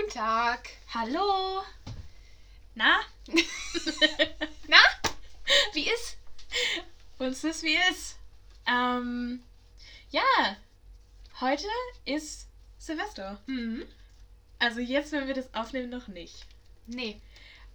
Guten 0.00 0.12
Tag. 0.12 0.70
Hallo. 0.94 1.62
Na? 2.74 3.00
Na? 4.66 4.78
Wie 5.74 5.90
ist? 5.90 6.16
Uns 7.18 7.44
ist 7.44 7.62
wie 7.62 7.76
ist. 7.90 8.16
Ähm, 8.66 9.42
ja, 10.10 10.56
heute 11.40 11.66
ist 12.06 12.46
Silvester. 12.78 13.40
Mhm. 13.46 13.84
Also 14.58 14.80
jetzt, 14.80 15.12
wenn 15.12 15.26
wir 15.26 15.34
das 15.34 15.52
aufnehmen, 15.52 15.90
noch 15.90 16.08
nicht. 16.08 16.46
Nee. 16.86 17.20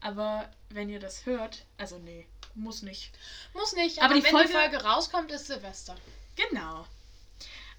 Aber 0.01 0.49
wenn 0.69 0.89
ihr 0.89 0.99
das 0.99 1.27
hört, 1.27 1.63
also 1.77 1.99
nee, 1.99 2.25
muss 2.55 2.81
nicht. 2.81 3.11
Muss 3.53 3.73
nicht, 3.73 3.99
Aber 3.99 4.05
aber, 4.05 4.15
die 4.15 4.23
wenn 4.23 4.31
Folge- 4.31 4.47
die 4.47 4.53
Folge 4.53 4.83
rauskommt, 4.83 5.31
ist 5.31 5.45
Silvester. 5.45 5.95
Genau. 6.35 6.87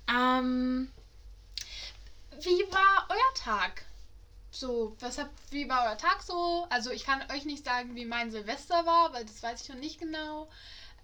Ähm, 0.08 0.92
Wie 2.42 2.62
war 2.72 3.06
euer 3.08 3.34
Tag? 3.34 3.82
So, 4.58 4.96
was 5.00 5.18
habt, 5.18 5.34
wie 5.50 5.68
war 5.68 5.84
euer 5.84 5.98
Tag 5.98 6.22
so? 6.22 6.66
Also 6.70 6.90
ich 6.90 7.04
kann 7.04 7.22
euch 7.30 7.44
nicht 7.44 7.62
sagen, 7.62 7.94
wie 7.94 8.06
mein 8.06 8.30
Silvester 8.30 8.86
war, 8.86 9.12
weil 9.12 9.26
das 9.26 9.42
weiß 9.42 9.62
ich 9.62 9.68
noch 9.68 9.76
nicht 9.76 10.00
genau. 10.00 10.48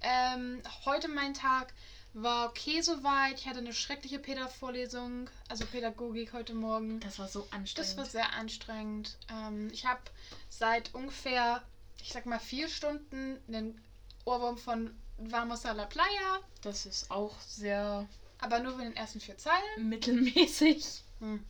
Ähm, 0.00 0.62
heute 0.86 1.08
mein 1.08 1.34
Tag 1.34 1.74
war 2.14 2.48
okay 2.48 2.80
soweit. 2.80 3.38
Ich 3.38 3.46
hatte 3.46 3.58
eine 3.58 3.74
schreckliche 3.74 4.18
Päder-Vorlesung, 4.18 5.28
also 5.50 5.66
Pädagogik 5.66 6.32
heute 6.32 6.54
Morgen. 6.54 7.00
das 7.00 7.18
war 7.18 7.28
so 7.28 7.46
anstrengend. 7.50 7.78
Das 7.78 7.96
war 7.98 8.06
sehr 8.06 8.32
anstrengend. 8.32 9.18
Ähm, 9.30 9.68
ich 9.70 9.84
habe 9.84 10.00
seit 10.48 10.94
ungefähr, 10.94 11.62
ich 12.00 12.10
sag 12.10 12.24
mal, 12.24 12.40
vier 12.40 12.68
Stunden 12.68 13.38
einen 13.48 13.78
Ohrwurm 14.24 14.56
von 14.56 14.96
Vamos 15.18 15.66
a 15.66 15.72
la 15.72 15.84
Playa, 15.84 16.40
das 16.62 16.86
ist 16.86 17.10
auch 17.10 17.38
sehr 17.42 18.08
aber 18.38 18.60
nur 18.60 18.76
für 18.76 18.82
den 18.82 18.96
ersten 18.96 19.20
vier 19.20 19.36
Zeilen. 19.36 19.90
mittelmäßig. 19.90 21.04
Hm. 21.20 21.44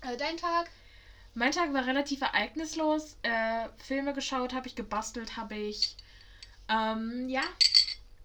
Äh, 0.00 0.16
dein 0.16 0.38
Tag? 0.38 0.70
Mein 1.38 1.52
Tag 1.52 1.74
war 1.74 1.86
relativ 1.86 2.22
ereignislos. 2.22 3.18
Äh, 3.20 3.68
Filme 3.76 4.14
geschaut, 4.14 4.54
habe 4.54 4.68
ich 4.68 4.74
gebastelt, 4.74 5.36
habe 5.36 5.54
ich. 5.54 5.94
Ähm, 6.66 7.28
ja. 7.28 7.42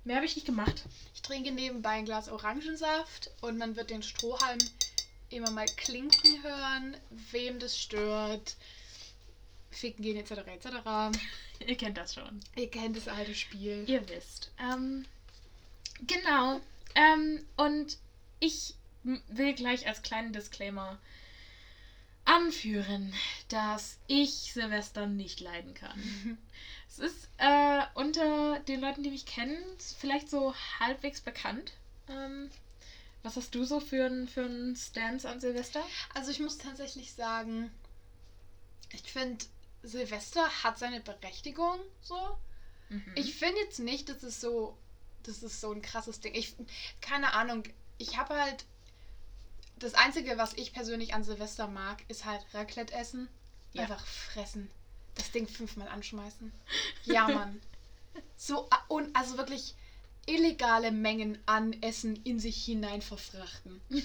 Mehr 0.05 0.15
habe 0.15 0.25
ich 0.25 0.37
nicht 0.37 0.45
gemacht. 0.45 0.83
Ich 1.13 1.21
trinke 1.21 1.51
nebenbei 1.51 1.89
ein 1.89 2.05
Glas 2.05 2.29
Orangensaft 2.29 3.29
und 3.41 3.57
man 3.57 3.75
wird 3.75 3.89
den 3.89 4.01
Strohhalm 4.01 4.59
immer 5.29 5.51
mal 5.51 5.65
klinken 5.65 6.41
hören, 6.41 6.95
wem 7.31 7.59
das 7.59 7.77
stört. 7.77 8.55
Ficken 9.71 10.03
gehen 10.03 10.15
etc. 10.15 10.47
etc. 10.47 11.19
Ihr 11.67 11.75
kennt 11.75 11.97
das 11.97 12.13
schon. 12.13 12.39
Ihr 12.55 12.71
kennt 12.71 12.95
das 12.95 13.09
alte 13.09 13.35
Spiel. 13.35 13.83
Ihr 13.87 14.07
wisst. 14.07 14.51
Ähm, 14.57 15.05
genau. 16.07 16.61
Ähm, 16.95 17.45
und 17.57 17.97
ich 18.39 18.73
will 19.03 19.53
gleich 19.53 19.85
als 19.85 20.01
kleinen 20.01 20.31
Disclaimer 20.31 20.97
anführen, 22.25 23.13
dass 23.49 23.97
ich 24.07 24.53
Silvester 24.53 25.07
nicht 25.07 25.39
leiden 25.39 25.73
kann. 25.73 26.37
Es 26.87 26.99
ist 26.99 27.29
äh, 27.37 27.83
unter 27.93 28.59
den 28.67 28.81
Leuten, 28.81 29.01
die 29.01 29.11
mich 29.11 29.25
kennen, 29.25 29.57
vielleicht 29.97 30.29
so 30.29 30.53
halbwegs 30.81 31.21
bekannt. 31.21 31.71
Ähm, 32.09 32.51
was 33.23 33.37
hast 33.37 33.55
du 33.55 33.63
so 33.63 33.79
für 33.79 34.05
einen 34.05 34.27
für 34.27 34.43
einen 34.43 34.75
Stance 34.75 35.29
an 35.29 35.39
Silvester? 35.39 35.81
Also 36.13 36.31
ich 36.31 36.41
muss 36.41 36.57
tatsächlich 36.57 37.13
sagen, 37.13 37.71
ich 38.91 39.03
finde, 39.03 39.45
Silvester 39.83 40.47
hat 40.63 40.77
seine 40.77 40.99
Berechtigung 40.99 41.79
so. 42.01 42.37
Mhm. 42.89 43.11
Ich 43.15 43.35
finde 43.35 43.61
jetzt 43.61 43.79
nicht, 43.79 44.09
dass 44.09 44.23
es 44.23 44.41
so, 44.41 44.77
das 45.23 45.43
ist 45.43 45.61
so 45.61 45.71
ein 45.71 45.81
krasses 45.81 46.19
Ding. 46.19 46.35
Ich, 46.35 46.55
keine 46.99 47.33
Ahnung, 47.33 47.63
ich 47.97 48.17
habe 48.17 48.35
halt, 48.35 48.65
das 49.81 49.95
Einzige, 49.95 50.37
was 50.37 50.53
ich 50.53 50.73
persönlich 50.73 51.13
an 51.13 51.23
Silvester 51.23 51.67
mag, 51.67 52.03
ist 52.07 52.25
halt 52.25 52.45
Raclette 52.53 52.93
essen. 52.93 53.27
Ja. 53.73 53.83
Einfach 53.83 54.05
fressen. 54.05 54.69
Das 55.15 55.31
Ding 55.31 55.47
fünfmal 55.47 55.87
anschmeißen. 55.87 56.51
Ja, 57.03 57.27
Mann. 57.27 57.61
So, 58.37 58.67
ah, 58.69 58.83
und 58.87 59.15
also 59.15 59.37
wirklich 59.37 59.75
illegale 60.25 60.91
Mengen 60.91 61.37
an 61.45 61.73
Essen 61.81 62.21
in 62.23 62.39
sich 62.39 62.63
hinein 62.63 63.01
verfrachten. 63.01 63.81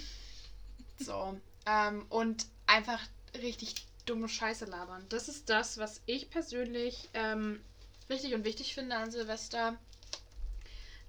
So. 0.99 1.39
Ähm, 1.67 2.07
und 2.09 2.47
einfach 2.67 3.01
richtig 3.35 3.75
dumme 4.07 4.31
Scheiße 4.31 4.65
labern. 4.65 5.05
Das 5.11 5.29
ist 5.29 5.51
das, 5.51 5.77
was 5.77 6.01
ich 6.07 6.31
persönlich 6.31 7.11
ähm, 7.13 7.61
richtig 8.09 8.33
und 8.33 8.45
wichtig 8.45 8.73
finde 8.73 8.97
an 8.97 9.11
Silvester. 9.11 9.77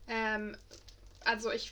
Ähm, 0.09 0.57
also 1.23 1.51
ich 1.53 1.71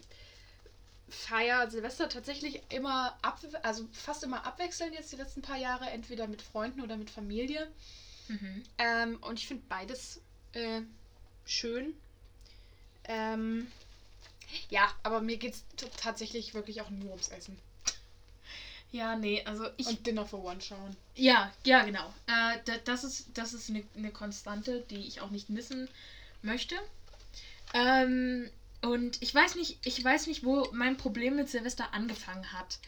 feiere 1.07 1.69
Silvester 1.69 2.09
tatsächlich 2.09 2.61
immer 2.69 3.17
ab, 3.21 3.39
also 3.63 3.87
fast 3.91 4.23
immer 4.23 4.45
abwechselnd 4.45 4.93
jetzt 4.93 5.11
die 5.11 5.17
letzten 5.17 5.41
paar 5.41 5.57
Jahre, 5.57 5.89
entweder 5.89 6.27
mit 6.27 6.41
Freunden 6.41 6.81
oder 6.81 6.97
mit 6.97 7.09
Familie. 7.09 7.71
Mhm. 8.27 8.63
Ähm, 8.77 9.17
und 9.21 9.39
ich 9.39 9.47
finde 9.47 9.63
beides 9.69 10.21
äh, 10.53 10.81
schön. 11.45 11.93
Ähm, 13.03 13.71
ja, 14.69 14.91
aber 15.03 15.21
mir 15.21 15.37
geht 15.37 15.53
es 15.53 15.63
tatsächlich 15.97 16.53
wirklich 16.53 16.81
auch 16.81 16.89
nur 16.89 17.11
ums 17.11 17.27
Essen. 17.27 17.57
Ja, 18.91 19.15
nee, 19.15 19.43
also 19.43 19.67
ich 19.77 19.87
und 19.87 20.07
Dinner 20.07 20.25
for 20.25 20.43
One 20.43 20.61
schauen. 20.61 20.95
Ja, 21.15 21.51
ja, 21.65 21.83
genau. 21.83 22.13
Äh, 22.27 22.59
da, 22.65 22.77
das 22.85 23.03
ist, 23.03 23.27
das 23.33 23.53
ist 23.53 23.69
eine, 23.69 23.83
eine 23.95 24.11
Konstante, 24.11 24.81
die 24.89 25.07
ich 25.07 25.21
auch 25.21 25.31
nicht 25.31 25.49
missen 25.49 25.89
möchte. 26.41 26.75
Ähm, 27.73 28.49
und 28.85 29.21
ich 29.21 29.33
weiß 29.33 29.55
nicht, 29.55 29.79
ich 29.85 30.03
weiß 30.03 30.27
nicht, 30.27 30.43
wo 30.43 30.67
mein 30.71 30.97
Problem 30.97 31.35
mit 31.35 31.49
Silvester 31.49 31.93
angefangen 31.93 32.51
hat. 32.53 32.79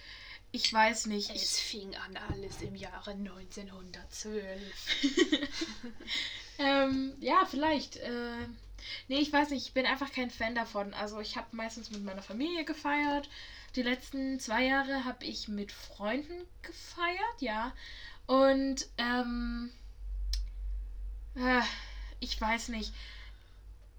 Ich 0.52 0.72
weiß 0.72 1.08
nicht. 1.08 1.30
Ich, 1.32 1.44
Es 1.44 1.60
fing 1.60 1.96
an 1.96 2.18
alles 2.18 2.62
im 2.62 2.76
Jahre 2.76 3.12
1912. 3.12 4.62
ähm, 6.60 7.14
ja, 7.20 7.46
vielleicht. 7.50 7.98
Äh, 7.98 8.48
nee, 9.08 9.20
ich 9.20 9.34
weiß 9.34 9.50
nicht, 9.50 9.68
ich 9.68 9.74
bin 9.74 9.86
einfach 9.86 10.12
kein 10.12 10.30
Fan 10.30 10.56
davon. 10.56 10.94
Also 10.94 11.20
ich 11.20 11.36
habe 11.36 11.48
meistens 11.56 11.92
mit 11.92 12.04
meiner 12.04 12.22
Familie 12.22 12.64
gefeiert. 12.64 13.30
Die 13.76 13.84
letzten 13.84 14.40
zwei 14.40 14.66
Jahre 14.66 15.04
habe 15.04 15.26
ich 15.26 15.48
mit 15.48 15.72
Freunden 15.72 16.46
gefeiert, 16.62 17.42
ja. 17.42 17.74
Und 18.26 18.88
ähm, 18.98 19.72
äh, 21.36 21.62
ich 22.20 22.40
weiß 22.40 22.70
nicht. 22.70 22.94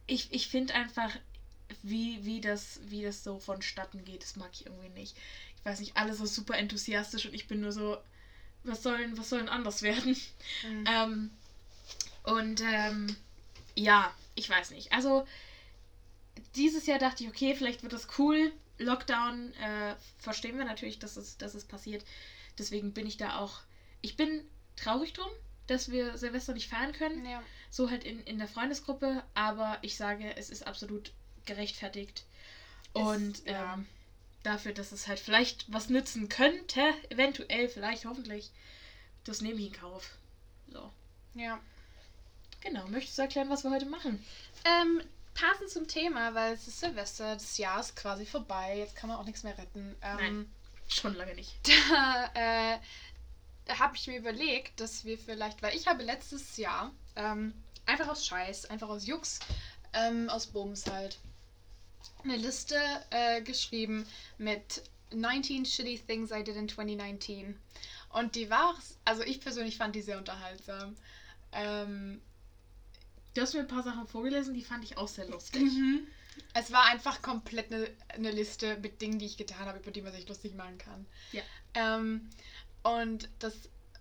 Ich, 0.06 0.32
ich 0.32 0.48
finde 0.48 0.74
einfach, 0.74 1.10
wie, 1.82 2.24
wie, 2.24 2.40
das, 2.40 2.80
wie 2.84 3.02
das 3.02 3.22
so 3.22 3.38
vonstatten 3.38 4.04
geht, 4.04 4.22
das 4.22 4.36
mag 4.36 4.50
ich 4.52 4.66
irgendwie 4.66 4.88
nicht. 4.88 5.16
Ich 5.56 5.64
weiß 5.64 5.80
nicht, 5.80 5.96
alle 5.96 6.14
so 6.14 6.26
super 6.26 6.56
enthusiastisch 6.56 7.26
und 7.26 7.34
ich 7.34 7.46
bin 7.46 7.60
nur 7.60 7.72
so, 7.72 7.98
was 8.64 8.82
soll 8.82 8.98
denn, 8.98 9.16
was 9.16 9.28
soll 9.28 9.40
denn 9.40 9.48
anders 9.48 9.82
werden? 9.82 10.16
Mhm. 10.62 10.84
Ähm, 10.86 11.30
und 12.24 12.60
ähm, 12.62 13.16
ja, 13.74 14.12
ich 14.34 14.48
weiß 14.48 14.70
nicht. 14.70 14.92
Also 14.92 15.26
dieses 16.54 16.86
Jahr 16.86 16.98
dachte 16.98 17.24
ich, 17.24 17.28
okay, 17.28 17.54
vielleicht 17.54 17.82
wird 17.82 17.92
das 17.92 18.06
cool. 18.18 18.52
Lockdown 18.78 19.52
äh, 19.54 19.94
verstehen 20.18 20.56
wir 20.56 20.64
natürlich, 20.64 20.98
dass 20.98 21.16
es, 21.16 21.36
dass 21.36 21.54
es 21.54 21.64
passiert. 21.64 22.04
Deswegen 22.58 22.92
bin 22.92 23.06
ich 23.06 23.16
da 23.16 23.38
auch. 23.38 23.60
Ich 24.00 24.16
bin 24.16 24.44
traurig 24.76 25.12
drum, 25.12 25.30
dass 25.66 25.90
wir 25.90 26.16
Silvester 26.16 26.54
nicht 26.54 26.68
feiern 26.68 26.92
können. 26.92 27.24
ja. 27.24 27.42
So 27.70 27.90
halt 27.90 28.04
in, 28.04 28.20
in 28.20 28.38
der 28.38 28.48
Freundesgruppe. 28.48 29.22
Aber 29.34 29.78
ich 29.82 29.96
sage, 29.96 30.36
es 30.36 30.50
ist 30.50 30.66
absolut 30.66 31.12
gerechtfertigt. 31.48 32.24
Und 32.92 33.44
ja. 33.44 33.74
ähm, 33.74 33.86
dafür, 34.42 34.72
dass 34.72 34.92
es 34.92 35.08
halt 35.08 35.18
vielleicht 35.18 35.70
was 35.72 35.88
nützen 35.88 36.28
könnte, 36.28 36.80
eventuell, 37.10 37.68
vielleicht, 37.68 38.04
hoffentlich, 38.04 38.50
das 39.24 39.40
nehme 39.40 39.60
ich 39.60 39.66
in 39.66 39.72
Kauf. 39.72 40.10
So. 40.70 40.90
ja. 41.34 41.60
Genau, 42.60 42.86
möchtest 42.88 43.16
du 43.18 43.22
erklären, 43.22 43.50
was 43.50 43.62
wir 43.62 43.70
heute 43.70 43.86
machen? 43.86 44.24
Ähm, 44.64 45.00
passend 45.34 45.70
zum 45.70 45.86
Thema, 45.86 46.34
weil 46.34 46.54
es 46.54 46.66
ist 46.66 46.80
Silvester, 46.80 47.34
das 47.34 47.56
Jahr 47.56 47.78
ist 47.78 47.94
quasi 47.94 48.26
vorbei, 48.26 48.78
jetzt 48.78 48.96
kann 48.96 49.08
man 49.08 49.18
auch 49.18 49.24
nichts 49.24 49.44
mehr 49.44 49.56
retten. 49.56 49.94
Ähm, 50.02 50.16
Nein. 50.16 50.52
Schon 50.88 51.14
lange 51.14 51.34
nicht. 51.34 51.54
Da, 51.90 52.30
äh, 52.34 52.78
habe 53.78 53.96
ich 53.96 54.06
mir 54.06 54.18
überlegt, 54.18 54.80
dass 54.80 55.04
wir 55.04 55.18
vielleicht, 55.18 55.62
weil 55.62 55.76
ich 55.76 55.86
habe 55.86 56.02
letztes 56.02 56.56
Jahr 56.56 56.90
ähm, 57.16 57.52
einfach 57.86 58.08
aus 58.08 58.26
Scheiß, 58.26 58.66
einfach 58.66 58.88
aus 58.88 59.06
Jux, 59.06 59.40
ähm, 59.92 60.28
aus 60.30 60.46
Bums 60.46 60.86
halt, 60.90 61.18
eine 62.24 62.36
Liste 62.36 62.76
äh, 63.10 63.42
geschrieben 63.42 64.06
mit 64.38 64.82
19 65.12 65.64
shitty 65.64 65.98
things 66.06 66.30
I 66.30 66.44
did 66.44 66.56
in 66.56 66.68
2019. 66.68 67.58
Und 68.10 68.34
die 68.34 68.50
war, 68.50 68.74
also 69.04 69.22
ich 69.22 69.40
persönlich 69.40 69.76
fand 69.76 69.94
die 69.94 70.02
sehr 70.02 70.18
unterhaltsam. 70.18 70.96
Ähm, 71.52 72.20
Du 73.38 73.42
hast 73.42 73.54
mir 73.54 73.60
ein 73.60 73.68
paar 73.68 73.84
Sachen 73.84 74.04
vorgelesen, 74.08 74.52
die 74.52 74.64
fand 74.64 74.82
ich 74.82 74.98
auch 74.98 75.06
sehr 75.06 75.28
lustig. 75.28 75.62
Mhm. 75.62 76.08
Es 76.54 76.72
war 76.72 76.86
einfach 76.86 77.22
komplett 77.22 77.72
eine, 77.72 77.88
eine 78.08 78.32
Liste 78.32 78.76
mit 78.78 79.00
Dingen, 79.00 79.20
die 79.20 79.26
ich 79.26 79.36
getan 79.36 79.66
habe, 79.66 79.78
über 79.78 79.92
die 79.92 80.02
man 80.02 80.12
sich 80.12 80.28
lustig 80.28 80.56
machen 80.56 80.76
kann. 80.76 81.06
Ja. 81.30 81.42
Ähm, 81.74 82.28
und 82.82 83.28
das 83.38 83.54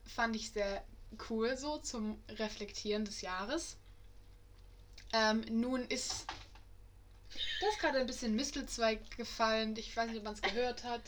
fand 0.08 0.36
ich 0.36 0.50
sehr 0.50 0.84
cool 1.30 1.56
so 1.56 1.78
zum 1.78 2.20
Reflektieren 2.30 3.06
des 3.06 3.22
Jahres. 3.22 3.78
Ähm, 5.14 5.42
nun 5.52 5.82
ist 5.86 6.26
da 7.62 7.68
ist 7.68 7.80
gerade 7.80 8.00
ein 8.00 8.08
bisschen 8.08 8.36
Mistelzweig 8.36 9.00
gefallen. 9.18 9.76
Ich 9.78 9.96
weiß 9.96 10.10
nicht, 10.10 10.18
ob 10.18 10.24
man 10.24 10.34
es 10.34 10.42
gehört 10.42 10.84
hat. 10.84 11.02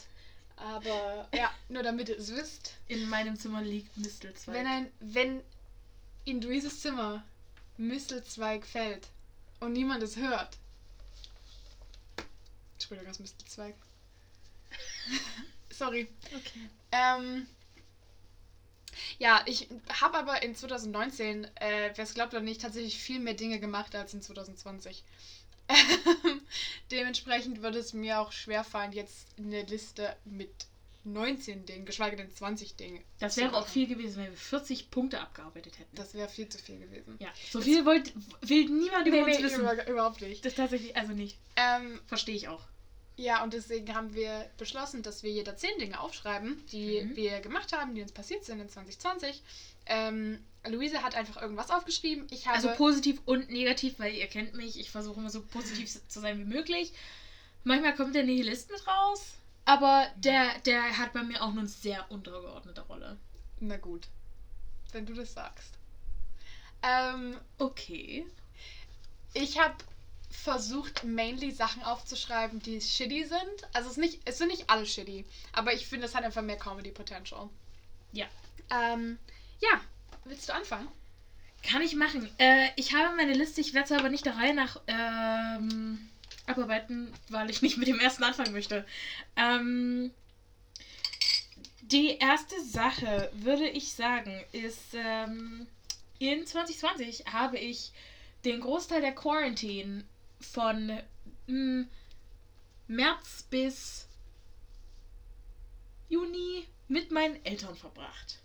Aber 0.57 1.27
ja, 1.33 1.51
nur 1.69 1.83
damit 1.83 2.09
ihr 2.09 2.17
es 2.17 2.35
wisst. 2.35 2.75
In 2.87 3.07
meinem 3.09 3.39
Zimmer 3.39 3.61
liegt 3.61 3.95
Mistelzweig. 3.97 4.55
Wenn, 4.55 4.67
ein, 4.67 4.91
wenn 4.99 5.41
in 6.25 6.41
Luises 6.41 6.81
Zimmer 6.81 7.23
Mistelzweig 7.77 8.65
fällt 8.65 9.07
und 9.61 9.73
niemand 9.73 10.03
es 10.03 10.17
hört. 10.17 10.57
Entschuldigung, 12.73 13.07
das 13.07 13.19
Mistelzweig. 13.19 13.75
Sorry. 15.69 16.09
okay. 16.25 16.69
Ähm, 16.91 17.47
ja, 19.17 19.41
ich 19.45 19.69
habe 20.01 20.17
aber 20.17 20.43
in 20.43 20.55
2019, 20.55 21.45
äh, 21.55 21.91
wer 21.95 22.03
es 22.03 22.13
glaubt 22.13 22.33
oder 22.33 22.43
nicht, 22.43 22.61
tatsächlich 22.61 22.97
viel 22.97 23.19
mehr 23.19 23.33
Dinge 23.33 23.59
gemacht 23.59 23.95
als 23.95 24.13
in 24.13 24.21
2020. 24.21 25.03
Dementsprechend 26.91 27.61
würde 27.61 27.79
es 27.79 27.93
mir 27.93 28.19
auch 28.19 28.31
schwerfallen, 28.31 28.91
jetzt 28.91 29.27
eine 29.37 29.63
Liste 29.63 30.15
mit 30.25 30.49
19 31.05 31.65
Dingen, 31.65 31.85
geschweige 31.85 32.17
denn 32.17 32.33
20 32.33 32.75
Dingen. 32.75 33.03
Das 33.19 33.37
wäre 33.37 33.55
auch 33.55 33.67
viel 33.67 33.87
gewesen, 33.87 34.17
wenn 34.23 34.31
wir 34.31 34.37
40 34.37 34.91
Punkte 34.91 35.19
abgearbeitet 35.21 35.79
hätten. 35.79 35.95
Das 35.95 36.13
wäre 36.13 36.27
viel 36.29 36.49
zu 36.49 36.57
viel 36.57 36.77
gewesen. 36.79 37.15
ja, 37.19 37.29
so 37.51 37.61
viel 37.61 37.85
wollt, 37.85 38.13
will 38.41 38.65
niemand 38.69 39.07
über 39.07 39.17
Nee, 39.17 39.23
uns 39.23 39.37
nee, 39.37 39.43
wissen. 39.43 39.61
über, 39.61 39.87
überhaupt 39.87 40.21
nicht. 40.21 40.43
Das 40.45 40.55
tatsächlich, 40.55 40.95
also 40.97 41.13
nicht. 41.13 41.37
Ähm, 41.55 41.99
Verstehe 42.07 42.35
ich 42.35 42.47
auch. 42.49 42.61
ja, 43.15 43.43
und 43.43 43.53
deswegen 43.53 43.93
haben 43.95 44.13
wir 44.13 44.49
beschlossen, 44.57 45.01
dass 45.01 45.23
wir 45.23 45.31
jeder 45.31 45.55
10 45.55 45.79
Dinge 45.79 45.99
aufschreiben, 45.99 46.63
die 46.71 47.01
Mhm. 47.01 47.15
wir 47.15 47.39
gemacht 47.39 47.71
haben, 47.73 47.95
die 47.95 48.01
uns 48.01 48.11
passiert 48.11 48.43
sind 48.43 48.59
in 48.59 48.69
2020. 48.69 49.41
Ähm, 49.85 50.43
Luise 50.67 51.03
hat 51.03 51.15
einfach 51.15 51.41
irgendwas 51.41 51.71
aufgeschrieben. 51.71 52.27
Ich 52.31 52.47
habe. 52.47 52.57
Also 52.57 52.69
positiv 52.75 53.21
und 53.25 53.49
negativ, 53.49 53.99
weil 53.99 54.13
ihr 54.13 54.27
kennt 54.27 54.53
mich, 54.53 54.79
ich 54.79 54.91
versuche 54.91 55.19
immer 55.19 55.29
so 55.29 55.41
positiv 55.41 55.89
zu 56.07 56.19
sein 56.19 56.39
wie 56.39 56.45
möglich. 56.45 56.91
Manchmal 57.63 57.95
kommt 57.95 58.15
der 58.15 58.23
Nihilist 58.23 58.71
mit 58.71 58.85
raus, 58.87 59.33
aber 59.65 60.07
der, 60.17 60.59
der 60.59 60.97
hat 60.97 61.13
bei 61.13 61.23
mir 61.23 61.41
auch 61.41 61.51
nur 61.51 61.59
eine 61.59 61.67
sehr 61.67 62.09
untergeordnete 62.11 62.81
Rolle. 62.81 63.17
Na 63.59 63.77
gut. 63.77 64.07
Wenn 64.91 65.05
du 65.05 65.13
das 65.13 65.33
sagst. 65.33 65.73
Ähm, 66.81 67.37
Okay. 67.57 68.25
ich 69.33 69.59
habe 69.59 69.75
versucht, 70.31 71.03
mainly 71.03 71.51
Sachen 71.51 71.83
aufzuschreiben, 71.83 72.61
die 72.61 72.79
shitty 72.79 73.25
sind. 73.25 73.67
Also 73.73 73.89
es, 73.89 73.97
ist 73.97 73.97
nicht, 73.97 74.21
es 74.25 74.37
sind 74.37 74.47
nicht 74.47 74.69
alle 74.69 74.85
shitty, 74.85 75.25
aber 75.51 75.73
ich 75.73 75.85
finde, 75.87 76.05
es 76.05 76.15
hat 76.15 76.23
einfach 76.23 76.41
mehr 76.41 76.57
Comedy 76.57 76.91
Potential. 76.91 77.49
Ja. 78.13 78.25
Ähm, 78.69 79.19
ja, 79.59 79.81
willst 80.29 80.49
du 80.49 80.53
anfangen? 80.53 80.87
Kann 81.63 81.81
ich 81.81 81.95
machen. 81.95 82.29
Äh, 82.37 82.69
ich 82.77 82.93
habe 82.93 83.15
meine 83.15 83.33
Liste, 83.33 83.61
ich 83.61 83.73
werde 83.73 83.89
sie 83.89 83.95
aber 83.95 84.09
nicht 84.09 84.25
der 84.25 84.37
Reihe 84.37 84.53
nach 84.53 84.79
ähm, 84.87 86.09
abarbeiten, 86.45 87.13
weil 87.29 87.49
ich 87.49 87.61
nicht 87.61 87.77
mit 87.77 87.87
dem 87.87 87.99
ersten 87.99 88.23
anfangen 88.23 88.53
möchte. 88.53 88.85
Ähm, 89.35 90.11
die 91.81 92.17
erste 92.17 92.63
Sache, 92.63 93.29
würde 93.33 93.67
ich 93.67 93.93
sagen, 93.93 94.43
ist, 94.51 94.93
ähm, 94.93 95.67
in 96.19 96.45
2020 96.45 97.25
habe 97.31 97.57
ich 97.57 97.91
den 98.45 98.61
Großteil 98.61 99.01
der 99.01 99.13
Quarantine 99.15 100.03
von 100.39 101.01
mm, 101.47 101.83
März 102.87 103.43
bis 103.49 104.07
Juni 106.07 106.67
mit 106.87 107.11
meinen 107.11 107.43
Eltern 107.45 107.75
verbracht. 107.75 108.39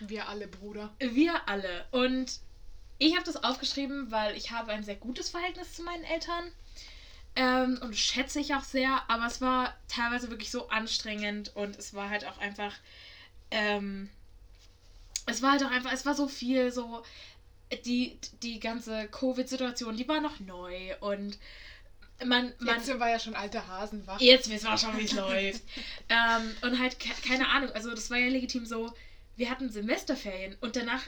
Wir 0.00 0.28
alle, 0.28 0.46
Bruder. 0.48 0.92
Wir 0.98 1.48
alle. 1.48 1.86
Und 1.90 2.40
ich 2.98 3.14
habe 3.14 3.24
das 3.24 3.42
aufgeschrieben, 3.42 4.10
weil 4.10 4.36
ich 4.36 4.50
habe 4.50 4.72
ein 4.72 4.84
sehr 4.84 4.96
gutes 4.96 5.30
Verhältnis 5.30 5.74
zu 5.74 5.82
meinen 5.82 6.04
Eltern. 6.04 6.52
Ähm, 7.36 7.78
und 7.80 7.90
das 7.90 7.98
schätze 7.98 8.40
ich 8.40 8.54
auch 8.54 8.64
sehr. 8.64 9.02
Aber 9.08 9.26
es 9.26 9.40
war 9.40 9.74
teilweise 9.88 10.30
wirklich 10.30 10.50
so 10.50 10.68
anstrengend 10.68 11.54
und 11.54 11.78
es 11.78 11.94
war 11.94 12.10
halt 12.10 12.26
auch 12.26 12.38
einfach. 12.38 12.74
Ähm, 13.50 14.08
es 15.26 15.42
war 15.42 15.52
halt 15.52 15.64
auch 15.64 15.70
einfach, 15.70 15.92
es 15.92 16.06
war 16.06 16.14
so 16.14 16.28
viel, 16.28 16.72
so. 16.72 17.02
Die, 17.84 18.18
die 18.42 18.60
ganze 18.60 19.08
Covid-Situation, 19.08 19.94
die 19.94 20.08
war 20.08 20.22
noch 20.22 20.40
neu 20.40 20.96
und 21.00 21.38
man, 22.24 22.52
man, 22.58 22.76
Jetzt 22.76 22.86
sind 22.86 22.98
wir 22.98 23.10
ja 23.10 23.18
schon 23.20 23.36
alte 23.36 23.66
Hasen, 23.68 24.06
wach. 24.06 24.20
Jetzt 24.20 24.50
wissen 24.50 24.68
wir 24.68 24.78
schon, 24.78 24.98
wie 24.98 25.04
es 25.04 25.12
läuft. 25.12 25.62
Ähm, 26.08 26.56
und 26.62 26.78
halt, 26.78 26.98
ke 26.98 27.10
keine 27.26 27.48
Ahnung, 27.48 27.70
also 27.72 27.90
das 27.90 28.10
war 28.10 28.16
ja 28.16 28.28
legitim 28.28 28.66
so, 28.66 28.92
wir 29.38 29.50
hatten 29.50 29.70
Semesterferien 29.70 30.56
und 30.60 30.76
danach 30.76 31.04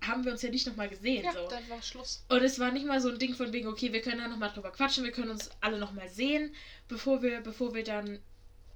haben 0.00 0.24
wir 0.24 0.32
uns 0.32 0.42
ja 0.42 0.50
nicht 0.50 0.66
nochmal 0.66 0.88
gesehen. 0.88 1.24
Ja, 1.24 1.32
so. 1.32 1.48
dann 1.48 1.68
war 1.68 1.80
Schluss. 1.82 2.24
Und 2.28 2.42
es 2.42 2.58
war 2.58 2.72
nicht 2.72 2.86
mal 2.86 3.00
so 3.00 3.10
ein 3.10 3.18
Ding 3.18 3.34
von 3.34 3.52
wegen, 3.52 3.68
okay, 3.68 3.92
wir 3.92 4.02
können 4.02 4.18
da 4.18 4.28
nochmal 4.28 4.50
drüber 4.50 4.72
quatschen, 4.72 5.04
wir 5.04 5.12
können 5.12 5.30
uns 5.30 5.50
alle 5.60 5.78
nochmal 5.78 6.08
sehen, 6.08 6.54
bevor 6.88 7.22
wir, 7.22 7.40
bevor 7.40 7.74
wir 7.74 7.84
dann 7.84 8.18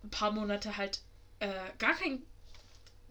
ein 0.04 0.10
paar 0.10 0.30
Monate 0.30 0.76
halt 0.76 1.00
äh, 1.40 1.48
gar 1.78 1.94
keinen 1.94 2.22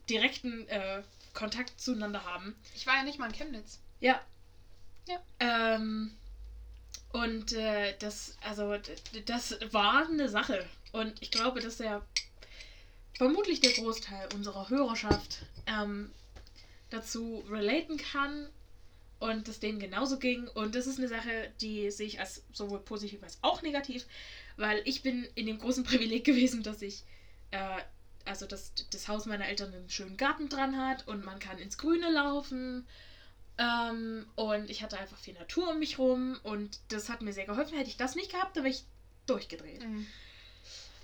direkten 0.09 0.67
äh, 0.69 1.01
Kontakt 1.33 1.79
zueinander 1.81 2.23
haben. 2.23 2.55
Ich 2.75 2.87
war 2.87 2.95
ja 2.95 3.03
nicht 3.03 3.19
mal 3.19 3.27
in 3.27 3.35
Chemnitz. 3.35 3.79
Ja. 3.99 4.21
Ja. 5.07 5.19
Ähm, 5.39 6.15
und 7.11 7.53
äh, 7.53 7.95
das, 7.99 8.37
also, 8.41 8.75
das 9.25 9.57
war 9.71 10.07
eine 10.07 10.29
Sache. 10.29 10.65
Und 10.91 11.21
ich 11.21 11.31
glaube, 11.31 11.59
dass 11.59 11.77
der 11.77 12.05
vermutlich 13.17 13.59
der 13.59 13.71
Großteil 13.71 14.29
unserer 14.35 14.69
Hörerschaft 14.69 15.39
ähm, 15.65 16.11
dazu 16.89 17.43
relaten 17.49 17.97
kann 17.97 18.47
und 19.19 19.47
es 19.47 19.59
denen 19.59 19.79
genauso 19.79 20.19
ging. 20.19 20.47
Und 20.49 20.75
das 20.75 20.87
ist 20.87 20.99
eine 20.99 21.07
Sache, 21.07 21.51
die 21.59 21.89
sehe 21.89 22.07
ich 22.07 22.19
als 22.19 22.43
sowohl 22.53 22.79
positiv 22.79 23.23
als 23.23 23.39
auch 23.41 23.61
negativ, 23.61 24.05
weil 24.55 24.81
ich 24.85 25.01
bin 25.01 25.27
in 25.35 25.47
dem 25.47 25.57
großen 25.57 25.83
Privileg 25.85 26.23
gewesen, 26.23 26.63
dass 26.63 26.81
ich, 26.81 27.03
äh, 27.51 27.81
also 28.25 28.45
dass 28.45 28.73
das 28.91 29.07
Haus 29.07 29.25
meiner 29.25 29.47
Eltern 29.47 29.73
einen 29.73 29.89
schönen 29.89 30.17
Garten 30.17 30.49
dran 30.49 30.77
hat 30.77 31.07
und 31.07 31.25
man 31.25 31.39
kann 31.39 31.57
ins 31.57 31.77
Grüne 31.77 32.11
laufen. 32.11 32.85
Ähm, 33.57 34.27
und 34.35 34.69
ich 34.69 34.83
hatte 34.83 34.99
einfach 34.99 35.17
viel 35.17 35.33
Natur 35.33 35.71
um 35.71 35.79
mich 35.79 35.97
rum 35.97 36.39
und 36.43 36.79
das 36.89 37.09
hat 37.09 37.23
mir 37.23 37.33
sehr 37.33 37.47
geholfen. 37.47 37.75
Hätte 37.75 37.89
ich 37.89 37.97
das 37.97 38.13
nicht 38.13 38.31
gehabt, 38.31 38.55
dann 38.55 38.63
wäre 38.63 38.75
ich 38.75 38.83
durchgedreht. 39.25 39.83
Mhm. 39.83 40.05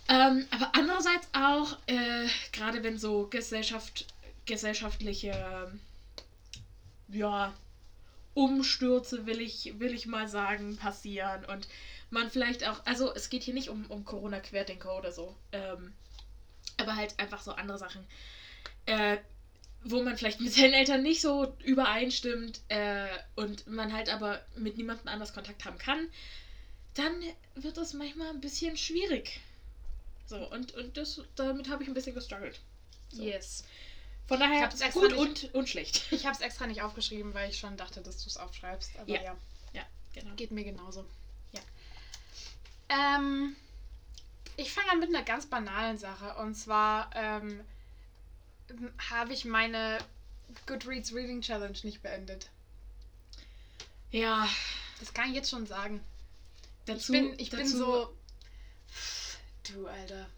Ähm, 0.09 0.45
aber 0.51 0.69
andererseits 0.73 1.27
auch, 1.33 1.77
äh, 1.88 2.27
gerade 2.51 2.83
wenn 2.83 2.97
so 2.97 3.27
Gesellschaft, 3.27 4.05
gesellschaftliche, 4.45 5.29
ähm, 5.29 5.79
ja, 7.07 7.53
Umstürze, 8.33 9.25
will 9.25 9.39
ich, 9.39 9.79
will 9.79 9.94
ich 9.94 10.05
mal 10.05 10.27
sagen, 10.27 10.77
passieren 10.77 11.45
und 11.45 11.67
man 12.09 12.29
vielleicht 12.29 12.67
auch, 12.67 12.85
also 12.85 13.13
es 13.13 13.29
geht 13.29 13.44
hier 13.44 13.53
nicht 13.53 13.69
um, 13.69 13.85
um 13.88 14.05
Corona-Querdenker 14.05 14.97
oder 14.97 15.11
so, 15.11 15.35
ähm, 15.51 15.94
aber 16.77 16.95
halt 16.95 17.17
einfach 17.19 17.41
so 17.41 17.51
andere 17.51 17.77
Sachen, 17.77 18.05
äh, 18.85 19.17
wo 19.83 20.01
man 20.01 20.17
vielleicht 20.17 20.41
mit 20.41 20.53
seinen 20.53 20.74
Eltern 20.74 21.03
nicht 21.03 21.22
so 21.22 21.55
übereinstimmt 21.63 22.62
äh, 22.69 23.07
und 23.36 23.67
man 23.67 23.93
halt 23.93 24.10
aber 24.10 24.41
mit 24.55 24.77
niemandem 24.77 25.07
anders 25.07 25.33
Kontakt 25.33 25.65
haben 25.65 25.77
kann, 25.77 26.07
dann 26.95 27.13
wird 27.55 27.77
es 27.77 27.93
manchmal 27.93 28.29
ein 28.29 28.41
bisschen 28.41 28.77
schwierig. 28.77 29.39
So, 30.25 30.38
und, 30.50 30.74
und 30.74 30.98
das, 30.98 31.22
damit 31.36 31.70
habe 31.70 31.84
ich 31.84 31.89
ein 31.89 31.94
bisschen 31.94 32.15
gestruggelt. 32.15 32.60
So. 33.10 33.22
Yes. 33.24 33.63
Von 34.27 34.39
daher 34.39 34.70
gut 34.94 35.12
nicht- 35.12 35.18
und, 35.18 35.53
und 35.53 35.70
schlecht. 35.70 36.12
Ich 36.12 36.25
habe 36.25 36.36
es 36.36 36.42
extra 36.42 36.65
nicht 36.65 36.82
aufgeschrieben, 36.82 37.34
weil 37.34 37.50
ich 37.50 37.60
schon 37.60 37.75
dachte, 37.77 38.01
dass 38.01 38.24
du 38.24 38.30
es 38.30 38.38
aufschreibst. 38.38 38.92
Aber 38.98 39.10
Ja. 39.10 39.22
ja. 39.22 39.38
Ja, 39.74 39.84
genau. 40.13 40.34
Geht 40.36 40.51
mir 40.51 40.63
genauso. 40.63 41.06
Ja. 41.51 41.60
Ähm, 42.89 43.56
ich 44.56 44.72
fange 44.72 44.92
an 44.92 45.00
mit 45.00 45.10
einer 45.10 45.24
ganz 45.24 45.46
banalen 45.46 45.98
Sache. 45.98 46.36
Und 46.36 46.56
zwar 46.56 47.10
ähm, 47.15 47.62
habe 49.12 49.34
ich 49.34 49.46
meine 49.46 49.98
Goodreads 50.68 51.13
Reading 51.13 51.42
Challenge 51.42 51.77
nicht 51.84 52.01
beendet. 52.01 52.50
Ja, 54.12 54.48
Das 55.00 55.13
kann 55.13 55.30
ich 55.30 55.36
jetzt 55.36 55.50
schon 55.50 55.65
sagen. 55.65 56.01
dazu. 56.86 57.13
ich 57.13 57.20
bin, 57.20 57.39
ich 57.39 57.50
bin 57.50 57.60
dazu, 57.60 57.77
so. 57.77 58.18
Du, 59.72 59.88
Alter. 59.88 60.29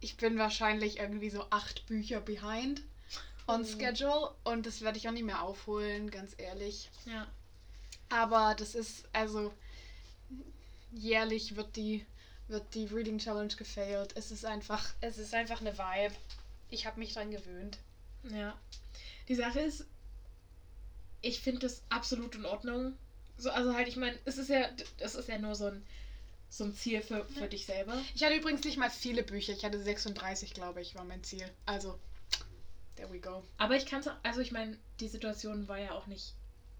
Ich 0.00 0.16
bin 0.16 0.38
wahrscheinlich 0.38 0.98
irgendwie 0.98 1.30
so 1.30 1.46
acht 1.50 1.86
Bücher 1.86 2.20
behind 2.20 2.82
on 3.46 3.62
Oh. 3.62 3.64
schedule. 3.64 4.34
Und 4.44 4.66
das 4.66 4.80
werde 4.80 4.98
ich 4.98 5.08
auch 5.08 5.12
nicht 5.12 5.24
mehr 5.24 5.42
aufholen, 5.42 6.10
ganz 6.10 6.34
ehrlich. 6.36 6.90
Ja. 7.06 7.26
Aber 8.08 8.54
das 8.54 8.74
ist, 8.74 9.04
also 9.12 9.52
jährlich 10.92 11.56
wird 11.56 11.76
die, 11.76 12.04
wird 12.48 12.74
die 12.74 12.86
Reading 12.86 13.18
Challenge 13.18 13.54
gefailt. 13.54 14.12
Es 14.16 14.30
ist 14.30 14.44
einfach, 14.44 14.92
es 15.00 15.18
ist 15.18 15.34
einfach 15.34 15.60
eine 15.60 15.76
Vibe. 15.76 16.14
Ich 16.70 16.86
habe 16.86 16.98
mich 17.00 17.14
dran 17.14 17.30
gewöhnt. 17.30 17.78
Ja. 18.30 18.58
Die 19.28 19.34
Sache 19.34 19.60
ist, 19.60 19.86
ich 21.22 21.40
finde 21.40 21.60
das 21.60 21.82
absolut 21.88 22.34
in 22.34 22.44
Ordnung. 22.44 22.94
So, 23.38 23.50
also 23.50 23.74
halt, 23.74 23.88
ich 23.88 23.96
meine, 23.96 24.18
es 24.24 24.38
ist 24.38 24.50
ja, 24.50 24.68
es 24.98 25.14
ist 25.14 25.28
ja 25.28 25.38
nur 25.38 25.54
so 25.54 25.66
ein, 25.66 25.84
so 26.56 26.64
ein 26.64 26.74
Ziel 26.74 27.02
für, 27.02 27.24
für 27.24 27.40
Ja. 27.40 27.46
dich 27.48 27.66
selber. 27.66 28.00
Ich 28.14 28.22
hatte 28.22 28.34
übrigens 28.36 28.64
nicht 28.64 28.78
mal 28.78 28.90
viele 28.90 29.22
Bücher. 29.22 29.52
Ich 29.52 29.64
hatte 29.64 29.82
36, 29.82 30.54
glaube 30.54 30.80
ich, 30.80 30.94
war 30.94 31.04
mein 31.04 31.22
Ziel. 31.24 31.50
Also, 31.66 31.98
there 32.96 33.10
we 33.10 33.18
go. 33.18 33.44
Aber 33.58 33.76
ich 33.76 33.86
kann 33.86 34.00
es, 34.00 34.08
also 34.22 34.40
ich 34.40 34.52
meine, 34.52 34.78
die 35.00 35.08
Situation 35.08 35.66
war 35.68 35.78
ja 35.78 35.92
auch 35.92 36.06
nicht 36.06 36.34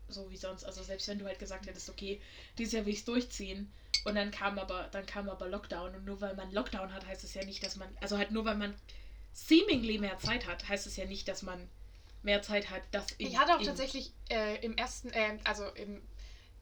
so 0.08 0.30
wie 0.30 0.36
sonst. 0.36 0.64
Also 0.64 0.82
selbst 0.82 1.08
wenn 1.08 1.18
du 1.18 1.24
halt 1.24 1.38
gesagt 1.38 1.66
hättest, 1.66 1.88
okay, 1.88 2.20
dieses 2.58 2.72
Jahr 2.72 2.84
will 2.86 2.92
ich 2.92 3.00
es 3.00 3.04
durchziehen. 3.04 3.72
Und 4.04 4.14
dann 4.16 4.30
kam 4.30 4.58
aber, 4.58 4.88
dann 4.92 5.06
kam 5.06 5.28
aber 5.28 5.48
Lockdown. 5.48 5.94
Und 5.94 6.04
nur 6.04 6.20
weil 6.20 6.34
man 6.34 6.52
Lockdown 6.52 6.92
hat, 6.92 7.06
heißt 7.06 7.24
es 7.24 7.34
ja 7.34 7.44
nicht, 7.44 7.62
dass 7.64 7.76
man, 7.76 7.88
also 8.00 8.16
halt 8.18 8.30
nur 8.30 8.44
weil 8.44 8.56
man 8.56 8.74
seemingly 9.32 9.98
mehr 9.98 10.18
Zeit 10.18 10.46
hat, 10.46 10.68
heißt 10.68 10.86
es 10.86 10.96
ja 10.96 11.06
nicht, 11.06 11.26
dass 11.26 11.42
man 11.42 11.68
mehr 12.22 12.42
Zeit 12.42 12.70
hat, 12.70 12.82
das 12.92 13.10
in, 13.12 13.26
Ich 13.26 13.38
hatte 13.38 13.56
auch 13.56 13.62
tatsächlich 13.62 14.12
äh, 14.30 14.64
im 14.64 14.76
ersten, 14.76 15.10
äh, 15.10 15.38
also 15.44 15.66
im 15.70 16.00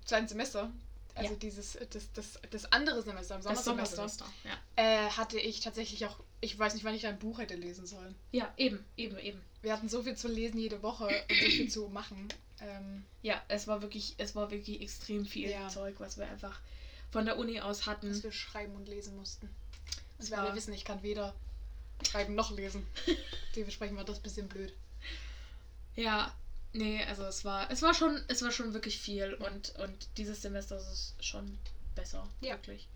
zweiten 0.05 0.29
Semester, 0.29 0.73
also 1.15 1.33
ja. 1.33 1.39
dieses, 1.39 1.79
das, 1.91 2.13
das, 2.13 2.39
das 2.51 2.73
andere 2.73 3.03
Semester, 3.03 3.37
im 3.37 3.43
Sommersemester, 3.43 4.09
Sommersemester 4.09 4.27
ja. 4.45 4.59
äh, 4.77 5.11
hatte 5.11 5.39
ich 5.39 5.61
tatsächlich 5.61 6.07
auch, 6.07 6.17
ich 6.41 6.59
weiß 6.59 6.75
nicht, 6.75 6.85
wann 6.85 6.95
ich 6.95 7.07
ein 7.07 7.19
Buch 7.19 7.39
hätte 7.39 7.55
lesen 7.55 7.87
sollen. 7.87 8.15
Ja, 8.33 8.53
eben, 8.57 8.85
eben, 8.97 9.19
eben. 9.19 9.41
Wir 9.61 9.73
hatten 9.73 9.89
so 9.89 10.03
viel 10.03 10.17
zu 10.17 10.29
lesen 10.29 10.59
jede 10.59 10.83
Woche 10.83 11.07
und 11.07 11.37
so 11.37 11.51
viel 11.51 11.71
zu 11.71 11.89
machen. 11.89 12.29
Ähm, 12.61 13.05
ja, 13.23 13.41
es 13.49 13.67
war 13.67 13.83
wirklich, 13.83 14.15
es 14.19 14.35
war 14.35 14.51
wirklich 14.51 14.81
extrem 14.81 15.27
viel 15.27 15.51
ja. 15.51 15.69
Zeug, 15.69 15.97
was 15.99 16.17
wir 16.17 16.27
einfach 16.27 16.61
von 17.11 17.27
der 17.27 17.39
Uni 17.39 17.61
aus 17.61 17.87
hatten. 17.87 18.11
Was 18.11 18.23
wir 18.23 18.33
schreiben 18.33 18.75
und 18.75 18.89
lesen 18.89 19.17
mussten. 19.17 19.49
Und 20.19 20.31
wir 20.31 20.39
alle 20.39 20.55
wissen, 20.55 20.73
ich 20.73 20.85
kann 20.85 21.03
weder 21.03 21.35
schreiben 22.07 22.35
noch 22.35 22.51
lesen. 22.51 22.87
Dementsprechend 23.57 23.97
war 23.97 24.05
das 24.05 24.19
ein 24.19 24.23
bisschen 24.23 24.49
blöd. 24.49 24.73
Ja, 25.95 26.33
nee, 26.73 27.03
also 27.05 27.25
es 27.25 27.45
war, 27.45 27.71
es 27.71 27.83
war 27.83 27.95
schon, 27.95 28.21
es 28.29 28.43
war 28.43 28.51
schon 28.51 28.73
wirklich 28.75 28.99
viel 28.99 29.35
und, 29.35 29.75
und 29.79 30.09
dieses 30.17 30.43
Semester 30.43 30.77
ist 30.77 31.15
es 31.19 31.27
schon 31.27 31.59
besser. 31.95 32.29
Ja. 32.41 32.51
Wirklich. 32.53 32.89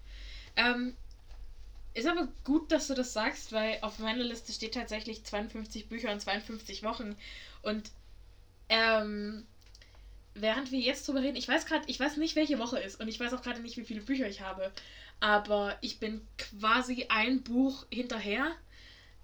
Ähm, 0.56 0.95
ist 1.95 2.06
aber 2.06 2.28
gut, 2.45 2.71
dass 2.73 2.88
du 2.88 2.95
das 2.95 3.12
sagst, 3.12 3.52
weil 3.52 3.78
auf 3.80 3.99
meiner 3.99 4.23
Liste 4.23 4.52
steht 4.52 4.75
tatsächlich 4.75 5.25
52 5.25 5.88
Bücher 5.88 6.12
und 6.12 6.21
52 6.21 6.83
Wochen. 6.83 7.16
Und 7.62 7.90
ähm, 8.68 9.47
während 10.35 10.71
wir 10.73 10.80
jetzt 10.80 11.09
drüber 11.09 11.23
reden, 11.23 11.37
ich 11.37 11.49
weiß 11.49 11.64
gerade, 11.64 11.85
ich 11.87 11.99
weiß 11.99 12.18
nicht, 12.18 12.37
welche 12.37 12.59
Woche 12.59 12.78
ist 12.78 13.00
und 13.00 13.09
ich 13.09 13.18
weiß 13.18 13.33
auch 13.33 13.42
gerade 13.42 13.61
nicht, 13.61 13.78
wie 13.78 13.85
viele 13.85 14.02
Bücher 14.02 14.28
ich 14.28 14.42
habe. 14.42 14.71
Aber 15.21 15.78
ich 15.80 15.99
bin 15.99 16.26
quasi 16.37 17.06
ein 17.09 17.42
Buch 17.42 17.87
hinterher 17.90 18.54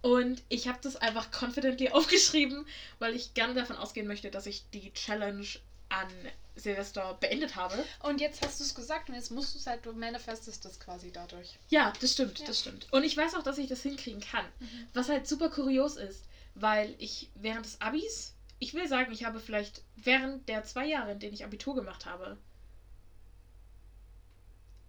und 0.03 0.43
ich 0.49 0.69
habe 0.69 0.79
das 0.83 0.97
einfach 0.97 1.29
confidently 1.33 1.89
aufgeschrieben, 1.93 2.67
weil 2.99 3.15
ich 3.15 3.35
gerne 3.35 3.55
davon 3.55 3.77
ausgehen 3.77 4.07
möchte, 4.07 4.31
dass 4.31 4.47
ich 4.47 4.65
die 4.73 4.93
Challenge 4.93 5.47
an 5.89 6.09
Silvester 6.57 7.17
beendet 7.21 7.57
habe. 7.57 7.83
Und 8.03 8.21
jetzt 8.21 8.45
hast 8.45 8.61
du 8.61 8.65
es 8.65 8.75
gesagt 8.75 9.09
und 9.09 9.15
jetzt 9.15 9.31
musst 9.31 9.55
du 9.55 9.59
es 9.59 9.67
halt, 9.67 9.87
du 9.87 9.93
manifestest 9.93 10.65
das 10.65 10.79
quasi 10.81 11.11
dadurch. 11.13 11.59
Ja, 11.69 11.93
das 12.01 12.13
stimmt, 12.13 12.41
ja. 12.41 12.47
das 12.47 12.61
stimmt. 12.61 12.87
Und 12.93 13.05
ich 13.05 13.17
weiß 13.17 13.35
auch, 13.35 13.43
dass 13.43 13.59
ich 13.59 13.69
das 13.69 13.83
hinkriegen 13.83 14.21
kann. 14.21 14.45
Mhm. 14.61 14.87
Was 14.93 15.09
halt 15.09 15.27
super 15.27 15.49
kurios 15.49 15.97
ist, 15.97 16.25
weil 16.55 16.95
ich 16.99 17.31
während 17.35 17.65
des 17.65 17.81
Abis, 17.81 18.35
ich 18.59 18.75
will 18.75 18.87
sagen, 18.87 19.13
ich 19.13 19.25
habe 19.25 19.41
vielleicht 19.41 19.83
während 19.97 20.49
der 20.49 20.65
zwei 20.65 20.87
Jahre, 20.87 21.13
in 21.13 21.21
denen 21.21 21.35
ich 21.35 21.45
Abitur 21.45 21.75
gemacht 21.75 22.07
habe, 22.07 22.37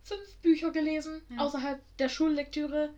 fünf 0.03 0.35
Bücher 0.41 0.71
gelesen, 0.71 1.21
ja. 1.29 1.37
außerhalb 1.37 1.81
der 1.97 2.09
Schullektüre. 2.09 2.93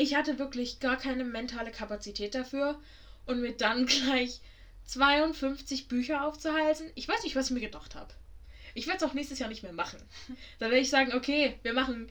Ich 0.00 0.14
hatte 0.14 0.38
wirklich 0.38 0.80
gar 0.80 0.96
keine 0.96 1.24
mentale 1.24 1.70
Kapazität 1.70 2.34
dafür 2.34 2.80
und 3.26 3.42
mir 3.42 3.54
dann 3.54 3.84
gleich 3.86 4.40
52 4.86 5.88
Bücher 5.88 6.24
aufzuhalten. 6.24 6.90
Ich 6.94 7.06
weiß 7.06 7.22
nicht, 7.22 7.36
was 7.36 7.46
ich 7.46 7.52
mir 7.52 7.60
gedacht 7.60 7.94
habe. 7.94 8.14
Ich 8.72 8.86
werde 8.86 8.96
es 8.96 9.02
auch 9.02 9.12
nächstes 9.12 9.38
Jahr 9.40 9.50
nicht 9.50 9.62
mehr 9.62 9.74
machen. 9.74 10.00
Da 10.58 10.66
werde 10.70 10.78
ich 10.78 10.88
sagen, 10.88 11.12
okay, 11.12 11.58
wir 11.62 11.74
machen 11.74 12.08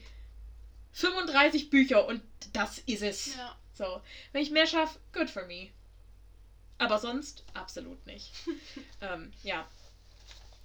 35 0.92 1.68
Bücher 1.68 2.06
und 2.06 2.22
das 2.52 2.78
ist 2.78 3.02
es. 3.02 3.34
Ja. 3.34 3.56
So, 3.74 4.00
wenn 4.30 4.42
ich 4.42 4.52
mehr 4.52 4.68
schaffe, 4.68 5.00
good 5.12 5.28
for 5.28 5.44
me. 5.46 5.70
Aber 6.78 7.00
sonst 7.00 7.42
absolut 7.54 8.06
nicht. 8.06 8.32
ähm, 9.00 9.32
ja, 9.42 9.66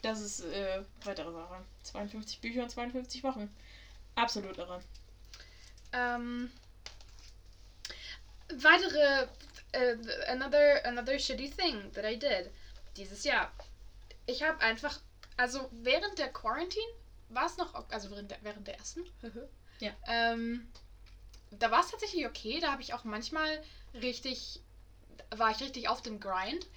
das 0.03 0.21
ist 0.21 0.41
äh, 0.41 0.83
weitere 1.03 1.31
Sache. 1.31 1.65
52 1.81 2.39
Bücher 2.39 2.61
und 2.61 2.69
52 2.69 3.23
Wochen. 3.23 3.49
Absolut 4.13 4.59
irre. 4.59 4.79
Ähm, 5.91 6.51
weitere 8.53 9.27
uh, 9.75 9.97
another 10.27 10.85
another 10.85 11.19
shitty 11.19 11.49
thing 11.49 11.91
that 11.93 12.05
I 12.05 12.15
did 12.15 12.51
dieses 12.97 13.23
Jahr. 13.23 13.51
Ich 14.25 14.43
habe 14.43 14.59
einfach, 14.61 14.99
also 15.37 15.69
während 15.71 16.17
der 16.17 16.31
Quarantine 16.31 16.91
war 17.29 17.45
es 17.45 17.57
noch, 17.57 17.73
also 17.89 18.09
während 18.11 18.31
der, 18.31 18.37
während 18.41 18.67
der 18.67 18.77
ersten, 18.77 19.01
ja. 19.79 19.91
Ähm, 20.07 20.67
da 21.51 21.71
war 21.71 21.81
es 21.81 21.91
tatsächlich 21.91 22.25
okay. 22.25 22.59
Da 22.59 22.71
habe 22.71 22.81
ich 22.81 22.93
auch 22.93 23.03
manchmal 23.03 23.63
richtig, 23.93 24.61
war 25.35 25.51
ich 25.51 25.61
richtig 25.61 25.87
auf 25.87 26.01
dem 26.01 26.19
Grind. 26.19 26.67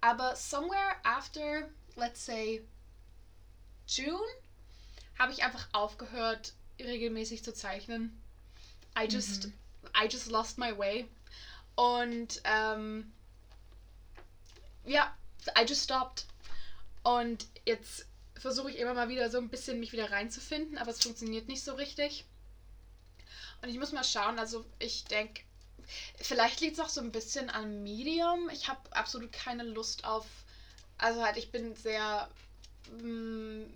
Aber 0.00 0.36
somewhere 0.36 0.96
after, 1.02 1.68
let's 1.96 2.24
say, 2.24 2.64
June, 3.86 4.20
habe 5.18 5.32
ich 5.32 5.42
einfach 5.42 5.68
aufgehört, 5.72 6.52
regelmäßig 6.78 7.42
zu 7.42 7.52
zeichnen. 7.52 8.20
I 8.96 9.06
just, 9.06 9.46
mhm. 9.46 9.52
I 10.00 10.06
just 10.06 10.30
lost 10.30 10.58
my 10.58 10.76
way. 10.76 11.08
Und 11.78 12.42
ähm, 12.42 13.12
ja, 14.84 15.16
I 15.56 15.62
just 15.64 15.84
stopped. 15.84 16.26
Und 17.04 17.46
jetzt 17.66 18.04
versuche 18.34 18.72
ich 18.72 18.78
immer 18.78 18.94
mal 18.94 19.08
wieder 19.08 19.30
so 19.30 19.38
ein 19.38 19.48
bisschen 19.48 19.78
mich 19.78 19.92
wieder 19.92 20.10
reinzufinden, 20.10 20.76
aber 20.76 20.90
es 20.90 21.00
funktioniert 21.00 21.46
nicht 21.46 21.62
so 21.62 21.74
richtig. 21.74 22.24
Und 23.62 23.68
ich 23.68 23.78
muss 23.78 23.92
mal 23.92 24.02
schauen, 24.02 24.40
also 24.40 24.64
ich 24.80 25.04
denke, 25.04 25.42
vielleicht 26.20 26.60
liegt 26.60 26.74
es 26.74 26.80
auch 26.80 26.88
so 26.88 27.00
ein 27.00 27.12
bisschen 27.12 27.48
am 27.48 27.84
Medium. 27.84 28.50
Ich 28.50 28.66
habe 28.66 28.80
absolut 28.96 29.30
keine 29.30 29.62
Lust 29.62 30.04
auf, 30.04 30.26
also 30.98 31.22
halt, 31.22 31.36
ich 31.36 31.52
bin 31.52 31.76
sehr, 31.76 32.28
mh, 33.00 33.04
mm, 33.04 33.74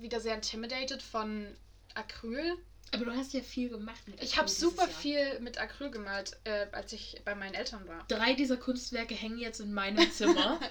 wieder 0.00 0.22
sehr 0.22 0.34
intimidated 0.34 1.02
von 1.02 1.46
Acryl. 1.94 2.56
Aber 2.92 3.04
du 3.04 3.12
hast 3.12 3.32
ja 3.32 3.40
viel 3.40 3.68
gemacht 3.68 4.00
mit 4.06 4.16
Acryl. 4.16 4.28
Ich 4.28 4.36
habe 4.38 4.48
super 4.48 4.82
Jahr. 4.82 5.00
viel 5.00 5.40
mit 5.40 5.58
Acryl 5.58 5.90
gemalt, 5.90 6.38
äh, 6.44 6.66
als 6.72 6.92
ich 6.92 7.20
bei 7.24 7.34
meinen 7.34 7.54
Eltern 7.54 7.86
war. 7.86 8.04
Drei 8.08 8.34
dieser 8.34 8.56
Kunstwerke 8.56 9.14
hängen 9.14 9.38
jetzt 9.38 9.60
in 9.60 9.72
meinem 9.72 10.10
Zimmer. 10.10 10.60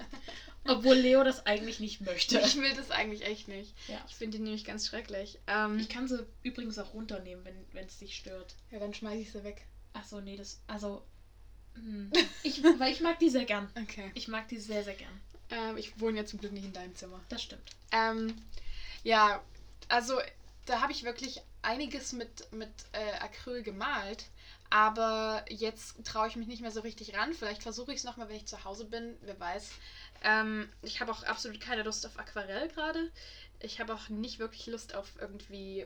obwohl 0.67 0.95
Leo 0.95 1.24
das 1.24 1.45
eigentlich 1.45 1.79
nicht 1.79 2.01
möchte. 2.01 2.39
Ich 2.39 2.57
will 2.57 2.74
das 2.74 2.91
eigentlich 2.91 3.25
echt 3.25 3.47
nicht. 3.47 3.74
Ja. 3.88 4.03
Ich 4.07 4.15
finde 4.15 4.38
die 4.38 4.43
nämlich 4.43 4.65
ganz 4.65 4.88
schrecklich. 4.88 5.39
Ähm, 5.47 5.79
ich 5.79 5.89
kann 5.89 6.07
sie 6.07 6.25
übrigens 6.43 6.77
auch 6.77 6.93
runternehmen, 6.93 7.45
wenn 7.71 7.86
es 7.86 8.00
dich 8.00 8.15
stört. 8.15 8.55
Ja, 8.71 8.79
dann 8.79 8.93
schmeiße 8.93 9.21
ich 9.21 9.31
sie 9.31 9.43
weg. 9.43 9.65
Achso, 9.93 10.21
nee, 10.21 10.38
das. 10.38 10.59
Also. 10.67 11.03
Hm, 11.75 12.12
ich, 12.43 12.63
weil 12.63 12.91
ich 12.91 13.01
mag 13.01 13.19
die 13.19 13.29
sehr 13.29 13.45
gern. 13.45 13.69
Okay. 13.81 14.12
Ich 14.13 14.27
mag 14.27 14.47
die 14.47 14.57
sehr, 14.57 14.83
sehr 14.83 14.95
gern. 14.95 15.21
Ähm, 15.50 15.77
ich 15.77 16.00
wohne 16.00 16.17
ja 16.17 16.25
zum 16.25 16.39
Glück 16.39 16.51
nicht 16.51 16.65
in 16.65 16.74
deinem 16.74 16.95
Zimmer. 16.95 17.21
Das 17.29 17.41
stimmt. 17.41 17.69
Ähm, 17.91 18.33
ja, 19.03 19.41
also 19.88 20.19
da 20.65 20.81
habe 20.81 20.91
ich 20.91 21.03
wirklich 21.03 21.41
einiges 21.67 22.13
mit, 22.13 22.51
mit 22.53 22.69
äh, 22.93 23.19
Acryl 23.19 23.62
gemalt. 23.62 24.25
Aber 24.69 25.45
jetzt 25.50 26.03
traue 26.05 26.27
ich 26.27 26.36
mich 26.36 26.47
nicht 26.47 26.62
mehr 26.62 26.71
so 26.71 26.81
richtig 26.81 27.15
ran. 27.15 27.33
Vielleicht 27.33 27.63
versuche 27.63 27.91
ich 27.91 28.00
es 28.00 28.03
nochmal, 28.03 28.27
wenn 28.29 28.36
ich 28.36 28.47
zu 28.47 28.63
Hause 28.63 28.86
bin. 28.86 29.17
Wer 29.21 29.39
weiß. 29.39 29.71
Ähm, 30.24 30.69
ich 30.81 31.00
habe 31.00 31.12
auch 31.12 31.24
absolut 31.24 31.62
keine 31.62 31.83
Lust 31.83 32.05
auf 32.05 32.17
Aquarell 32.17 32.67
gerade. 32.69 33.12
Ich 33.59 33.79
habe 33.79 33.93
auch 33.93 34.09
nicht 34.09 34.39
wirklich 34.39 34.65
Lust 34.67 34.95
auf 34.95 35.07
irgendwie 35.19 35.86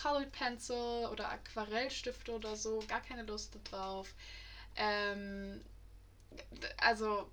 Colored 0.00 0.32
Pencil 0.32 1.08
oder 1.10 1.30
Aquarellstifte 1.30 2.32
oder 2.32 2.56
so. 2.56 2.82
Gar 2.88 3.00
keine 3.00 3.22
Lust 3.22 3.58
drauf. 3.70 4.14
Ähm, 4.76 5.60
also, 6.78 7.30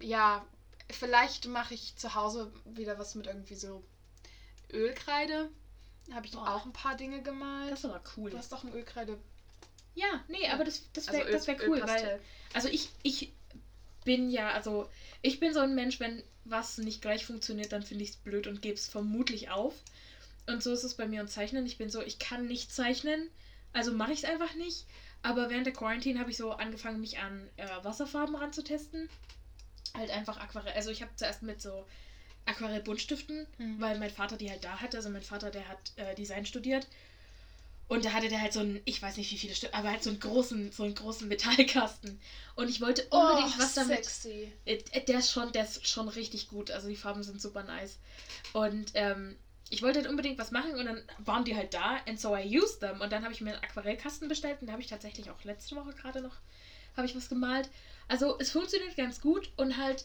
ja, 0.00 0.44
vielleicht 0.90 1.46
mache 1.46 1.74
ich 1.74 1.96
zu 1.96 2.14
Hause 2.14 2.52
wieder 2.64 2.98
was 2.98 3.14
mit 3.14 3.26
irgendwie 3.26 3.54
so 3.54 3.82
Ölkreide 4.72 5.50
habe 6.10 6.26
ich 6.26 6.32
Boah. 6.32 6.56
auch 6.56 6.66
ein 6.66 6.72
paar 6.72 6.96
Dinge 6.96 7.22
gemalt. 7.22 7.72
Das 7.72 7.80
ist 7.80 7.84
aber 7.84 8.02
cool. 8.16 8.30
Du 8.30 8.38
hast 8.38 8.52
doch 8.52 8.64
ein 8.64 8.72
Ölkreide. 8.72 9.18
Ja, 9.94 10.24
nee, 10.28 10.48
aber 10.48 10.64
das, 10.64 10.82
das 10.92 11.12
wäre 11.12 11.26
also 11.26 11.46
wär 11.46 11.68
cool, 11.68 11.82
weil. 11.84 12.20
Also 12.54 12.68
ich, 12.68 12.90
ich 13.02 13.32
bin 14.04 14.30
ja, 14.30 14.50
also 14.50 14.88
ich 15.20 15.38
bin 15.38 15.52
so 15.52 15.60
ein 15.60 15.74
Mensch, 15.74 16.00
wenn 16.00 16.22
was 16.44 16.78
nicht 16.78 17.02
gleich 17.02 17.24
funktioniert, 17.24 17.72
dann 17.72 17.82
finde 17.82 18.04
ich 18.04 18.10
es 18.10 18.16
blöd 18.16 18.46
und 18.46 18.62
gebe 18.62 18.74
es 18.74 18.88
vermutlich 18.88 19.50
auf. 19.50 19.74
Und 20.48 20.62
so 20.62 20.72
ist 20.72 20.82
es 20.82 20.94
bei 20.94 21.06
mir 21.06 21.20
und 21.20 21.28
Zeichnen. 21.28 21.66
Ich 21.66 21.78
bin 21.78 21.88
so, 21.88 22.02
ich 22.02 22.18
kann 22.18 22.46
nicht 22.46 22.72
zeichnen, 22.72 23.30
also 23.72 23.92
mache 23.92 24.12
ich 24.12 24.24
es 24.24 24.28
einfach 24.28 24.54
nicht. 24.54 24.86
Aber 25.22 25.50
während 25.50 25.66
der 25.66 25.72
Quarantine 25.72 26.18
habe 26.18 26.30
ich 26.30 26.36
so 26.36 26.50
angefangen, 26.50 27.00
mich 27.00 27.20
an 27.20 27.48
äh, 27.56 27.68
Wasserfarben 27.82 28.34
ranzutesten. 28.34 29.08
Halt 29.94 30.10
einfach 30.10 30.38
Aquarell. 30.38 30.72
Also 30.72 30.90
ich 30.90 31.00
habe 31.00 31.14
zuerst 31.14 31.42
mit 31.42 31.62
so 31.62 31.86
Aquarell-Buntstiften, 32.46 33.46
mhm. 33.58 33.80
weil 33.80 33.98
mein 33.98 34.10
Vater 34.10 34.36
die 34.36 34.50
halt 34.50 34.64
da 34.64 34.80
hatte. 34.80 34.96
Also 34.96 35.10
mein 35.10 35.22
Vater, 35.22 35.50
der 35.50 35.68
hat 35.68 35.92
äh, 35.96 36.14
Design 36.14 36.46
studiert. 36.46 36.86
Und 37.88 38.04
da 38.04 38.12
hatte 38.12 38.28
der 38.28 38.40
halt 38.40 38.52
so 38.52 38.60
einen, 38.60 38.80
ich 38.84 39.02
weiß 39.02 39.18
nicht 39.18 39.30
wie 39.32 39.38
viele 39.38 39.54
Stück, 39.54 39.74
aber 39.74 39.90
halt 39.90 40.02
so 40.02 40.10
einen 40.10 40.20
großen, 40.20 40.72
so 40.72 40.84
einen 40.84 40.94
großen 40.94 41.28
Metallkasten. 41.28 42.20
Und 42.54 42.70
ich 42.70 42.80
wollte 42.80 43.02
unbedingt 43.10 43.54
oh, 43.54 43.60
was 43.60 43.74
damit. 43.74 44.04
Sexy. 44.04 44.50
Äh, 44.64 44.78
der 45.06 45.18
ist 45.18 45.30
schon, 45.30 45.52
der 45.52 45.64
ist 45.64 45.86
schon 45.86 46.08
richtig 46.08 46.48
gut. 46.48 46.70
Also 46.70 46.88
die 46.88 46.96
Farben 46.96 47.22
sind 47.22 47.40
super 47.40 47.62
nice. 47.64 47.98
Und 48.52 48.92
ähm, 48.94 49.36
ich 49.68 49.82
wollte 49.82 50.00
halt 50.00 50.08
unbedingt 50.08 50.38
was 50.38 50.50
machen 50.50 50.74
und 50.74 50.86
dann 50.86 51.02
waren 51.18 51.44
die 51.44 51.56
halt 51.56 51.74
da. 51.74 51.98
And 52.06 52.18
so 52.18 52.36
I 52.36 52.58
used 52.58 52.80
them. 52.80 53.00
Und 53.00 53.12
dann 53.12 53.24
habe 53.24 53.34
ich 53.34 53.40
mir 53.40 53.54
einen 53.54 53.62
Aquarellkasten 53.62 54.28
bestellt 54.28 54.58
und 54.60 54.68
da 54.68 54.72
habe 54.72 54.82
ich 54.82 54.88
tatsächlich 54.88 55.30
auch 55.30 55.44
letzte 55.44 55.76
Woche 55.76 55.92
gerade 55.92 56.20
noch 56.20 56.36
habe 56.96 57.06
ich 57.06 57.16
was 57.16 57.28
gemalt. 57.28 57.70
Also 58.08 58.38
es 58.38 58.50
funktioniert 58.50 58.96
ganz 58.96 59.20
gut 59.20 59.50
und 59.56 59.76
halt 59.76 60.04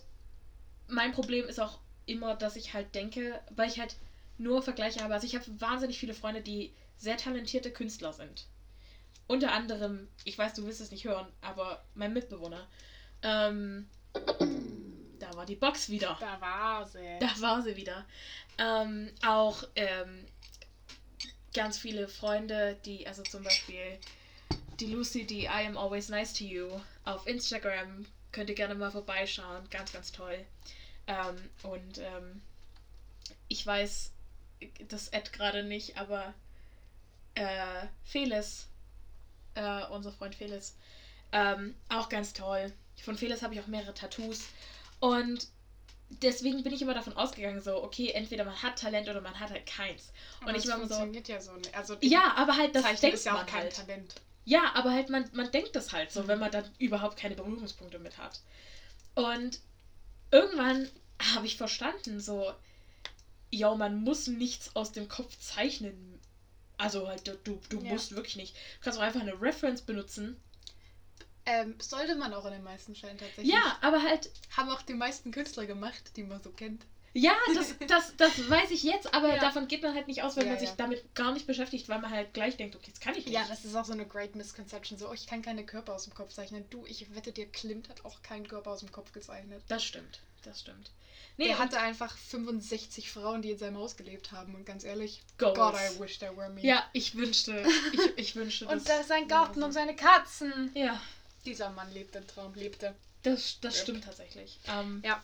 mein 0.87 1.11
Problem 1.11 1.45
ist 1.45 1.59
auch 1.59 1.79
immer, 2.07 2.35
dass 2.35 2.55
ich 2.55 2.73
halt 2.73 2.95
denke, 2.95 3.39
weil 3.51 3.69
ich 3.69 3.79
halt 3.79 3.95
nur 4.37 4.63
Vergleiche 4.63 5.01
habe. 5.03 5.13
Also 5.13 5.27
ich 5.27 5.35
habe 5.35 5.45
wahnsinnig 5.61 5.99
viele 5.99 6.13
Freunde, 6.13 6.41
die 6.41 6.73
sehr 6.97 7.17
talentierte 7.17 7.71
Künstler 7.71 8.13
sind. 8.13 8.47
Unter 9.27 9.51
anderem, 9.51 10.07
ich 10.23 10.37
weiß, 10.37 10.53
du 10.53 10.65
willst 10.65 10.81
es 10.81 10.91
nicht 10.91 11.05
hören, 11.05 11.27
aber 11.41 11.83
mein 11.95 12.13
Mitbewohner. 12.13 12.67
Ähm, 13.21 13.87
da 15.19 15.33
war 15.35 15.45
die 15.45 15.55
Box 15.55 15.89
wieder. 15.89 16.17
Da 16.19 16.39
war 16.39 16.85
sie. 16.87 17.17
Da 17.19 17.29
war 17.39 17.61
sie 17.61 17.75
wieder. 17.75 18.05
Ähm, 18.57 19.11
auch 19.25 19.63
ähm, 19.75 20.25
ganz 21.53 21.77
viele 21.77 22.07
Freunde, 22.07 22.77
die, 22.85 23.05
also 23.05 23.23
zum 23.23 23.43
Beispiel 23.43 23.99
die 24.79 24.87
Lucy, 24.87 25.25
die 25.25 25.43
I 25.43 25.65
am 25.65 25.77
always 25.77 26.09
nice 26.09 26.33
to 26.33 26.43
you 26.43 26.69
auf 27.03 27.25
Instagram, 27.27 28.05
könnt 28.31 28.49
ihr 28.49 28.55
gerne 28.55 28.75
mal 28.75 28.91
vorbeischauen. 28.91 29.67
Ganz, 29.69 29.91
ganz 29.91 30.11
toll. 30.11 30.45
Ähm, 31.07 31.49
und 31.63 31.97
ähm, 31.99 32.41
ich 33.47 33.65
weiß 33.65 34.11
das 34.87 35.11
Ad 35.13 35.29
gerade 35.31 35.63
nicht, 35.63 35.97
aber 35.97 36.33
äh, 37.35 37.85
Felis, 38.03 38.67
äh, 39.55 39.85
unser 39.87 40.11
Freund 40.11 40.35
Felis, 40.35 40.75
ähm, 41.31 41.75
auch 41.89 42.09
ganz 42.09 42.33
toll. 42.33 42.71
Von 43.03 43.17
Felis 43.17 43.41
habe 43.41 43.53
ich 43.53 43.59
auch 43.59 43.67
mehrere 43.67 43.93
Tattoos. 43.93 44.39
Und 44.99 45.47
deswegen 46.09 46.63
bin 46.63 46.73
ich 46.73 46.81
immer 46.81 46.93
davon 46.93 47.13
ausgegangen, 47.13 47.61
so, 47.61 47.83
okay, 47.83 48.09
entweder 48.11 48.43
man 48.43 48.61
hat 48.61 48.79
Talent 48.79 49.07
oder 49.07 49.21
man 49.21 49.39
hat 49.39 49.51
halt 49.51 49.65
keins. 49.65 50.11
Aber 50.41 50.49
und 50.49 50.55
ich 50.55 50.67
war 50.67 50.75
immer 50.77 50.87
so. 50.87 50.95
funktioniert 50.95 51.27
ja 51.27 51.39
so 51.39 51.55
nicht. 51.55 51.73
Also 51.75 51.95
Ja, 52.01 52.33
aber 52.35 52.57
halt 52.57 52.73
das 52.75 52.83
Zeichnen 52.83 53.01
denkt 53.01 53.15
ist 53.19 53.25
ja 53.25 53.33
auch 53.33 53.37
man 53.37 53.45
kein 53.45 53.61
halt. 53.63 53.75
Talent. 53.75 54.15
Ja, 54.45 54.71
aber 54.73 54.93
halt 54.93 55.09
man, 55.09 55.29
man 55.33 55.51
denkt 55.51 55.75
das 55.75 55.91
halt 55.91 56.11
so, 56.11 56.23
Mhm. 56.23 56.27
wenn 56.27 56.39
man 56.39 56.51
dann 56.51 56.63
überhaupt 56.79 57.17
keine 57.17 57.35
Berührungspunkte 57.35 57.99
mit 57.99 58.17
hat. 58.17 58.39
Und 59.13 59.59
irgendwann 60.31 60.89
habe 61.33 61.45
ich 61.45 61.57
verstanden, 61.57 62.19
so, 62.19 62.53
ja, 63.49 63.73
man 63.75 64.01
muss 64.03 64.27
nichts 64.27 64.75
aus 64.75 64.91
dem 64.91 65.07
Kopf 65.07 65.37
zeichnen. 65.39 66.19
Also 66.77 67.07
halt, 67.07 67.27
du, 67.27 67.59
du, 67.69 67.79
Ja. 67.79 67.93
musst 67.93 68.15
wirklich 68.15 68.35
nicht. 68.35 68.55
Du 68.55 68.81
kannst 68.81 68.99
auch 68.99 69.03
einfach 69.03 69.21
eine 69.21 69.41
Reference 69.41 69.81
benutzen. 69.81 70.39
Ähm, 71.45 71.75
sollte 71.79 72.15
man 72.15 72.33
auch 72.33 72.45
in 72.45 72.51
den 72.51 72.63
meisten 72.63 72.93
Fällen 72.93 73.17
tatsächlich. 73.17 73.53
Ja, 73.53 73.77
aber 73.81 74.03
halt, 74.03 74.29
Haben 74.55 74.69
auch 74.69 74.81
die 74.81 74.93
meisten 74.93 75.31
Künstler 75.31 75.65
gemacht, 75.65 76.11
die 76.17 76.23
man 76.23 76.43
so 76.43 76.51
kennt. 76.51 76.85
Ja, 77.19 77.33
das, 77.55 77.73
das, 77.87 78.15
das 78.17 78.49
weiß 78.49 78.71
ich 78.71 78.83
jetzt, 78.83 79.13
aber 79.13 79.29
Ja. 79.35 79.39
davon 79.39 79.67
geht 79.67 79.81
man 79.81 79.95
halt 79.95 80.07
nicht 80.07 80.21
aus, 80.23 80.35
wenn 80.35 80.45
Ja, 80.45 80.51
man 80.51 80.59
sich 80.59 80.69
damit 80.71 81.15
gar 81.15 81.31
nicht 81.33 81.47
beschäftigt, 81.47 81.89
weil 81.89 81.99
man 81.99 82.11
halt 82.11 82.33
gleich 82.33 82.57
denkt, 82.57 82.75
okay, 82.75 82.91
das 82.91 82.99
kann 82.99 83.15
ich 83.15 83.25
nicht. 83.25 83.33
Ja, 83.33 83.45
das 83.47 83.65
ist 83.65 83.75
auch 83.75 83.85
so 83.85 83.93
eine 83.93 84.05
great 84.05 84.35
misconception. 84.35 84.99
So, 84.99 85.09
oh, 85.09 85.13
ich 85.13 85.25
kann 85.27 85.41
keine 85.41 85.65
Körper 85.65 85.93
aus 85.95 86.03
dem 86.03 86.13
Kopf 86.13 86.33
zeichnen. 86.33 86.63
Du, 86.69 86.85
ich 86.85 87.13
wette 87.15 87.31
dir, 87.31 87.47
Klimt 87.47 87.89
hat 87.89 88.05
auch 88.05 88.21
keinen 88.21 88.47
Körper 88.47 88.71
aus 88.71 88.79
dem 88.81 88.91
Kopf 88.91 89.11
gezeichnet. 89.13 89.61
Das 89.67 89.83
stimmt, 89.83 90.19
das 90.43 90.61
stimmt. 90.61 90.91
Nee, 91.39 91.47
er 91.49 91.55
und 91.57 91.61
hatte 91.63 91.79
einfach 91.79 92.15
65 92.17 93.11
Frauen, 93.11 93.41
die 93.41 93.51
in 93.51 93.57
seinem 93.57 93.77
Haus 93.77 93.95
gelebt 93.97 94.31
haben. 94.31 94.55
Und 94.55 94.65
ganz 94.65 94.83
ehrlich, 94.83 95.21
Goals. 95.37 95.55
God, 95.57 95.73
I 95.75 95.99
wish 95.99 96.17
there 96.19 96.35
were 96.35 96.49
me. 96.49 96.61
Ja, 96.61 96.83
ich 96.93 97.15
wünschte, 97.15 97.63
ich, 97.93 98.17
ich 98.17 98.35
wünschte, 98.35 98.65
Und 98.67 98.75
das- 98.77 98.83
da 98.85 98.99
ist 98.99 99.07
sein 99.09 99.27
Garten 99.27 99.61
und 99.63 99.71
seine 99.71 99.95
Katzen. 99.95 100.71
Ja, 100.75 100.99
Dieser 101.45 101.69
Mann 101.71 101.91
lebt 101.93 102.15
den 102.15 102.25
Traum, 102.27 102.53
lebte. 102.55 102.95
das, 103.23 103.59
das 103.61 103.79
stimmt 103.79 104.03
tatsächlich. 104.05 104.59
Ähm, 104.67 105.01
Ja. 105.05 105.21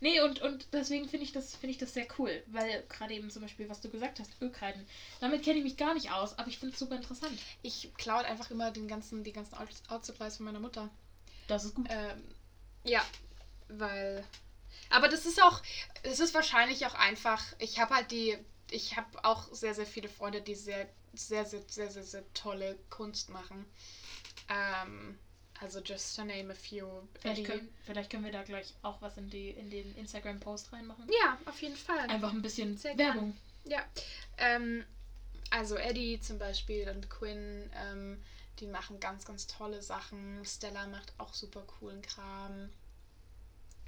Nee, 0.00 0.20
und, 0.20 0.42
und 0.42 0.66
deswegen 0.72 1.08
finde 1.08 1.24
ich, 1.24 1.32
das 1.32 1.56
finde 1.56 1.70
ich 1.70 1.78
das 1.78 1.94
sehr 1.94 2.06
cool, 2.18 2.42
weil 2.48 2.84
gerade 2.88 3.14
eben 3.14 3.30
zum 3.30 3.42
Beispiel, 3.42 3.68
was 3.68 3.80
du 3.80 3.88
gesagt 3.88 4.20
hast, 4.20 4.30
Ölkreiden, 4.42 4.86
damit 5.20 5.42
kenne 5.44 5.58
ich 5.58 5.64
mich 5.64 5.76
gar 5.76 5.94
nicht 5.94 6.10
aus, 6.10 6.38
aber 6.38 6.48
ich 6.48 6.58
finde 6.58 6.72
es 6.72 6.78
super 6.78 6.96
interessant. 6.96 7.38
Ich 7.62 7.92
klaue 7.96 8.24
einfach 8.24 8.50
immer 8.50 8.70
den 8.70 8.88
ganzen, 8.88 9.24
die 9.24 9.32
ganzen 9.32 9.54
Out- 9.56 9.68
Out-Supplies 9.88 10.36
von 10.36 10.46
meiner 10.46 10.60
Mutter. 10.60 10.90
Das 11.46 11.64
ist 11.64 11.74
gut. 11.74 11.86
Ähm, 11.90 12.22
ja, 12.84 13.04
weil. 13.68 14.24
Aber 14.90 15.08
das 15.08 15.26
ist 15.26 15.42
auch, 15.42 15.62
es 16.02 16.20
ist 16.20 16.34
wahrscheinlich 16.34 16.84
auch 16.86 16.94
einfach, 16.94 17.42
ich 17.58 17.78
habe 17.80 17.94
halt 17.94 18.10
die, 18.10 18.36
ich 18.70 18.96
habe 18.96 19.24
auch 19.24 19.52
sehr, 19.52 19.74
sehr 19.74 19.86
viele 19.86 20.08
Freunde, 20.08 20.40
die 20.42 20.54
sehr, 20.54 20.88
sehr, 21.14 21.44
sehr, 21.46 21.62
sehr, 21.68 21.90
sehr, 21.90 22.02
sehr 22.04 22.34
tolle 22.34 22.76
Kunst 22.90 23.30
machen. 23.30 23.64
Ähm, 24.48 25.18
also 25.60 25.80
just 25.80 26.16
to 26.16 26.24
name 26.24 26.50
a 26.50 26.54
few. 26.54 26.86
Vielleicht 27.20 27.44
können, 27.44 27.68
vielleicht 27.84 28.10
können 28.10 28.24
wir 28.24 28.32
da 28.32 28.42
gleich 28.42 28.74
auch 28.82 29.00
was 29.00 29.16
in, 29.16 29.30
die, 29.30 29.50
in 29.50 29.70
den 29.70 29.94
Instagram-Post 29.96 30.72
reinmachen. 30.72 31.06
Ja, 31.22 31.38
auf 31.46 31.60
jeden 31.62 31.76
Fall. 31.76 32.10
Einfach 32.10 32.32
ein 32.32 32.42
bisschen 32.42 32.76
Sehr 32.76 32.96
Werbung. 32.98 33.36
Ja. 33.64 33.84
Ähm, 34.38 34.84
also 35.50 35.76
Eddie 35.76 36.20
zum 36.20 36.38
Beispiel 36.38 36.88
und 36.88 37.08
Quinn, 37.08 37.70
ähm, 37.76 38.22
die 38.58 38.66
machen 38.66 39.00
ganz, 39.00 39.24
ganz 39.24 39.46
tolle 39.46 39.82
Sachen. 39.82 40.44
Stella 40.44 40.86
macht 40.86 41.12
auch 41.18 41.32
super 41.34 41.62
coolen 41.62 42.02
Kram. 42.02 42.70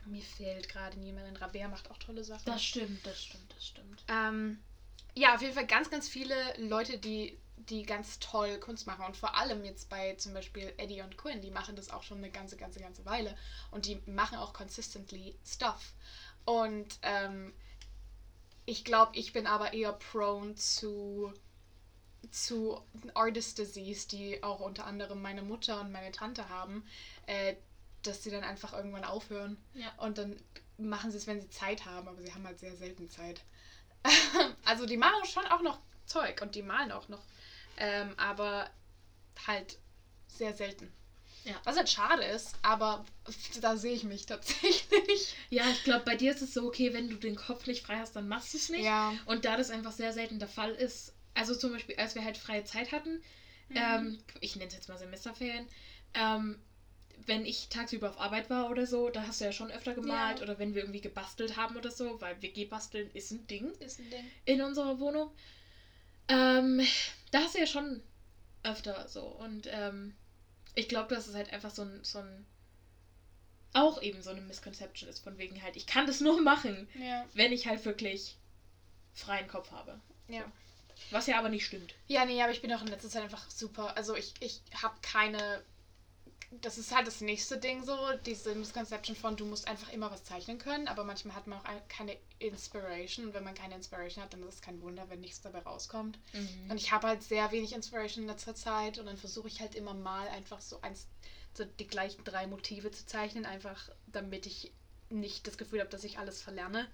Mir 0.07 0.23
fehlt 0.23 0.69
gerade 0.69 0.99
niemand. 0.99 1.41
Rabea 1.41 1.69
macht 1.69 1.91
auch 1.91 1.99
tolle 1.99 2.23
Sachen. 2.23 2.45
Das 2.47 2.63
stimmt, 2.63 3.05
das 3.05 3.25
stimmt, 3.25 3.53
das 3.55 3.67
stimmt. 3.67 4.05
Ähm, 4.09 4.59
ja, 5.15 5.35
auf 5.35 5.43
jeden 5.43 5.55
Fall 5.55 5.67
ganz, 5.67 5.91
ganz 5.91 6.09
viele 6.09 6.37
Leute, 6.59 6.99
die, 6.99 7.37
die 7.57 7.85
ganz 7.85 8.19
toll 8.19 8.59
Kunst 8.59 8.87
machen. 8.87 9.05
Und 9.05 9.17
vor 9.17 9.37
allem 9.37 9.65
jetzt 9.65 9.89
bei 9.89 10.15
zum 10.15 10.35
Beispiel 10.35 10.73
Eddie 10.77 11.03
und 11.03 11.17
Quinn, 11.17 11.41
die 11.41 11.51
machen 11.51 11.77
das 11.77 11.91
auch 11.91 12.03
schon 12.03 12.19
eine 12.19 12.31
ganze, 12.31 12.57
ganze, 12.57 12.81
ganze 12.81 13.05
Weile. 13.05 13.37
Und 13.71 13.87
die 13.87 14.01
machen 14.07 14.39
auch 14.39 14.53
consistently 14.53 15.37
Stuff. 15.45 15.95
Und 16.45 16.99
ähm, 17.03 17.53
ich 18.67 18.85
glaube, 18.85 19.17
ich 19.17 19.33
bin 19.33 19.47
aber 19.47 19.73
eher 19.73 19.93
prone 19.93 20.55
zu, 20.55 21.33
zu 22.31 22.81
Artist 23.15 23.59
Disease, 23.59 24.09
die 24.09 24.43
auch 24.43 24.61
unter 24.61 24.87
anderem 24.87 25.23
meine 25.23 25.43
Mutter 25.43 25.81
und 25.81 25.93
meine 25.93 26.13
Tante 26.13 26.49
haben, 26.49 26.85
äh, 27.27 27.55
dass 28.03 28.23
sie 28.23 28.31
dann 28.31 28.45
einfach 28.45 28.73
irgendwann 28.73 29.05
aufhören. 29.05 29.57
Ja. 29.75 29.93
Und 29.99 30.19
dann 30.19 30.37
machen 30.79 31.11
sie 31.11 31.17
es, 31.17 31.27
wenn 31.27 31.41
sie 31.41 31.51
Zeit 31.51 31.85
haben, 31.85 32.09
aber 32.09 32.21
sie 32.23 32.33
haben 32.33 32.47
halt 32.47 32.59
sehr 32.59 32.77
selten 32.77 33.09
Zeit. 33.09 33.43
also 34.65 34.87
die 34.87 34.97
machen 34.97 35.25
schon 35.25 35.47
auch 35.47 35.63
noch 35.63 35.79
Zeug 36.07 36.41
und 36.43 36.55
die 36.55 36.63
malen 36.63 36.93
auch 36.93 37.09
noch. 37.09 37.23
Ähm, 37.79 38.15
aber 38.17 38.71
halt 39.47 39.79
sehr 40.29 40.53
selten. 40.55 40.93
Ja. 41.45 41.55
Was 41.65 41.77
halt 41.77 41.89
schade 41.89 42.25
ist, 42.25 42.57
aber 42.63 43.05
da 43.61 43.77
sehe 43.77 43.95
ich 43.95 44.03
mich 44.05 44.27
tatsächlich. 44.27 45.35
Ja, 45.51 45.65
ich 45.71 45.85
glaube, 45.85 46.05
bei 46.05 46.17
dir 46.17 46.33
ist 46.33 46.43
es 46.43 46.53
so, 46.55 46.67
okay, 46.67 46.93
wenn 46.93 47.09
du 47.09 47.17
den 47.17 47.37
Kopf 47.37 47.67
nicht 47.67 47.87
frei 47.87 47.99
hast, 47.99 48.17
dann 48.17 48.27
machst 48.29 48.53
du 48.55 48.59
es 48.59 48.69
nicht. 48.69 48.85
Ja. 48.85 49.15
Und 49.27 49.45
da 49.45 49.57
das 49.57 49.71
einfach 49.71 49.93
sehr 49.93 50.13
selten 50.13 50.39
der 50.39 50.49
Fall 50.49 50.73
ist, 50.75 51.13
also 51.35 51.55
zum 51.55 51.73
Beispiel, 51.73 51.97
als 51.97 52.15
wir 52.15 52.25
halt 52.25 52.37
freie 52.37 52.65
Zeit 52.65 52.93
hatten, 52.93 53.23
Mhm. 53.69 53.77
ähm, 53.77 54.19
ich 54.41 54.55
nenne 54.55 54.69
es 54.69 54.75
jetzt 54.75 54.89
mal 54.89 54.97
Semesterferien, 54.97 55.67
ähm, 56.15 56.57
wenn 57.27 57.45
ich 57.45 57.69
tagsüber 57.69 58.11
auf 58.11 58.21
Arbeit 58.21 58.49
war 58.49 58.71
oder 58.71 58.87
so, 58.87 59.09
da 59.09 59.27
hast 59.27 59.41
du 59.41 59.45
ja 59.45 59.51
schon 59.53 59.73
öfter 59.73 59.95
gemalt 59.95 60.39
Ja. 60.39 60.43
oder 60.45 60.59
wenn 60.61 60.75
wir 60.75 60.83
irgendwie 60.83 61.01
gebastelt 61.01 61.57
haben 61.57 61.77
oder 61.77 61.91
so, 61.91 62.21
weil 62.21 62.41
WG-Basteln 62.43 63.11
ist 63.15 63.33
ein 63.33 63.45
Ding 63.49 63.73
Ist 63.81 63.99
ein 63.99 64.09
Ding. 64.11 64.25
in 64.45 64.61
unserer 64.63 65.01
Wohnung. 65.01 65.33
Ähm, 66.29 66.81
da 67.31 67.41
hast 67.41 67.55
du 67.55 67.59
ja 67.61 67.67
schon 67.67 68.03
öfter 68.63 69.07
so 69.09 69.23
und 69.23 69.69
ähm, 69.71 70.15
ich 70.75 70.89
glaube, 70.89 71.15
dass 71.15 71.27
es 71.29 71.35
halt 71.35 71.53
einfach 71.53 71.71
so 71.71 71.83
ein, 71.83 72.03
so 72.03 72.19
ein 72.19 72.47
auch 73.73 74.01
eben 74.03 74.23
so 74.23 74.31
eine 74.31 74.41
Misconception 74.41 75.09
ist, 75.09 75.19
von 75.23 75.37
wegen 75.39 75.63
halt, 75.63 75.77
ich 75.77 75.87
kann 75.87 76.07
das 76.07 76.21
nur 76.21 76.41
machen, 76.41 76.89
Ja. 76.95 77.27
wenn 77.35 77.53
ich 77.53 77.67
halt 77.67 77.85
wirklich 77.85 78.37
freien 79.13 79.47
Kopf 79.49 79.71
habe. 79.71 80.01
Ja. 80.29 80.45
Was 81.11 81.27
ja 81.27 81.39
aber 81.39 81.51
nicht 81.51 81.67
stimmt. 81.67 81.95
Ja, 82.09 82.25
nee, 82.25 82.43
aber 82.43 82.53
ich 82.53 82.63
bin 82.63 82.73
auch 82.73 82.81
in 82.81 82.87
letzter 82.89 83.11
Zeit 83.11 83.23
einfach 83.23 83.51
super. 83.51 83.97
Also 83.97 84.17
ich, 84.17 84.33
ich 84.41 84.61
habe 84.83 84.95
keine. 85.03 85.63
Das 86.63 86.79
ist 86.79 86.95
halt 86.95 87.07
das 87.09 87.21
nächste 87.21 87.59
Ding 87.59 87.85
so, 87.85 87.97
diese 88.25 88.55
Misconception 88.55 89.17
von, 89.17 89.37
du 89.37 89.45
musst 89.45 89.67
einfach 89.67 89.93
immer 89.93 90.11
was 90.13 90.23
zeichnen 90.25 90.59
können, 90.59 90.87
aber 90.87 91.03
manchmal 91.05 91.35
hat 91.35 91.47
man 91.49 91.59
auch 91.59 91.65
ein- 91.65 91.89
keine 91.89 92.17
Inspiration 92.39 93.27
und 93.27 93.35
wenn 93.35 93.43
man 93.45 93.55
keine 93.55 93.75
Inspiration 93.75 94.23
hat, 94.23 94.33
dann 94.33 94.43
ist 94.45 94.55
es 94.55 94.61
kein 94.63 94.81
Wunder, 94.81 95.09
wenn 95.09 95.21
nichts 95.21 95.41
dabei 95.41 95.59
rauskommt. 95.61 96.19
Und 96.71 96.77
ich 96.77 96.93
habe 96.93 97.09
halt 97.09 97.23
sehr 97.25 97.51
wenig 97.51 97.73
Inspiration 97.73 98.25
in 98.25 98.29
letzter 98.31 98.55
Zeit 98.55 98.99
und 98.99 99.07
dann 99.07 99.17
versuche 99.17 99.49
ich 99.49 99.61
halt 99.61 99.75
immer 99.75 99.93
mal 99.95 100.29
einfach 100.29 100.61
so 100.61 100.81
eins, 100.83 101.07
so 101.55 101.65
die 101.65 101.87
gleichen 101.87 102.23
drei 102.23 102.47
Motive 102.47 102.91
zu 102.93 103.05
zeichnen, 103.07 103.45
einfach 103.45 103.91
damit 104.07 104.47
ich 104.47 104.71
nicht 105.11 105.47
das 105.47 105.59
Gefühl 105.59 105.81
habe, 105.81 105.91
dass 105.91 106.05
ich 106.05 106.19
alles 106.19 106.43
verlerne. 106.43 106.87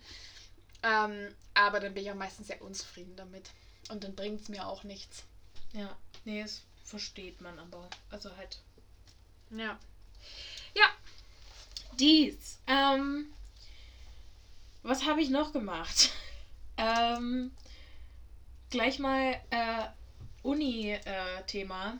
Ähm, 0.83 1.35
aber 1.55 1.79
dann 1.79 1.95
bin 1.95 2.05
ich 2.05 2.11
auch 2.11 2.15
meistens 2.17 2.47
sehr 2.49 2.63
unzufrieden 2.63 3.17
damit. 3.17 3.51
Und 3.91 4.03
dann 4.05 4.15
bringt 4.15 4.41
es 4.41 4.49
mir 4.49 4.67
auch 4.67 4.83
nichts. 4.85 5.25
Ja, 5.73 5.95
nee, 6.25 6.43
das 6.43 6.63
versteht 6.85 7.41
man 7.41 7.59
aber. 7.59 7.89
Also 8.11 8.35
halt. 8.37 8.61
Ja. 9.53 9.79
Dies. 11.99 12.59
Ähm, 12.67 13.27
was 14.83 15.05
habe 15.05 15.21
ich 15.21 15.31
noch 15.31 15.53
gemacht? 15.53 16.11
ähm, 16.77 17.53
gleich 18.71 18.99
mal 18.99 19.41
äh, 19.51 19.85
Uni-Thema. 20.43 21.99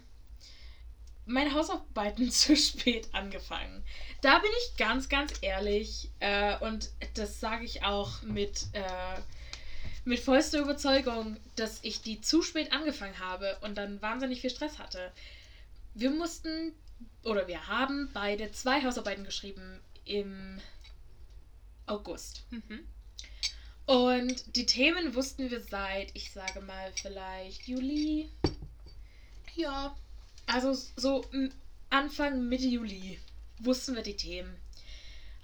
Meine 1.25 1.55
Hausarbeiten 1.55 2.31
zu 2.33 2.57
spät 2.57 3.09
angefangen. 3.13 3.85
Da 4.23 4.39
bin 4.39 4.51
ich 4.59 4.77
ganz, 4.77 5.09
ganz 5.09 5.35
ehrlich 5.41 6.11
äh, 6.21 6.57
und 6.59 6.91
das 7.15 7.39
sage 7.39 7.65
ich 7.65 7.85
auch 7.85 8.23
mit, 8.23 8.67
äh, 8.73 9.21
mit 10.05 10.19
vollster 10.19 10.61
Überzeugung, 10.61 11.37
dass 11.55 11.79
ich 11.83 12.03
die 12.03 12.21
zu 12.21 12.43
spät 12.43 12.73
angefangen 12.73 13.21
habe 13.21 13.57
und 13.61 13.77
dann 13.77 14.03
wahnsinnig 14.03 14.41
viel 14.41 14.51
Stress 14.51 14.79
hatte. 14.79 15.13
Wir 15.95 16.11
mussten 16.11 16.75
oder 17.25 17.47
wir 17.49 17.69
haben 17.69 18.11
beide 18.13 18.51
zwei 18.53 18.83
Hausarbeiten 18.83 19.25
geschrieben 19.25 19.81
im 20.05 20.61
August. 21.87 22.45
Mhm. 22.51 22.87
Und 23.87 24.57
die 24.57 24.67
Themen 24.67 25.15
wussten 25.15 25.51
wir 25.51 25.61
seit, 25.61 26.15
ich 26.15 26.33
sage 26.33 26.61
mal, 26.61 26.93
vielleicht 26.95 27.67
Juli. 27.67 28.31
Ja. 29.55 29.97
Also 30.47 30.75
so 30.97 31.25
Anfang, 31.91 32.49
Mitte 32.49 32.67
Juli 32.67 33.19
wussten 33.59 33.95
wir 33.95 34.03
die 34.03 34.17
Themen. 34.17 34.57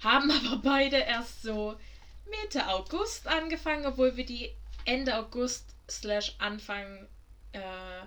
Haben 0.01 0.31
aber 0.45 0.57
beide 0.61 0.97
erst 0.97 1.41
so 1.41 1.77
Mitte 2.29 2.67
August 2.67 3.27
angefangen, 3.27 3.85
obwohl 3.85 4.15
wir 4.17 4.25
die 4.25 4.51
Ende 4.85 5.15
August 5.17 5.75
slash 5.89 6.35
Anfang 6.39 7.07
äh, 7.51 8.05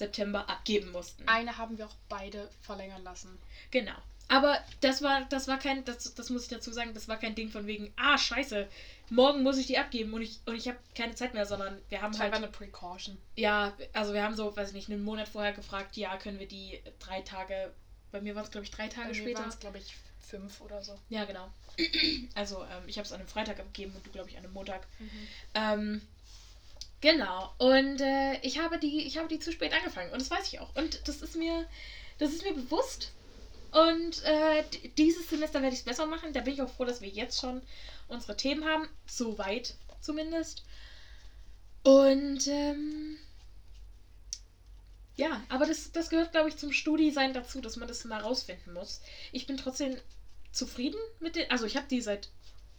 September 0.00 0.48
abgeben 0.50 0.90
mussten. 0.90 1.26
Eine 1.28 1.56
haben 1.56 1.78
wir 1.78 1.86
auch 1.86 1.94
beide 2.08 2.48
verlängern 2.62 3.04
lassen. 3.04 3.38
Genau. 3.70 3.94
Aber 4.28 4.56
das 4.80 5.02
war, 5.02 5.24
das 5.26 5.48
war 5.48 5.58
kein, 5.58 5.84
das, 5.84 6.14
das 6.14 6.30
muss 6.30 6.44
ich 6.44 6.48
dazu 6.48 6.72
sagen, 6.72 6.94
das 6.94 7.08
war 7.08 7.16
kein 7.18 7.34
Ding 7.34 7.50
von 7.50 7.66
wegen, 7.66 7.92
ah, 7.96 8.16
scheiße, 8.16 8.68
morgen 9.10 9.42
muss 9.42 9.58
ich 9.58 9.66
die 9.66 9.76
abgeben 9.78 10.12
und 10.14 10.22
ich, 10.22 10.38
und 10.46 10.54
ich 10.54 10.68
habe 10.68 10.78
keine 10.94 11.14
Zeit 11.16 11.34
mehr, 11.34 11.46
sondern 11.46 11.80
wir 11.88 12.00
haben 12.00 12.12
Das 12.12 12.20
halt, 12.20 12.32
war 12.32 12.38
eine 12.38 12.46
Precaution. 12.48 13.18
ja, 13.36 13.72
also 13.92 14.12
wir 14.14 14.22
haben 14.22 14.36
so, 14.36 14.56
weiß 14.56 14.68
ich 14.68 14.74
nicht, 14.74 14.88
einen 14.88 15.02
Monat 15.02 15.28
vorher 15.28 15.52
gefragt, 15.52 15.96
ja, 15.96 16.16
können 16.16 16.38
wir 16.38 16.46
die 16.46 16.80
drei 17.00 17.22
Tage, 17.22 17.72
bei 18.12 18.20
mir 18.20 18.34
waren 18.36 18.44
es, 18.44 18.50
glaube 18.52 18.64
ich, 18.64 18.70
drei 18.70 18.86
Tage 18.86 19.08
Bei 19.08 19.14
mir 19.14 19.20
später. 19.20 19.40
waren 19.40 19.48
es, 19.48 19.58
glaube 19.58 19.78
ich, 19.78 19.96
fünf 20.20 20.60
oder 20.60 20.80
so. 20.82 20.96
Ja, 21.08 21.24
genau. 21.24 21.48
Also, 22.36 22.62
ähm, 22.62 22.84
ich 22.86 22.98
habe 22.98 23.06
es 23.06 23.12
an 23.12 23.18
einem 23.18 23.28
Freitag 23.28 23.58
abgegeben 23.58 23.96
und 23.96 24.06
du, 24.06 24.10
glaube 24.10 24.28
ich, 24.30 24.36
an 24.38 24.44
einem 24.44 24.52
Montag. 24.52 24.86
Ähm, 25.54 26.00
genau. 27.00 27.52
Und 27.58 28.00
äh, 28.00 28.38
ich 28.42 28.58
habe 28.58 28.78
die, 28.78 29.06
ich 29.06 29.18
habe 29.18 29.28
die 29.28 29.38
zu 29.38 29.52
spät 29.52 29.72
angefangen 29.72 30.12
und 30.12 30.20
das 30.20 30.30
weiß 30.30 30.52
ich 30.52 30.60
auch. 30.60 30.74
Und 30.76 31.06
das 31.08 31.22
ist 31.22 31.36
mir, 31.36 31.66
das 32.18 32.32
ist 32.32 32.44
mir 32.44 32.54
bewusst. 32.54 33.12
Und 33.72 34.24
äh, 34.24 34.64
dieses 34.98 35.28
Semester 35.28 35.62
werde 35.62 35.74
ich 35.74 35.80
es 35.80 35.84
besser 35.84 36.06
machen. 36.06 36.32
Da 36.32 36.40
bin 36.40 36.54
ich 36.54 36.62
auch 36.62 36.70
froh, 36.70 36.84
dass 36.84 37.00
wir 37.00 37.08
jetzt 37.08 37.40
schon 37.40 37.62
unsere 38.08 38.36
Themen 38.36 38.64
haben. 38.64 38.88
Soweit 39.06 39.74
zumindest. 40.00 40.64
Und 41.82 42.46
ähm, 42.48 43.16
ja, 45.16 45.42
aber 45.48 45.66
das, 45.66 45.92
das 45.92 46.10
gehört, 46.10 46.32
glaube 46.32 46.48
ich, 46.48 46.56
zum 46.56 46.72
Studi-Sein 46.72 47.32
dazu, 47.32 47.60
dass 47.60 47.76
man 47.76 47.88
das 47.88 48.04
mal 48.04 48.20
rausfinden 48.20 48.72
muss. 48.72 49.00
Ich 49.32 49.46
bin 49.46 49.56
trotzdem 49.56 49.96
zufrieden 50.52 50.98
mit 51.20 51.36
den. 51.36 51.50
Also 51.50 51.66
ich 51.66 51.76
habe 51.76 51.86
die 51.88 52.00
seit 52.00 52.28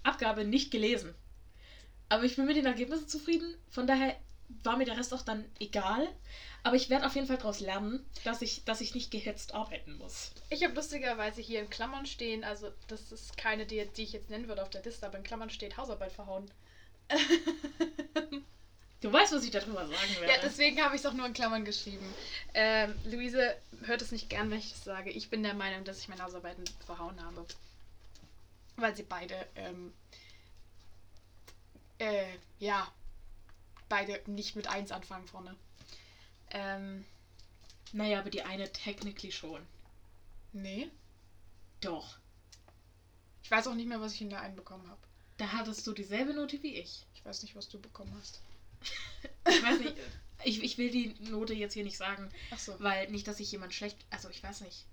Abgabe 0.03 0.43
nicht 0.43 0.71
gelesen. 0.71 1.13
Aber 2.11 2.23
ich 2.25 2.35
bin 2.35 2.45
mit 2.45 2.57
den 2.57 2.65
Ergebnissen 2.65 3.07
zufrieden. 3.07 3.55
Von 3.69 3.87
daher 3.87 4.17
war 4.63 4.75
mir 4.75 4.83
der 4.83 4.97
Rest 4.97 5.13
auch 5.13 5.21
dann 5.21 5.45
egal. 5.61 6.09
Aber 6.61 6.75
ich 6.75 6.89
werde 6.89 7.05
auf 7.05 7.15
jeden 7.15 7.25
Fall 7.25 7.37
daraus 7.37 7.61
lernen, 7.61 8.05
dass 8.25 8.41
ich, 8.41 8.65
dass 8.65 8.81
ich 8.81 8.93
nicht 8.93 9.11
gehetzt 9.11 9.53
arbeiten 9.53 9.97
muss. 9.97 10.33
Ich 10.49 10.61
habe 10.65 10.73
lustigerweise 10.73 11.39
hier 11.39 11.61
in 11.61 11.69
Klammern 11.69 12.05
stehen, 12.05 12.43
also 12.43 12.69
das 12.89 13.13
ist 13.13 13.37
keine, 13.37 13.65
die, 13.65 13.87
die 13.95 14.03
ich 14.03 14.11
jetzt 14.11 14.29
nennen 14.29 14.49
würde 14.49 14.61
auf 14.61 14.69
der 14.69 14.83
Liste, 14.83 15.05
aber 15.05 15.19
in 15.19 15.23
Klammern 15.23 15.49
steht 15.49 15.77
Hausarbeit 15.77 16.11
verhauen. 16.11 16.51
Du 18.99 19.11
weißt, 19.11 19.33
was 19.33 19.45
ich 19.45 19.51
darüber 19.51 19.87
sagen 19.87 20.15
werde. 20.19 20.33
Ja, 20.33 20.39
deswegen 20.43 20.81
habe 20.83 20.95
ich 20.95 21.01
es 21.01 21.07
auch 21.07 21.13
nur 21.13 21.25
in 21.25 21.33
Klammern 21.33 21.63
geschrieben. 21.63 22.05
Ähm, 22.53 22.93
Luise 23.05 23.55
hört 23.85 24.01
es 24.01 24.11
nicht 24.11 24.29
gern, 24.29 24.51
wenn 24.51 24.59
ich 24.59 24.69
das 24.69 24.83
sage. 24.83 25.11
Ich 25.11 25.29
bin 25.29 25.43
der 25.43 25.53
Meinung, 25.53 25.85
dass 25.85 25.99
ich 25.99 26.09
meine 26.09 26.23
Hausarbeiten 26.23 26.65
verhauen 26.85 27.23
habe. 27.23 27.45
Weil 28.75 28.95
sie 28.95 29.03
beide, 29.03 29.47
ähm, 29.55 29.93
äh, 32.01 32.37
ja, 32.59 32.91
beide 33.89 34.19
nicht 34.25 34.55
mit 34.55 34.67
1 34.67 34.91
anfangen 34.91 35.27
vorne. 35.27 35.55
Ähm, 36.49 37.05
naja, 37.93 38.19
aber 38.19 38.29
die 38.29 38.41
eine 38.41 38.71
technically 38.71 39.31
schon. 39.31 39.65
nee. 40.51 40.89
Doch. 41.81 42.17
Ich 43.43 43.49
weiß 43.49 43.65
auch 43.67 43.73
nicht 43.73 43.87
mehr, 43.87 43.99
was 43.99 44.13
ich 44.13 44.21
in 44.21 44.29
der 44.29 44.41
einen 44.41 44.55
bekommen 44.55 44.87
habe. 44.87 45.01
Da 45.37 45.51
hattest 45.51 45.85
du 45.87 45.93
dieselbe 45.93 46.33
Note 46.33 46.61
wie 46.61 46.75
ich. 46.75 47.05
Ich 47.15 47.25
weiß 47.25 47.41
nicht, 47.41 47.55
was 47.55 47.69
du 47.69 47.79
bekommen 47.79 48.15
hast. 48.19 48.41
Ich 49.49 49.63
weiß 49.63 49.79
nicht. 49.79 49.95
Ich, 50.43 50.63
ich 50.63 50.77
will 50.77 50.89
die 50.89 51.15
Note 51.29 51.53
jetzt 51.53 51.73
hier 51.73 51.83
nicht 51.83 51.97
sagen, 51.97 52.29
Ach 52.51 52.59
so. 52.59 52.79
weil 52.79 53.09
nicht, 53.11 53.27
dass 53.27 53.39
ich 53.39 53.51
jemand 53.51 53.73
schlecht. 53.73 53.97
Also 54.09 54.29
ich 54.29 54.41
weiß 54.41 54.61
nicht. 54.61 54.85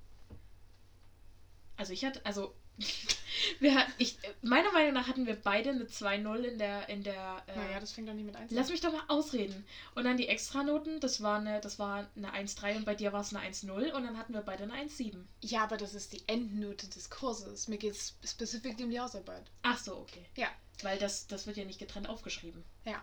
Also 1.77 1.92
ich 1.92 2.05
hatte, 2.05 2.25
also 2.27 2.55
wir 3.61 3.87
ich, 3.99 4.19
meiner 4.43 4.73
Meinung 4.73 4.95
nach 4.95 5.09
hatten 5.09 5.27
wir 5.27 5.37
beide 5.37 5.71
eine 5.71 5.85
2-0 5.85 6.43
in 6.43 6.59
der, 6.59 6.88
in 6.88 7.03
der. 7.03 7.43
Äh, 7.47 7.57
Naja, 7.57 7.81
das 7.81 7.93
fängt 7.93 8.09
doch 8.09 8.14
nicht 8.14 8.25
mit 8.25 8.37
1 8.37 8.51
Lass 8.53 8.71
mich 8.71 8.81
doch 8.81 8.93
mal 8.93 9.03
ausreden. 9.09 9.67
Und 9.95 10.05
dann 10.05 10.17
die 10.17 10.29
Extranoten, 10.29 11.01
das 11.01 11.23
war 11.23 11.38
eine, 11.38 11.61
das 11.61 11.79
war 11.79 12.07
eine 12.17 12.33
1,3 12.33 12.77
und 12.77 12.85
bei 12.85 12.95
dir 12.95 13.12
war 13.12 13.21
es 13.21 13.35
eine 13.35 13.47
1,0 13.47 13.93
und 13.93 14.05
dann 14.05 14.19
hatten 14.19 14.35
wir 14.35 14.43
beide 14.43 14.64
eine 14.64 14.75
1,7. 14.75 15.17
Ja, 15.41 15.64
aber 15.64 15.77
das 15.77 15.95
ist 15.95 16.12
die 16.12 16.23
Endnote 16.27 16.88
des 16.88 17.11
Kurses. 17.11 17.69
Mir 17.69 17.79
geht 17.79 17.93
es 17.95 18.14
spezifisch 18.25 18.75
um 18.81 18.91
die 18.91 19.01
Hausarbeit. 19.01 19.45
Ach 19.62 19.79
so, 19.79 19.97
okay. 19.97 20.25
Ja. 20.37 20.49
Weil 20.83 20.99
das, 20.99 21.27
das 21.27 21.47
wird 21.47 21.57
ja 21.57 21.64
nicht 21.64 21.81
getrennt 21.81 22.09
aufgeschrieben. 22.09 22.62
Ja. 22.85 23.03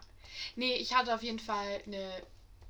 Nee, 0.56 0.76
ich 0.76 0.94
hatte 0.96 1.14
auf 1.14 1.24
jeden 1.24 1.40
Fall 1.40 1.82
eine 1.86 2.12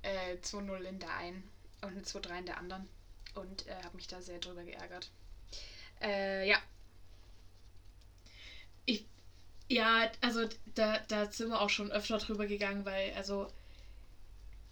äh, 0.02 0.38
2-0 0.42 0.82
in 0.82 1.00
der 1.00 1.16
einen 1.16 1.44
und 1.82 1.90
eine 1.90 2.02
2-3 2.02 2.40
in 2.40 2.46
der 2.46 2.58
anderen. 2.58 2.88
Und 3.36 3.68
äh, 3.68 3.76
habe 3.84 3.96
mich 3.96 4.08
da 4.08 4.22
sehr 4.22 4.40
drüber 4.40 4.64
geärgert. 4.64 5.10
Äh, 6.02 6.48
ja. 6.48 6.58
Ja, 9.68 10.12
also 10.22 10.48
da, 10.76 11.00
da 11.08 11.32
sind 11.32 11.50
wir 11.50 11.60
auch 11.60 11.70
schon 11.70 11.92
öfter 11.92 12.20
drüber 12.20 12.46
gegangen, 12.46 12.86
weil, 12.86 13.14
also, 13.16 13.52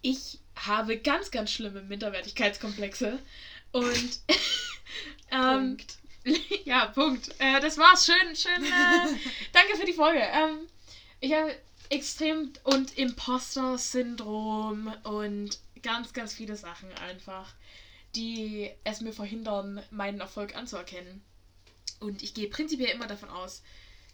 ich 0.02 0.38
habe 0.54 0.98
ganz, 0.98 1.30
ganz 1.30 1.50
schlimme 1.50 1.82
Minderwertigkeitskomplexe. 1.82 3.18
Und, 3.72 4.20
ähm, 5.32 5.76
Punkt. 5.76 5.98
ja, 6.64 6.86
Punkt. 6.86 7.34
Äh, 7.38 7.60
das 7.60 7.76
war's. 7.76 8.06
Schön, 8.06 8.36
schön. 8.36 8.64
Äh, 8.64 9.18
danke 9.52 9.76
für 9.76 9.86
die 9.86 9.92
Folge. 9.92 10.20
Ähm, 10.20 10.68
ich 11.20 11.32
habe 11.32 11.56
extrem 11.90 12.52
und 12.62 12.96
Imposter-Syndrom 12.96 14.94
und 15.02 15.58
ganz, 15.82 16.12
ganz 16.12 16.34
viele 16.34 16.56
Sachen 16.56 16.92
einfach, 16.98 17.52
die 18.14 18.70
es 18.84 19.00
mir 19.00 19.12
verhindern, 19.12 19.82
meinen 19.90 20.20
Erfolg 20.20 20.54
anzuerkennen. 20.54 21.22
Und 21.98 22.22
ich 22.22 22.32
gehe 22.32 22.48
prinzipiell 22.48 22.94
immer 22.94 23.06
davon 23.06 23.28
aus, 23.28 23.62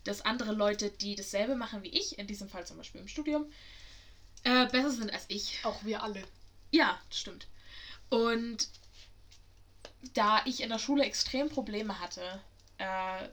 dass 0.05 0.23
andere 0.23 0.53
Leute, 0.53 0.91
die 0.91 1.15
dasselbe 1.15 1.55
machen 1.55 1.83
wie 1.83 1.89
ich, 1.89 2.19
in 2.19 2.27
diesem 2.27 2.49
Fall 2.49 2.67
zum 2.67 2.77
Beispiel 2.77 3.01
im 3.01 3.09
Studium, 3.09 3.47
äh, 4.45 4.67
besser 4.67 4.91
sind 4.91 5.13
als 5.13 5.25
ich. 5.29 5.59
Auch 5.65 5.85
wir 5.85 6.03
alle. 6.03 6.23
Ja, 6.71 6.99
stimmt. 7.11 7.47
Und 8.09 8.69
da 10.15 10.41
ich 10.45 10.63
in 10.63 10.71
der 10.71 10.79
Schule 10.79 11.05
extrem 11.05 11.49
Probleme 11.49 12.01
hatte, 12.01 12.41
äh, 12.79 13.29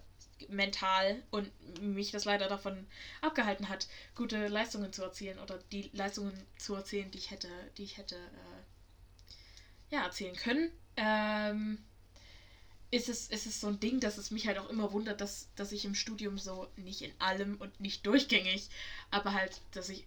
mental 0.50 1.24
und 1.32 1.52
mich 1.82 2.12
das 2.12 2.26
leider 2.26 2.48
davon 2.48 2.86
abgehalten 3.22 3.70
hat, 3.70 3.88
gute 4.16 4.48
Leistungen 4.48 4.94
zu 4.94 5.02
erzielen 5.02 5.40
oder 5.40 5.58
die 5.72 5.90
Leistungen 5.94 6.46
zu 6.58 6.76
erzielen, 6.76 7.10
die 7.12 7.18
ich 7.18 7.32
hätte, 7.32 7.50
die 7.78 7.84
ich 7.84 7.98
hätte 7.98 8.16
äh, 8.16 9.96
ja, 9.96 10.04
erzielen 10.04 10.36
können, 10.36 10.72
ähm, 10.96 11.80
ist 12.92 13.10
es, 13.10 13.28
ist 13.28 13.46
es 13.46 13.60
so 13.60 13.68
ein 13.68 13.80
Ding, 13.80 14.00
dass 14.00 14.18
es 14.18 14.32
mich 14.32 14.48
halt 14.48 14.58
auch 14.58 14.70
immer 14.70 14.92
wundert, 14.94 15.20
dass, 15.22 15.48
dass 15.56 15.72
ich 15.72 15.84
im 15.86 15.96
Studium 15.96 16.38
so 16.38 16.68
nicht 16.78 17.02
in 17.02 17.12
allem 17.20 17.56
und 17.60 17.80
nicht 17.80 18.06
durchgängig, 18.06 18.70
aber 19.12 19.34
halt, 19.34 19.60
dass 19.72 19.90
ich 19.90 20.06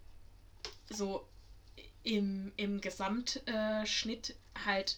so 0.89 1.27
im, 2.03 2.53
im 2.57 2.81
Gesamtschnitt 2.81 3.89
Schnitt 3.89 4.35
halt 4.65 4.97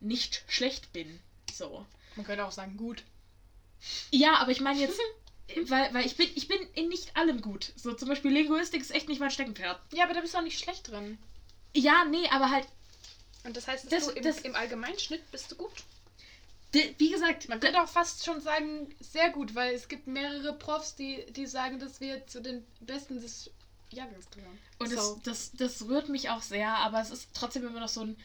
nicht 0.00 0.44
schlecht 0.48 0.92
bin. 0.92 1.20
So. 1.52 1.86
Man 2.16 2.26
könnte 2.26 2.44
auch 2.44 2.52
sagen, 2.52 2.76
gut. 2.76 3.04
Ja, 4.10 4.36
aber 4.38 4.50
ich 4.50 4.60
meine 4.60 4.80
jetzt, 4.80 4.98
weil, 5.68 5.94
weil 5.94 6.04
ich 6.06 6.16
bin, 6.16 6.28
ich 6.34 6.48
bin 6.48 6.58
in 6.74 6.88
nicht 6.88 7.16
allem 7.16 7.40
gut. 7.40 7.72
So 7.76 7.92
zum 7.94 8.08
Beispiel 8.08 8.32
Linguistik 8.32 8.80
ist 8.80 8.90
echt 8.90 9.08
nicht 9.08 9.20
mein 9.20 9.30
Steckenpferd. 9.30 9.80
Ja, 9.92 10.04
aber 10.04 10.14
da 10.14 10.20
bist 10.20 10.34
du 10.34 10.38
auch 10.38 10.42
nicht 10.42 10.58
schlecht 10.58 10.88
drin. 10.90 11.16
Ja, 11.74 12.04
nee, 12.04 12.26
aber 12.30 12.50
halt, 12.50 12.66
Und 13.44 13.56
das 13.56 13.68
heißt, 13.68 13.84
dass 13.84 13.90
Das- 13.90 14.06
du 14.06 14.10
im, 14.18 14.22
das- 14.24 14.38
im 14.40 14.54
Allgemeinschnitt 14.56 15.30
bist 15.30 15.52
du 15.52 15.56
gut. 15.56 15.72
Wie 16.74 17.10
gesagt, 17.10 17.48
Man 17.48 17.60
könnte 17.60 17.82
auch 17.82 17.88
fast 17.88 18.24
schon 18.24 18.40
sagen, 18.40 18.88
sehr 19.00 19.30
gut, 19.30 19.54
weil 19.54 19.74
es 19.74 19.88
gibt 19.88 20.06
mehrere 20.06 20.52
Profs, 20.52 20.94
die, 20.94 21.24
die 21.32 21.46
sagen, 21.46 21.78
dass 21.78 22.00
wir 22.00 22.26
zu 22.26 22.40
den 22.42 22.64
Besten 22.80 23.20
des 23.20 23.50
Jahrgangs 23.90 24.30
gehören. 24.30 24.58
Und 24.78 24.90
So. 24.90 24.94
das, 24.96 25.22
das, 25.22 25.52
das 25.52 25.88
rührt 25.88 26.08
mich 26.08 26.30
auch 26.30 26.42
sehr, 26.42 26.68
aber 26.78 27.00
es 27.00 27.10
ist 27.10 27.28
trotzdem 27.34 27.66
immer 27.66 27.80
noch 27.80 27.88
so 27.88 28.02
ein. 28.02 28.16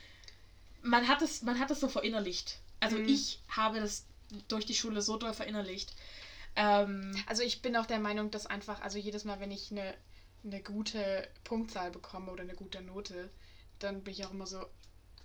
Man 0.81 1.07
hat 1.07 1.21
es, 1.21 1.41
man 1.41 1.59
hat 1.59 1.71
es 1.71 1.79
so 1.79 1.87
verinnerlicht. 1.89 2.59
Also 2.79 2.97
Mhm. 2.97 3.05
ich 3.07 3.39
habe 3.49 3.79
das 3.79 4.05
durch 4.47 4.65
die 4.65 4.75
Schule 4.75 5.01
so 5.01 5.17
doll 5.17 5.33
verinnerlicht. 5.33 5.93
Ähm, 6.55 7.11
Also 7.27 7.43
ich 7.43 7.61
bin 7.61 7.75
auch 7.75 7.85
der 7.85 7.99
Meinung, 7.99 8.31
dass 8.31 8.45
einfach, 8.45 8.81
also 8.81 8.97
jedes 8.97 9.25
Mal, 9.25 9.39
wenn 9.39 9.51
ich 9.51 9.71
eine, 9.71 9.93
eine 10.43 10.61
gute 10.61 11.27
Punktzahl 11.43 11.91
bekomme 11.91 12.31
oder 12.31 12.43
eine 12.43 12.55
gute 12.55 12.81
Note, 12.81 13.29
dann 13.79 14.03
bin 14.03 14.13
ich 14.13 14.25
auch 14.25 14.31
immer 14.31 14.47
so, 14.47 14.65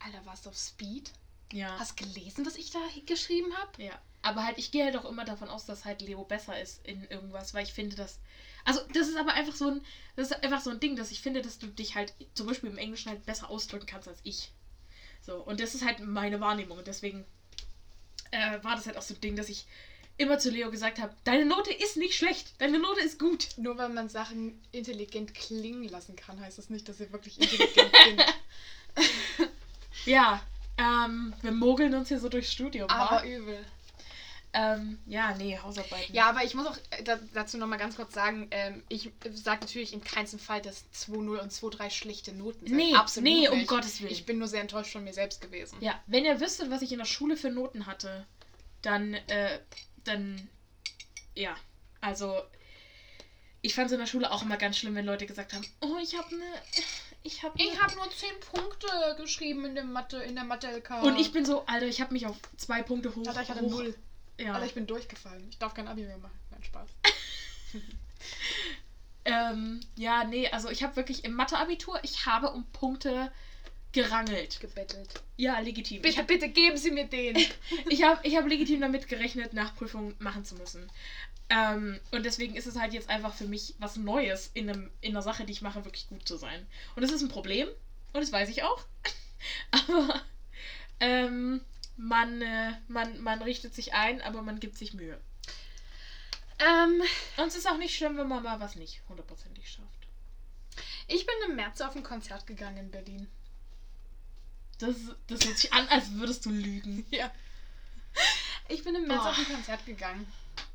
Alter, 0.01 0.25
warst 0.27 0.47
du 0.47 0.51
auf 0.51 0.57
Speed? 0.57 1.13
Ja. 1.53 1.79
Hast 1.79 1.99
du 1.99 2.05
gelesen, 2.05 2.47
was 2.47 2.57
ich 2.57 2.71
da 2.71 2.81
geschrieben 3.07 3.55
habe? 3.57 3.83
Ja. 3.83 3.99
Aber 4.23 4.45
halt, 4.45 4.59
ich 4.59 4.71
gehe 4.71 4.85
halt 4.85 4.97
auch 4.97 5.05
immer 5.05 5.25
davon 5.25 5.49
aus, 5.49 5.67
dass 5.67 5.85
halt 5.85 6.01
Leo 6.01 6.25
besser 6.25 6.59
ist 6.61 6.85
in 6.87 7.05
irgendwas, 7.11 7.53
weil 7.53 7.65
ich 7.65 7.73
finde, 7.73 7.95
dass. 7.95 8.19
Also, 8.65 8.81
das 8.95 9.09
ist 9.09 9.17
aber 9.17 9.35
einfach 9.35 9.55
so 9.55 9.69
ein. 9.71 9.83
Das 10.17 10.31
ist 10.31 10.43
einfach 10.43 10.63
so 10.63 10.71
ein 10.71 10.81
Ding, 10.81 10.97
dass 10.97 11.11
ich 11.11 11.21
finde, 11.21 11.43
dass 11.43 11.59
du 11.59 11.67
dich 11.67 11.95
halt 11.95 12.15
zum 12.35 12.47
Beispiel 12.47 12.71
im 12.71 12.79
Englischen 12.79 13.11
halt 13.11 13.27
besser 13.27 13.51
ausdrücken 13.51 13.87
kannst 13.87 14.09
als 14.09 14.21
ich. 14.23 14.51
So, 15.21 15.37
und 15.37 15.61
das 15.61 15.75
ist 15.75 15.85
halt 15.85 16.01
meine 16.01 16.41
Wahrnehmung. 16.41 16.79
Und 16.79 16.87
deswegen 16.87 17.25
äh, 18.31 18.63
war 18.63 18.77
das 18.77 18.87
halt 18.87 18.97
auch 18.97 19.03
so 19.03 19.15
ein 19.15 19.21
Ding, 19.21 19.37
dass 19.37 19.49
ich 19.49 19.67
immer 20.17 20.39
zu 20.39 20.51
Leo 20.51 20.71
gesagt 20.71 21.01
habe, 21.01 21.15
deine 21.25 21.45
Note 21.45 21.73
ist 21.73 21.97
nicht 21.97 22.15
schlecht, 22.15 22.55
deine 22.59 22.79
Note 22.79 23.01
ist 23.01 23.19
gut. 23.19 23.49
Nur 23.57 23.77
weil 23.79 23.89
man 23.91 24.09
Sachen 24.09 24.61
intelligent 24.73 25.35
klingen 25.35 25.89
lassen 25.89 26.17
kann, 26.17 26.41
heißt 26.41 26.59
das 26.59 26.71
nicht, 26.71 26.89
dass 26.89 26.99
sie 26.99 27.13
wirklich 27.13 27.41
intelligent 27.41 27.93
sind. 28.05 28.25
Ja, 30.07 30.43
ähm, 30.79 31.35
wir 31.43 31.53
mogeln 31.53 31.95
uns 31.95 32.09
hier 32.09 32.19
so 32.19 32.29
durchs 32.29 32.53
Studium. 32.53 32.89
wa? 32.89 32.95
Aber 32.95 33.25
übel. 33.25 33.65
Ähm, 34.57 35.01
ja, 35.07 35.35
nee, 35.35 35.59
Hausarbeiten. 35.59 36.15
Ja, 36.15 36.29
aber 36.29 36.45
ich 36.45 36.55
muss 36.55 36.67
auch 36.67 36.77
äh, 36.91 37.03
da, 37.03 37.19
dazu 37.35 37.59
nochmal 37.59 37.79
ganz 37.79 37.97
kurz 37.97 38.15
sagen, 38.15 38.47
ähm, 38.53 38.85
ich 38.89 39.11
sage 39.33 39.63
natürlich 39.63 39.93
in 39.93 40.05
keinem 40.05 40.39
Fall, 40.39 40.63
dass 40.63 40.85
2-0 40.95 41.39
und 41.41 41.53
2-3 41.53 41.91
schlechte 41.91 42.33
Noten 42.33 42.65
sind. 42.65 42.77
Nee, 42.77 42.95
Absolut 42.95 43.29
nee, 43.29 43.49
um. 43.49 43.67
Gottes 43.67 44.01
Willen. 44.01 44.13
Ich 44.13 44.27
bin 44.27 44.39
nur 44.39 44.47
sehr 44.47 44.61
enttäuscht 44.61 44.93
von 44.93 45.03
mir 45.03 45.13
selbst 45.13 45.41
gewesen. 45.41 45.77
Ja, 45.81 46.01
wenn 46.07 46.25
ihr 46.25 46.41
wüsstet, 46.41 46.71
was 46.71 46.83
ich 46.83 46.93
in 46.93 46.99
der 46.99 47.05
Schule 47.05 47.37
für 47.37 47.51
Noten 47.51 47.87
hatte, 47.87 48.27
dann, 48.81 49.15
äh, 49.15 49.59
dann, 50.05 50.49
ja, 51.35 51.57
also, 52.01 52.41
ich 53.61 53.75
fand 53.75 53.87
es 53.87 53.93
in 53.93 53.99
der 53.99 54.07
Schule 54.07 54.31
auch 54.31 54.43
immer 54.43 54.57
ganz 54.57 54.79
schlimm, 54.79 54.95
wenn 54.95 55.07
Leute 55.07 55.27
gesagt 55.27 55.53
haben, 55.53 55.67
oh, 55.81 55.97
ich 56.01 56.17
habe 56.17 56.29
eine, 56.29 56.45
ich 57.25 57.43
habe 57.43 57.61
Ich 57.61 57.81
habe 57.81 57.95
nur 57.97 58.09
10 58.09 58.29
Punkte 58.53 59.17
geschrieben 59.17 59.65
in 59.65 59.75
der 59.75 59.85
Mathe, 59.85 60.19
in 60.19 60.37
der 60.37 60.45
Mathe-LK. 60.45 61.03
Und 61.03 61.19
ich 61.19 61.33
bin 61.33 61.45
so, 61.45 61.67
Alter, 61.67 61.87
ich 61.87 62.01
habe 62.01 62.13
mich 62.13 62.27
auf 62.27 62.37
zwei 62.57 62.83
Punkte 62.83 63.15
hoch. 63.15 63.27
Alter, 63.27 63.43
ich 63.43 63.49
hatte 63.49 63.63
hoch, 63.63 63.71
null. 63.71 63.95
Ja. 64.39 64.55
Alter, 64.55 64.67
ich 64.67 64.75
bin 64.75 64.87
durchgefallen. 64.87 65.47
Ich 65.51 65.59
darf 65.59 65.75
kein 65.75 65.89
Abi 65.89 66.03
mehr 66.03 66.19
machen. 66.19 66.39
Nein, 66.51 66.63
Spaß. 66.63 66.89
Ähm, 69.25 69.81
ja, 69.97 70.25
nee, 70.25 70.49
also 70.51 70.69
ich 70.69 70.83
habe 70.83 70.97
wirklich 70.97 71.25
im 71.25 71.33
Mathe-Abitur, 71.33 71.99
ich 72.03 72.27
habe 72.27 72.51
um 72.51 72.65
Punkte 72.73 73.33
gerangelt. 73.93 74.61
Gebettelt. 74.61 75.09
Ja, 75.37 75.59
legitim. 75.61 76.03
Bitte, 76.03 76.21
Ich 76.21 76.27
bitte 76.27 76.49
geben 76.49 76.77
Sie 76.77 76.91
mir 76.91 77.07
den. 77.07 77.37
Ich 77.89 78.03
habe 78.03 78.21
ich 78.27 78.37
hab 78.37 78.47
legitim 78.47 78.81
damit 78.81 79.09
gerechnet, 79.09 79.55
Nachprüfungen 79.55 80.15
machen 80.19 80.45
zu 80.45 80.57
müssen. 80.57 80.91
Ähm, 81.51 82.01
und 82.11 82.25
deswegen 82.25 82.57
ist 82.57 82.67
es 82.67 82.77
halt 82.77 82.93
jetzt 82.95 83.11
einfach 83.11 83.35
für 83.35 83.47
mich 83.47 83.75
was 83.79 83.97
Neues 83.97 84.51
in, 84.55 84.69
einem, 84.71 84.91
in 85.03 85.13
einer 85.13 85.23
Sache, 85.23 85.45
die 85.45 85.53
ich 85.53 85.63
mache, 85.63 85.85
wirklich 85.85 86.09
gut 86.09 86.27
zu 86.27 86.37
sein. 86.37 86.67
Und 86.97 87.03
das 87.03 87.13
ist 87.13 87.23
ein 87.23 87.29
Problem. 87.29 87.69
Und 88.13 88.21
das 88.23 88.33
weiß 88.33 88.49
ich 88.49 88.63
auch. 88.63 88.85
aber 89.71 90.23
ähm, 91.01 91.61
man, 91.97 92.41
äh, 92.43 92.73
man, 92.89 93.21
man 93.21 93.43
richtet 93.43 93.75
sich 93.75 93.93
ein, 93.95 94.21
aber 94.23 94.43
man 94.43 94.59
gibt 94.59 94.79
sich 94.79 94.95
Mühe. 94.95 95.21
ähm, 96.59 97.03
Und 97.37 97.47
es 97.49 97.57
ist 97.57 97.69
auch 97.69 97.77
nicht 97.79 97.95
schlimm, 97.97 98.17
wenn 98.17 98.29
man 98.29 98.43
mal 98.43 98.61
was 98.61 98.77
nicht 98.77 99.03
hundertprozentig 99.09 99.71
schafft. 99.71 100.07
ich 101.09 101.27
bin 101.27 101.35
im 101.51 101.57
März 101.57 101.81
auf 101.83 101.95
ein 101.95 102.03
Konzert 102.03 102.47
gegangen 102.47 102.79
in 102.79 102.91
Berlin. 102.91 103.29
Das, 104.79 104.97
das 105.29 105.45
hört 105.45 105.59
sich 105.59 105.73
an, 105.73 105.87
als 105.89 106.13
würdest 106.15 106.47
du 106.47 106.51
lügen. 106.51 107.07
Ja. 107.11 107.31
Ich 108.69 108.83
bin 108.85 108.95
im 108.95 109.07
März 109.07 109.23
Oh. 109.25 109.29
auf 109.29 109.39
ein 109.39 109.45
Konzert 109.53 109.85
gegangen. 109.85 110.27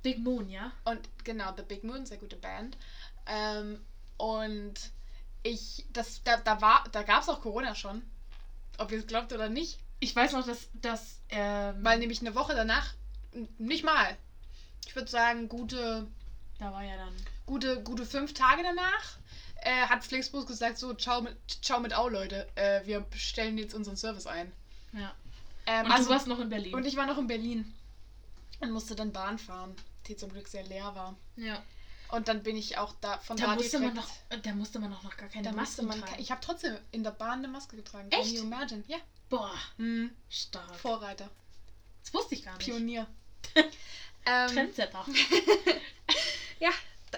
Big 0.01 0.19
Moon, 0.19 0.49
ja? 0.49 0.71
Und 0.85 0.99
genau, 1.23 1.53
The 1.55 1.63
Big 1.63 1.83
Moon, 1.83 2.05
sehr 2.05 2.17
gute 2.17 2.35
Band. 2.35 2.77
Ähm, 3.25 3.79
und 4.17 4.73
ich, 5.43 5.85
das, 5.93 6.23
da, 6.23 6.37
da 6.37 6.61
war, 6.61 6.85
da 6.91 7.03
gab 7.03 7.23
es 7.23 7.29
auch 7.29 7.41
Corona 7.41 7.75
schon. 7.75 8.01
Ob 8.77 8.91
ihr 8.91 8.99
es 8.99 9.07
glaubt 9.07 9.33
oder 9.33 9.49
nicht. 9.49 9.77
Ich 9.99 10.15
weiß 10.15 10.31
noch, 10.33 10.45
dass, 10.45 10.69
dass 10.73 11.19
ähm, 11.29 11.83
Weil 11.83 11.99
nämlich 11.99 12.21
eine 12.21 12.35
Woche 12.35 12.55
danach, 12.55 12.93
nicht 13.57 13.83
mal. 13.83 14.17
Ich 14.87 14.95
würde 14.95 15.09
sagen, 15.09 15.49
gute, 15.49 16.07
da 16.57 16.71
war 16.71 16.83
ja 16.83 16.95
dann. 16.95 17.13
gute, 17.45 17.83
gute 17.83 18.05
fünf 18.05 18.33
Tage 18.33 18.63
danach 18.63 19.19
äh, 19.61 19.87
hat 19.87 20.03
Flixbus 20.03 20.45
gesagt, 20.45 20.77
so, 20.77 20.93
ciao 20.93 21.21
mit, 21.21 21.35
ciao 21.61 21.79
mit 21.79 21.93
Au, 21.93 22.07
Leute. 22.07 22.47
Äh, 22.55 22.85
wir 22.85 23.05
stellen 23.15 23.57
jetzt 23.57 23.73
unseren 23.73 23.97
Service 23.97 24.27
ein. 24.27 24.51
Ja. 24.93 25.13
Ähm, 25.65 25.85
Und 25.85 25.99
du 25.99 26.09
warst 26.09 26.27
noch 26.27 26.39
in 26.39 26.49
Berlin. 26.49 26.73
und 26.73 26.85
ich 26.85 26.95
war 26.95 27.05
noch 27.05 27.17
in 27.17 27.27
Berlin. 27.27 27.73
Und 28.59 28.71
musste 28.71 28.95
dann 28.95 29.11
Bahn 29.11 29.37
fahren, 29.37 29.75
die 30.09 30.17
zum 30.17 30.31
Glück 30.31 30.47
sehr 30.47 30.63
leer 30.63 30.93
war. 30.95 31.15
ja. 31.37 31.61
Und 32.11 32.27
dann 32.27 32.41
bin 32.41 32.57
ich 32.57 32.75
auch 32.79 32.95
da 33.01 33.19
von 33.19 33.37
Da 33.37 33.45
da 33.45 33.53
musste 33.53 33.77
man 33.79 33.93
direkt- 33.93 34.09
noch, 34.31 34.39
da 34.41 34.51
musste 34.55 34.79
man 34.79 34.91
auch 34.91 35.03
noch 35.03 35.15
gar 35.15 35.29
keine 35.29 35.43
Da 35.43 35.51
Masken 35.51 35.85
man. 35.85 35.99
tragen. 36.01 36.19
Ich 36.19 36.31
habe 36.31 36.41
trotzdem 36.43 36.75
in 36.91 37.03
der 37.03 37.11
Bahn 37.11 37.37
eine 37.37 37.47
Maske 37.47 37.75
getragen. 37.75 38.09
Echt? 38.11 38.23
Can 38.23 38.33
you 38.35 38.41
imagine? 38.41 38.83
Ja. 38.87 38.97
Boah, 39.29 39.53
Hm. 39.77 40.09
stark. 40.27 40.75
Vorreiter. 40.79 41.29
Das 42.03 42.11
wusste 42.15 42.33
ich 42.33 42.43
gar 42.43 42.57
nicht. 42.57 42.65
Pionier. 42.65 43.05
ähm, 44.25 44.47
Trendsetter. 44.47 45.05
ja, 46.59 46.71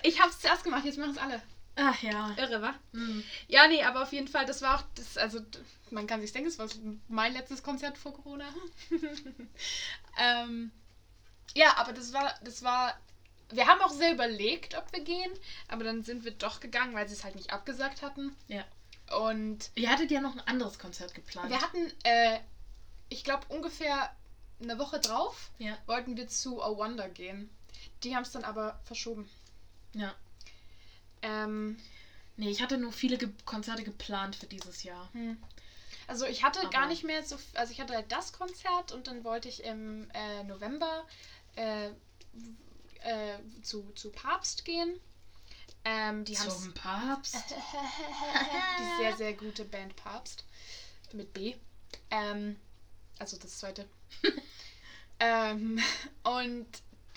ich 0.03 0.19
habe 0.19 0.29
es 0.29 0.39
zuerst 0.41 0.65
gemacht, 0.65 0.83
jetzt 0.83 0.97
machen 0.99 1.11
es 1.11 1.17
alle. 1.17 1.41
Ach 1.77 2.03
ja. 2.03 2.31
Irre, 2.37 2.61
wa? 2.61 2.73
Hm. 2.91 3.23
Ja, 3.47 3.67
nee, 3.69 3.81
aber 3.85 4.03
auf 4.03 4.11
jeden 4.11 4.27
Fall, 4.27 4.45
das 4.45 4.61
war 4.61 4.77
auch, 4.77 4.83
das, 4.95 5.17
also 5.17 5.39
man 5.89 6.05
kann 6.05 6.19
sich 6.19 6.33
denken, 6.33 6.49
es 6.49 6.59
war 6.59 6.67
mein 7.07 7.31
letztes 7.31 7.63
Konzert 7.63 7.97
vor 7.97 8.13
Corona. 8.13 8.49
ähm, 10.19 10.71
ja, 11.55 11.75
aber 11.77 11.93
das 11.93 12.13
war, 12.13 12.33
das 12.43 12.63
war, 12.63 12.97
wir 13.49 13.67
haben 13.67 13.81
auch 13.81 13.91
sehr 13.91 14.13
überlegt, 14.13 14.75
ob 14.77 14.91
wir 14.93 15.03
gehen, 15.03 15.31
aber 15.67 15.83
dann 15.83 16.03
sind 16.03 16.23
wir 16.23 16.31
doch 16.31 16.59
gegangen, 16.59 16.93
weil 16.93 17.07
sie 17.07 17.13
es 17.15 17.23
halt 17.23 17.35
nicht 17.35 17.51
abgesagt 17.51 18.01
hatten. 18.01 18.35
Ja. 18.47 18.63
Und 19.17 19.71
Ihr 19.75 19.89
hattet 19.89 20.09
ja 20.11 20.21
noch 20.21 20.33
ein 20.33 20.47
anderes 20.47 20.79
Konzert 20.79 21.13
geplant. 21.13 21.49
wir 21.49 21.61
hatten, 21.61 21.91
äh, 22.03 22.39
ich 23.09 23.23
glaube, 23.25 23.45
ungefähr 23.49 24.15
eine 24.61 24.77
Woche 24.79 24.99
drauf 24.99 25.51
Ja. 25.57 25.77
wollten 25.87 26.15
wir 26.15 26.27
zu 26.27 26.61
A 26.63 26.69
Wonder 26.77 27.09
gehen. 27.09 27.49
Die 28.03 28.15
haben 28.15 28.23
es 28.23 28.31
dann 28.31 28.43
aber 28.45 28.79
verschoben. 28.85 29.29
Ja. 29.93 30.13
Ähm, 31.21 31.77
Nee, 32.37 32.49
ich 32.49 32.61
hatte 32.63 32.77
nur 32.77 32.91
viele 32.93 33.17
Ge 33.17 33.29
Konzerte 33.45 33.83
geplant 33.83 34.35
für 34.35 34.47
dieses 34.47 34.81
Jahr. 34.83 35.09
Hm. 35.13 35.37
Also 36.07 36.25
ich 36.25 36.43
hatte 36.43 36.61
Aber- 36.61 36.69
gar 36.69 36.87
nicht 36.87 37.03
mehr 37.03 37.21
so, 37.23 37.37
also 37.53 37.71
ich 37.71 37.79
hatte 37.81 37.93
halt 37.93 38.11
das 38.11 38.33
Konzert 38.33 38.91
und 38.93 39.05
dann 39.07 39.23
wollte 39.23 39.47
ich 39.49 39.63
im 39.63 40.09
äh, 40.13 40.43
November 40.45 41.05
äh, 41.55 41.89
äh, 43.03 43.39
zu, 43.61 43.91
zu 43.95 44.11
Papst 44.11 44.65
gehen. 44.65 44.99
Ähm, 45.83 46.23
die 46.25 46.33
Zum 46.33 46.73
Papst. 46.73 47.35
die 48.79 49.01
sehr, 49.01 49.17
sehr 49.17 49.33
gute 49.33 49.65
Band 49.65 49.95
Papst 49.95 50.45
mit 51.13 51.33
B. 51.33 51.55
Ähm, 52.11 52.55
also 53.17 53.37
das 53.37 53.57
zweite. 53.57 53.87
ähm, 55.19 55.79
und 56.23 56.67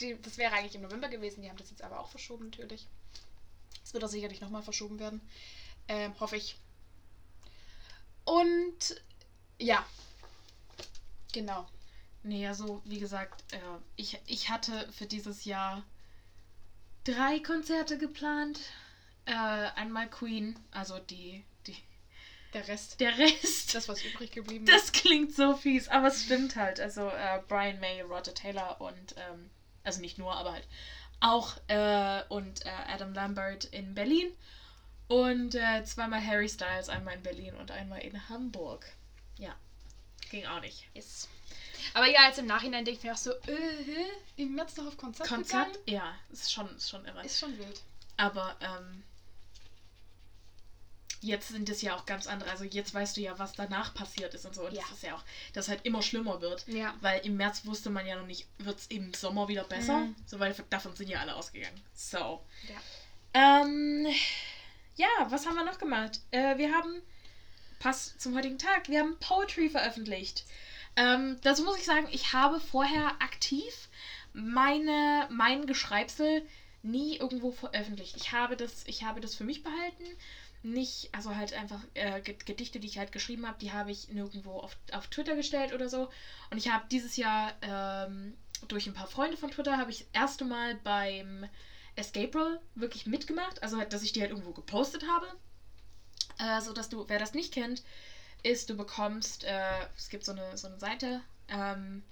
die, 0.01 0.20
das 0.23 0.38
wäre 0.38 0.55
eigentlich 0.55 0.75
im 0.75 0.83
November 0.83 1.09
gewesen, 1.09 1.42
die 1.42 1.51
haben 1.51 1.59
das 1.59 1.70
jetzt 1.70 1.83
aber 1.83 2.01
auch 2.01 2.09
verschoben 2.09 2.47
natürlich. 2.47 2.87
Es 3.85 3.92
wird 3.92 4.05
auch 4.05 4.09
sicherlich 4.09 4.40
nochmal 4.40 4.62
verschoben 4.62 4.99
werden. 4.99 5.20
Ähm, 5.88 6.18
hoffe 6.18 6.37
ich. 6.37 6.57
Und 8.25 9.03
ja. 9.59 9.85
Genau. 11.33 11.66
Nee, 12.24 12.46
also 12.46 12.80
wie 12.87 12.98
gesagt, 12.98 13.44
äh, 13.52 13.58
ich, 13.96 14.18
ich 14.26 14.48
hatte 14.48 14.90
für 14.92 15.06
dieses 15.06 15.44
Jahr 15.44 15.84
drei 17.04 17.38
Konzerte 17.40 17.98
geplant. 17.98 18.58
Äh, 19.26 19.32
einmal 19.32 20.08
Queen, 20.08 20.58
also 20.70 20.98
die, 20.98 21.44
die. 21.66 21.76
Der 22.54 22.66
Rest. 22.66 22.98
Der 23.00 23.16
Rest. 23.18 23.74
Das, 23.74 23.88
was 23.88 24.02
übrig 24.02 24.32
geblieben 24.32 24.64
Das 24.64 24.92
klingt 24.92 25.34
so 25.34 25.54
fies, 25.54 25.88
aber 25.88 26.08
es 26.08 26.24
stimmt 26.24 26.56
halt. 26.56 26.80
Also 26.80 27.08
äh, 27.08 27.42
Brian 27.46 27.78
May, 27.80 28.00
Roger 28.00 28.32
Taylor 28.32 28.80
und, 28.80 29.14
ähm, 29.18 29.50
also 29.82 30.00
nicht 30.00 30.16
nur, 30.16 30.34
aber 30.34 30.52
halt 30.52 30.66
auch 31.20 31.58
äh, 31.68 32.22
und 32.30 32.64
äh, 32.64 32.70
Adam 32.88 33.12
Lambert 33.12 33.64
in 33.66 33.94
Berlin. 33.94 34.32
Und 35.08 35.54
äh, 35.54 35.84
zweimal 35.84 36.26
Harry 36.26 36.48
Styles, 36.48 36.88
einmal 36.88 37.14
in 37.14 37.22
Berlin 37.22 37.54
und 37.56 37.70
einmal 37.70 38.00
in 38.00 38.30
Hamburg. 38.30 38.87
Ja, 39.37 39.54
ging 40.30 40.46
auch 40.46 40.62
nicht. 40.62 40.88
ist. 40.94 41.28
Aber 41.92 42.07
ja, 42.07 42.27
jetzt 42.27 42.38
im 42.38 42.47
Nachhinein 42.47 42.85
denke 42.85 42.99
ich 42.99 43.05
mir 43.05 43.12
auch 43.12 43.18
so, 43.18 43.33
äh, 43.33 44.07
im 44.37 44.55
März 44.55 44.77
noch 44.77 44.87
auf 44.87 44.97
Konzert, 44.97 45.29
Konzert? 45.29 45.66
gegangen? 45.73 45.85
Ja, 45.87 46.14
ist 46.33 46.53
schon, 46.53 46.75
ist 46.77 46.88
schon 46.90 47.05
irre. 47.05 47.25
Ist 47.25 47.38
schon 47.38 47.57
wild. 47.59 47.83
Aber 48.16 48.57
ähm, 48.61 49.03
jetzt 51.20 51.49
sind 51.49 51.68
es 51.68 51.83
ja 51.83 51.97
auch 51.97 52.07
ganz 52.07 52.27
andere. 52.27 52.51
Also 52.51 52.64
jetzt 52.64 52.94
weißt 52.94 53.16
du 53.16 53.20
ja, 53.20 53.38
was 53.38 53.53
danach 53.53 53.94
passiert 53.94 54.35
ist 54.35 54.44
und 54.47 54.55
so. 54.55 54.66
Und 54.66 54.73
Ja. 54.75 54.83
das 54.83 54.92
ist 54.92 55.03
ja 55.03 55.14
auch, 55.16 55.23
dass 55.53 55.68
halt 55.68 55.85
immer 55.85 56.03
schlimmer 56.03 56.40
wird. 56.40 56.66
Ja. 56.68 56.94
Weil 57.01 57.20
im 57.27 57.37
März 57.37 57.64
wusste 57.64 57.90
man 57.90 58.07
ja 58.07 58.16
noch 58.16 58.27
nicht, 58.27 58.47
wird 58.59 58.79
es 58.79 58.87
im 58.88 59.12
Sommer 59.14 59.49
wieder 59.49 59.64
besser. 59.64 59.99
Mhm. 59.99 60.16
So, 60.27 60.38
weil 60.38 60.55
davon 60.70 60.94
sind 60.97 61.09
ja 61.09 61.20
alle 61.20 61.35
ausgegangen. 61.35 61.81
So. 61.94 62.44
Ja. 62.68 63.62
Ähm, 63.62 64.07
ja, 64.97 65.09
was 65.29 65.47
haben 65.47 65.55
wir 65.57 65.64
noch 65.64 65.79
gemacht? 65.79 66.20
Äh, 66.31 66.57
wir 66.59 66.73
haben, 66.73 67.03
pass 67.81 68.16
zum 68.18 68.37
heutigen 68.37 68.59
Tag, 68.59 68.88
wir 68.88 69.01
haben 69.01 69.18
Poetry 69.18 69.68
veröffentlicht. 69.70 70.44
Ähm, 70.96 71.38
dazu 71.42 71.62
muss 71.64 71.76
ich 71.76 71.85
sagen, 71.85 72.09
ich 72.12 72.33
habe 72.33 72.61
vorher 72.61 73.12
aktiv 73.20 73.88
meine, 74.33 75.26
mein 75.30 75.66
Geschreibsel 75.66 76.42
nie 76.83 77.16
irgendwo 77.16 77.50
veröffentlicht. 77.50 78.16
Ich 78.16 78.33
habe 78.33 78.57
das, 78.57 78.85
ich 78.87 79.02
habe 79.02 79.20
das 79.20 79.35
für 79.35 79.44
mich 79.44 79.62
behalten. 79.62 80.04
Nicht, 80.62 81.09
also 81.12 81.35
halt 81.35 81.52
einfach 81.52 81.80
äh, 81.94 82.20
Ge- 82.20 82.37
Gedichte, 82.44 82.80
die 82.80 82.87
ich 82.87 82.98
halt 82.98 83.12
geschrieben 83.12 83.46
habe, 83.46 83.59
die 83.61 83.72
habe 83.72 83.90
ich 83.90 84.09
nirgendwo 84.09 84.59
auf, 84.59 84.76
auf 84.92 85.07
Twitter 85.09 85.35
gestellt 85.35 85.72
oder 85.72 85.88
so. 85.88 86.09
Und 86.50 86.57
ich 86.57 86.68
habe 86.68 86.85
dieses 86.90 87.16
Jahr 87.16 87.52
ähm, 87.61 88.37
durch 88.68 88.87
ein 88.87 88.94
paar 88.94 89.07
Freunde 89.07 89.37
von 89.37 89.50
Twitter 89.50 89.76
habe 89.76 89.90
ich 89.90 89.98
das 89.98 90.07
erste 90.12 90.44
Mal 90.44 90.74
beim 90.74 91.44
Escape 91.96 92.37
Roll 92.38 92.61
wirklich 92.74 93.07
mitgemacht. 93.07 93.62
Also 93.62 93.76
halt, 93.78 93.92
dass 93.92 94.02
ich 94.02 94.12
die 94.12 94.20
halt 94.20 94.30
irgendwo 94.30 94.52
gepostet 94.52 95.07
habe. 95.07 95.26
Äh, 96.38 96.61
so 96.61 96.72
dass 96.72 96.88
du, 96.88 97.04
wer 97.09 97.18
das 97.18 97.35
nicht 97.35 97.52
kennt, 97.52 97.83
ist, 98.44 98.70
du 98.70 98.76
bekommst, 98.76 99.44
äh, 99.44 99.87
es 99.96 100.09
gibt 100.11 100.24
so 100.24 100.33
eine, 100.33 100.57
so 100.59 100.68
eine 100.68 100.78
Seite, 100.78 101.22
ähm, 101.48 102.04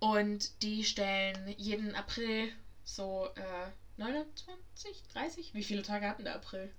Und 0.00 0.62
die 0.62 0.84
stellen 0.84 1.54
jeden 1.58 1.94
April 1.96 2.52
so 2.84 3.28
äh, 3.36 3.70
29, 3.98 5.02
30? 5.12 5.54
Wie 5.54 5.64
viele 5.64 5.82
Tage 5.82 6.08
hatten 6.08 6.24
der 6.24 6.36
April? 6.36 6.72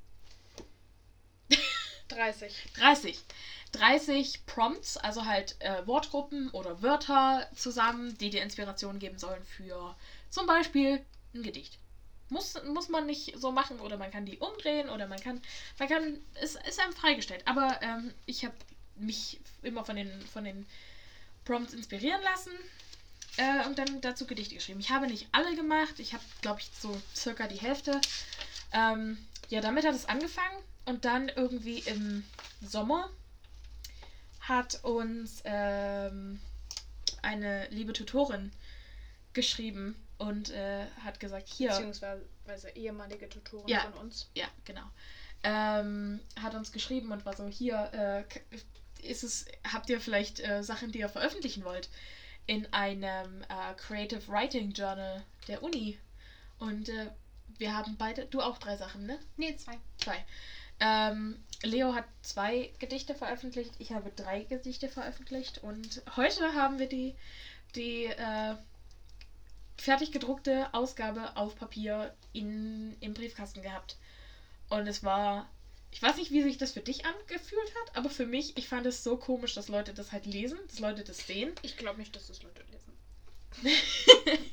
30. 2.10 2.74
30. 2.74 3.24
30 3.72 4.46
Prompts, 4.46 4.98
also 4.98 5.26
halt 5.26 5.56
äh, 5.60 5.86
Wortgruppen 5.88 6.50
oder 6.52 6.82
Wörter 6.82 7.48
zusammen, 7.56 8.18
die 8.18 8.30
dir 8.30 8.42
Inspiration 8.44 9.00
geben 9.00 9.18
sollen 9.18 9.44
für 9.46 9.96
zum 10.30 10.46
Beispiel 10.46 11.04
ein 11.34 11.44
Gedicht. 11.44 11.80
Muss, 12.30 12.62
muss 12.64 12.90
man 12.90 13.06
nicht 13.06 13.38
so 13.38 13.52
machen 13.52 13.80
oder 13.80 13.98
man 13.98 14.12
kann 14.12 14.26
die 14.26 14.40
umdrehen 14.40 14.90
oder 14.90 15.08
man 15.08 15.20
kann, 15.20 15.42
man 15.80 15.90
kann, 15.90 16.26
es 16.36 16.56
ist 16.56 16.80
einem 16.80 16.94
freigestellt. 16.94 17.44
Aber 17.48 17.80
ähm, 17.82 18.14
ich 18.26 18.46
habe 18.46 18.56
mich 19.02 19.40
immer 19.62 19.84
von 19.86 19.96
den, 19.96 20.10
von 20.34 20.44
den 20.44 20.66
Prompts 21.46 21.74
inspirieren 21.74 22.22
lassen 22.24 22.52
äh, 23.38 23.66
und 23.66 23.78
dann 23.80 24.02
dazu 24.02 24.26
Gedichte 24.26 24.56
geschrieben. 24.56 24.80
Ich 24.80 24.90
habe 24.90 25.08
nicht 25.08 25.28
alle 25.32 25.56
gemacht, 25.56 26.00
ich 26.00 26.14
habe, 26.14 26.24
glaube 26.42 26.60
ich, 26.62 26.70
so 26.80 27.00
circa 27.16 27.48
die 27.48 27.60
Hälfte. 27.60 28.00
Ähm, 28.74 29.18
ja, 29.50 29.62
damit 29.62 29.86
hat 29.86 29.96
es 29.96 30.06
angefangen 30.06 30.64
und 30.86 31.06
dann 31.06 31.30
irgendwie 31.30 31.80
im 31.80 32.24
Sommer 32.62 33.10
hat 34.42 34.84
uns 34.84 35.42
ähm, 35.46 36.40
eine 37.22 37.68
liebe 37.70 37.94
Tutorin 37.94 38.52
geschrieben 39.34 39.96
und 40.18 40.50
äh, 40.52 40.86
hat 41.04 41.20
gesagt, 41.20 41.48
hier. 41.50 41.70
Beziehungsweise 41.70 42.70
ehemalige 42.76 43.30
Tutorin 43.30 43.68
Ja. 43.68 43.82
von 43.82 43.94
uns. 43.94 44.30
Ja, 44.36 44.48
genau. 44.66 44.84
Ähm, 45.44 46.20
hat 46.40 46.54
uns 46.54 46.72
geschrieben 46.72 47.12
und 47.12 47.26
war 47.26 47.36
so, 47.36 47.48
hier, 47.48 47.90
äh, 47.94 48.56
ist 49.04 49.24
es, 49.24 49.46
habt 49.72 49.90
ihr 49.90 50.00
vielleicht 50.00 50.40
äh, 50.40 50.64
Sachen, 50.64 50.92
die 50.92 51.00
ihr 51.00 51.10
veröffentlichen 51.10 51.64
wollt? 51.64 51.90
In 52.48 52.72
einem 52.74 53.44
äh, 53.44 53.74
Creative 53.78 54.28
Writing 54.28 54.72
Journal 54.72 55.24
der 55.48 55.64
Uni. 55.64 55.98
Und 56.60 56.90
äh, 56.90 57.12
wir 57.58 57.76
haben 57.76 57.96
beide, 57.98 58.26
du 58.26 58.42
auch 58.42 58.58
drei 58.58 58.76
Sachen, 58.78 59.06
ne? 59.06 59.20
Nee, 59.38 59.56
zwei. 59.56 59.78
Zwei. 59.98 60.26
Ähm, 60.80 61.44
Leo 61.62 61.94
hat 61.94 62.06
zwei 62.24 62.72
Gedichte 62.80 63.14
veröffentlicht, 63.14 63.74
ich 63.78 63.92
habe 63.92 64.12
drei 64.16 64.44
Gedichte 64.46 64.90
veröffentlicht 64.90 65.60
und 65.60 66.02
heute 66.16 66.56
haben 66.56 66.80
wir 66.80 66.90
die, 66.90 67.16
die 67.76 68.06
äh, 68.06 68.56
fertig 69.78 70.12
gedruckte 70.12 70.74
Ausgabe 70.74 71.38
auf 71.38 71.56
Papier 71.56 72.16
in, 72.34 72.98
im 73.00 73.14
Briefkasten 73.14 73.62
gehabt. 73.62 73.98
Und 74.70 74.88
es 74.88 75.04
war, 75.04 75.50
ich 75.92 76.02
weiß 76.02 76.16
nicht, 76.18 76.32
wie 76.32 76.42
sich 76.42 76.58
das 76.58 76.72
für 76.72 76.82
dich 76.82 77.06
angefühlt 77.06 77.74
hat, 77.82 77.96
aber 77.96 78.10
für 78.10 78.26
mich, 78.26 78.56
ich 78.58 78.68
fand 78.68 78.86
es 78.86 79.04
so 79.04 79.18
komisch, 79.18 79.54
dass 79.54 79.68
Leute 79.68 79.94
das 79.94 80.12
halt 80.12 80.26
lesen, 80.26 80.58
dass 80.70 80.80
Leute 80.80 81.04
das 81.04 81.18
sehen. 81.28 81.54
Ich 81.62 81.78
glaube 81.78 82.00
nicht, 82.00 82.16
dass 82.16 82.28
das 82.28 82.42
Leute 82.44 82.64
lesen. 82.72 82.98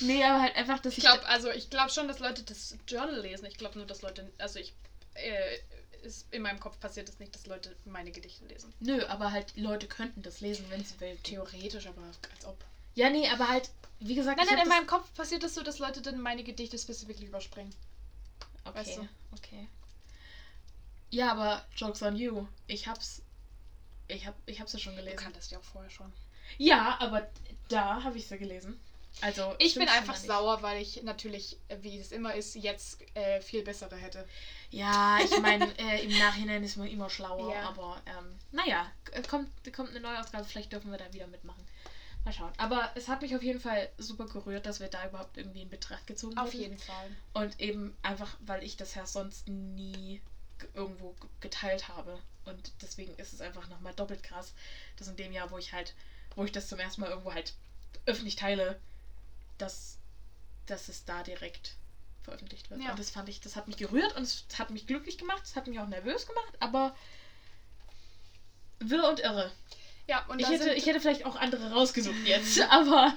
Nee, 0.00 0.22
aber 0.22 0.40
halt 0.42 0.54
einfach, 0.54 0.78
dass 0.78 0.96
Ich 0.96 1.02
glaube, 1.02 1.26
also 1.26 1.50
ich 1.50 1.70
glaube 1.70 1.90
schon, 1.90 2.06
dass 2.06 2.20
Leute 2.20 2.42
das 2.44 2.76
Journal 2.86 3.20
lesen. 3.20 3.46
Ich 3.46 3.56
glaube 3.56 3.76
nur, 3.78 3.86
dass 3.86 4.02
Leute, 4.02 4.30
also 4.38 4.60
ich, 4.60 4.72
äh, 5.14 5.58
ist, 6.02 6.26
in 6.32 6.42
meinem 6.42 6.60
Kopf 6.60 6.78
passiert 6.78 7.08
es 7.08 7.18
nicht, 7.18 7.34
dass 7.34 7.46
Leute 7.46 7.74
meine 7.84 8.12
Gedichte 8.12 8.44
lesen. 8.44 8.72
Nö, 8.78 9.04
aber 9.06 9.32
halt 9.32 9.56
Leute 9.56 9.88
könnten 9.88 10.22
das 10.22 10.40
lesen, 10.40 10.66
wenn 10.70 10.84
sie 10.84 10.98
will. 11.00 11.16
Theoretisch, 11.24 11.86
aber 11.86 12.02
als 12.02 12.44
ob. 12.44 12.56
Ja, 12.94 13.10
nee, 13.10 13.28
aber 13.28 13.48
halt, 13.48 13.70
wie 13.98 14.14
gesagt, 14.14 14.36
Nein, 14.36 14.46
ich 14.46 14.52
nein, 14.52 14.62
in 14.62 14.68
das- 14.68 14.78
meinem 14.78 14.86
Kopf 14.86 15.12
passiert 15.14 15.42
es 15.42 15.54
so, 15.54 15.62
dass 15.64 15.80
Leute 15.80 16.00
dann 16.00 16.20
meine 16.20 16.44
Gedichte 16.44 16.78
specifically 16.78 17.26
überspringen. 17.26 17.74
Okay, 18.64 18.78
Weißt 18.78 18.96
du? 18.98 19.08
okay. 19.36 19.68
Ja, 21.10 21.32
aber 21.32 21.64
Jokes 21.76 22.02
on 22.02 22.16
you. 22.16 22.46
Ich 22.66 22.86
hab's. 22.86 23.22
Ich 24.08 24.26
hab, 24.26 24.34
ich 24.46 24.60
hab's 24.60 24.72
ja 24.72 24.78
schon 24.78 24.94
Du 24.94 25.00
gelesen. 25.02 25.18
kanntest 25.18 25.50
ja 25.50 25.58
auch 25.58 25.64
vorher 25.64 25.90
schon. 25.90 26.12
Ja, 26.56 26.96
aber 27.00 27.28
da 27.68 28.02
habe 28.02 28.16
ich's 28.18 28.30
ja 28.30 28.36
gelesen. 28.38 28.80
Also. 29.20 29.54
Ich 29.58 29.74
bin 29.74 29.88
einfach 29.88 30.16
sauer, 30.16 30.62
weil 30.62 30.80
ich 30.80 31.02
natürlich, 31.02 31.58
wie 31.82 31.98
es 31.98 32.12
immer 32.12 32.34
ist, 32.34 32.54
jetzt 32.54 33.00
äh, 33.16 33.40
viel 33.40 33.62
bessere 33.64 33.96
hätte. 33.96 34.26
Ja, 34.70 35.18
ich 35.22 35.36
meine, 35.40 35.66
äh, 35.78 36.04
im 36.04 36.16
Nachhinein 36.18 36.62
ist 36.62 36.76
man 36.76 36.86
immer 36.86 37.10
schlauer, 37.10 37.52
Ja. 37.52 37.68
aber 37.68 38.00
ähm, 38.06 38.38
naja, 38.52 38.86
kommt, 39.28 39.50
kommt 39.74 39.90
eine 39.90 40.00
neue 40.00 40.20
Ausgabe, 40.20 40.44
vielleicht 40.44 40.72
dürfen 40.72 40.90
wir 40.90 40.98
da 40.98 41.12
wieder 41.12 41.26
mitmachen. 41.26 41.66
Mal 42.24 42.32
schauen. 42.32 42.52
Aber 42.58 42.90
es 42.94 43.08
hat 43.08 43.22
mich 43.22 43.34
auf 43.34 43.42
jeden 43.42 43.60
Fall 43.60 43.88
super 43.98 44.26
gerührt, 44.26 44.66
dass 44.66 44.78
wir 44.80 44.88
da 44.88 45.06
überhaupt 45.06 45.36
irgendwie 45.36 45.62
in 45.62 45.68
Betracht 45.70 46.06
gezogen 46.06 46.36
Auf 46.38 46.46
wurden. 46.48 46.60
jeden 46.60 46.78
Fall. 46.78 47.10
Und 47.34 47.58
eben 47.60 47.96
einfach, 48.02 48.36
weil 48.40 48.62
ich 48.62 48.76
das 48.76 48.94
ja 48.94 49.04
sonst 49.06 49.48
nie 49.48 50.20
irgendwo 50.74 51.14
geteilt 51.40 51.88
habe. 51.88 52.18
Und 52.44 52.72
deswegen 52.82 53.14
ist 53.16 53.32
es 53.32 53.40
einfach 53.40 53.68
nochmal 53.68 53.94
doppelt 53.94 54.22
krass, 54.22 54.52
dass 54.96 55.08
in 55.08 55.16
dem 55.16 55.32
Jahr, 55.32 55.50
wo 55.50 55.58
ich 55.58 55.72
halt, 55.72 55.94
wo 56.34 56.44
ich 56.44 56.52
das 56.52 56.68
zum 56.68 56.78
ersten 56.78 57.00
Mal 57.02 57.10
irgendwo 57.10 57.34
halt 57.34 57.54
öffentlich 58.06 58.36
teile, 58.36 58.80
dass, 59.58 59.98
dass 60.66 60.88
es 60.88 61.04
da 61.04 61.22
direkt 61.22 61.74
veröffentlicht 62.22 62.70
wird. 62.70 62.82
Ja. 62.82 62.90
Und 62.90 62.98
das 62.98 63.10
fand 63.10 63.28
ich, 63.28 63.40
das 63.40 63.56
hat 63.56 63.68
mich 63.68 63.76
gerührt 63.76 64.16
und 64.16 64.22
es 64.22 64.46
hat 64.58 64.70
mich 64.70 64.86
glücklich 64.86 65.18
gemacht, 65.18 65.42
es 65.44 65.56
hat 65.56 65.66
mich 65.66 65.78
auch 65.78 65.88
nervös 65.88 66.26
gemacht, 66.26 66.54
aber 66.60 66.94
wirr 68.80 69.08
und 69.08 69.20
irre. 69.20 69.50
Ja, 70.06 70.24
und 70.26 70.40
Ich 70.40 70.48
hätte, 70.48 70.72
ich 70.72 70.86
hätte 70.86 71.00
vielleicht 71.00 71.26
auch 71.26 71.36
andere 71.36 71.70
rausgesucht 71.70 72.24
jetzt, 72.24 72.60
aber 72.70 73.14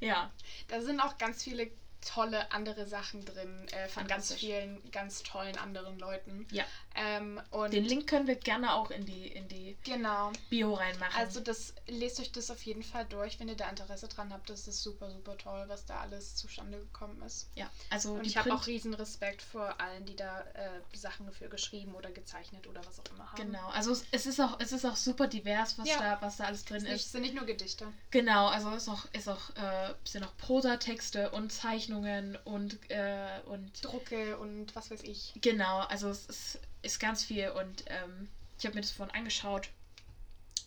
ja. 0.00 0.30
da 0.68 0.80
sind 0.80 1.00
auch 1.00 1.16
ganz 1.16 1.42
viele 1.42 1.70
tolle 2.00 2.50
andere 2.52 2.86
Sachen 2.86 3.24
drin 3.24 3.66
äh, 3.68 3.88
von 3.88 4.06
ganz 4.06 4.32
vielen 4.32 4.90
ganz 4.90 5.22
tollen 5.22 5.56
anderen 5.58 5.98
Leuten. 5.98 6.46
Ja. 6.50 6.64
Ähm, 6.98 7.40
Den 7.70 7.84
Link 7.84 8.06
können 8.08 8.26
wir 8.26 8.36
gerne 8.36 8.74
auch 8.74 8.90
in 8.90 9.04
die, 9.06 9.28
in 9.28 9.46
die 9.48 9.76
Genau. 9.84 10.32
Bio 10.50 10.74
reinmachen. 10.74 11.14
Also 11.16 11.40
das 11.40 11.72
lest 11.86 12.18
euch 12.20 12.32
das 12.32 12.50
auf 12.50 12.62
jeden 12.62 12.82
Fall 12.82 13.04
durch, 13.06 13.38
wenn 13.38 13.48
ihr 13.48 13.54
da 13.56 13.68
Interesse 13.68 14.08
dran 14.08 14.32
habt. 14.32 14.50
Das 14.50 14.66
ist 14.66 14.82
super, 14.82 15.10
super 15.10 15.36
toll, 15.36 15.64
was 15.68 15.84
da 15.86 16.00
alles 16.00 16.34
zustande 16.34 16.78
gekommen 16.78 17.22
ist. 17.22 17.48
ja, 17.54 17.70
also 17.90 18.12
Und 18.14 18.26
ich 18.26 18.36
habe 18.36 18.52
auch 18.52 18.66
riesen 18.66 18.94
Respekt 18.94 19.42
vor 19.42 19.80
allen, 19.80 20.04
die 20.06 20.16
da 20.16 20.40
äh, 20.54 20.80
Sachen 20.96 21.26
dafür 21.26 21.48
geschrieben 21.48 21.94
oder 21.94 22.10
gezeichnet 22.10 22.66
oder 22.66 22.84
was 22.84 22.98
auch 22.98 23.04
immer 23.14 23.30
haben. 23.30 23.36
Genau, 23.36 23.68
also 23.68 23.92
es, 23.92 24.04
es 24.10 24.26
ist 24.26 24.40
auch 24.40 24.58
es 24.58 24.72
ist 24.72 24.84
auch 24.84 24.96
super 24.96 25.26
divers, 25.28 25.78
was 25.78 25.88
Ja. 25.88 25.98
da 25.98 26.18
was 26.22 26.36
da 26.38 26.44
alles 26.44 26.60
Es 26.60 26.64
drin 26.64 26.84
ist 26.86 27.04
ist. 27.04 27.12
sind 27.12 27.22
nicht 27.22 27.34
nur 27.34 27.44
Gedichte. 27.46 27.86
Genau, 28.10 28.48
also 28.48 28.70
ist 28.72 28.88
auch 28.88 29.04
ist 29.12 29.28
auch 29.28 29.50
äh, 29.56 29.94
sind 30.04 30.24
auch 30.24 30.36
Prosatexte 30.36 31.30
und 31.30 31.52
Zeichnungen 31.52 32.36
und 32.44 32.78
äh, 32.90 33.40
und 33.46 33.70
Drucke 33.84 34.36
und 34.38 34.74
was 34.74 34.90
weiß 34.90 35.02
ich. 35.02 35.32
genau, 35.40 35.78
also 35.80 36.08
es 36.08 36.26
ist, 36.26 36.58
ist 36.88 37.00
ganz 37.00 37.22
viel 37.24 37.50
und 37.50 37.84
ähm, 37.86 38.28
ich 38.58 38.64
habe 38.64 38.74
mir 38.74 38.80
das 38.80 38.90
vorhin 38.90 39.14
angeschaut 39.14 39.68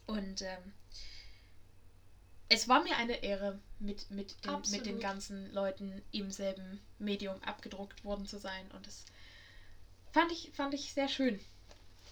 und 0.05 0.41
ähm, 0.41 0.73
es 2.49 2.67
war 2.67 2.83
mir 2.83 2.97
eine 2.97 3.23
Ehre, 3.23 3.59
mit, 3.79 4.11
mit, 4.11 4.35
den, 4.45 4.61
mit 4.71 4.85
den 4.85 4.99
ganzen 4.99 5.51
Leuten 5.53 6.01
im 6.11 6.31
selben 6.31 6.81
Medium 6.99 7.41
abgedruckt 7.43 8.03
worden 8.03 8.27
zu 8.27 8.37
sein. 8.37 8.69
Und 8.71 8.85
das 8.85 9.05
fand 10.11 10.31
ich, 10.33 10.51
fand 10.53 10.73
ich 10.73 10.93
sehr 10.93 11.07
schön. 11.07 11.39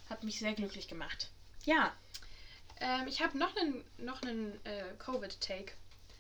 Hat 0.10 0.24
mich 0.24 0.40
sehr 0.40 0.54
glücklich 0.54 0.88
gemacht. 0.88 1.30
Ja, 1.66 1.94
Ähm, 2.80 3.08
ich 3.08 3.22
habe 3.22 3.38
noch 3.38 3.56
einen 3.58 3.84
noch 3.98 4.22
einen 4.22 4.54
äh, 4.66 4.94
Covid-Take. 4.98 5.74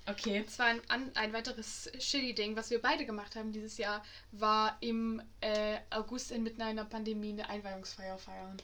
Okay. 0.09 0.39
Und 0.41 0.49
zwar 0.49 0.67
ein, 0.67 0.81
ein 1.15 1.33
weiteres 1.33 1.89
Shitty-Ding, 1.99 2.55
was 2.55 2.69
wir 2.69 2.81
beide 2.81 3.05
gemacht 3.05 3.35
haben 3.35 3.51
dieses 3.51 3.77
Jahr, 3.77 4.03
war 4.31 4.77
im 4.81 5.21
äh, 5.41 5.77
August 5.89 6.31
inmitten 6.31 6.61
einer 6.61 6.85
Pandemie 6.85 7.31
eine 7.33 7.49
Einweihungsfeier 7.49 8.17
feiern. 8.17 8.57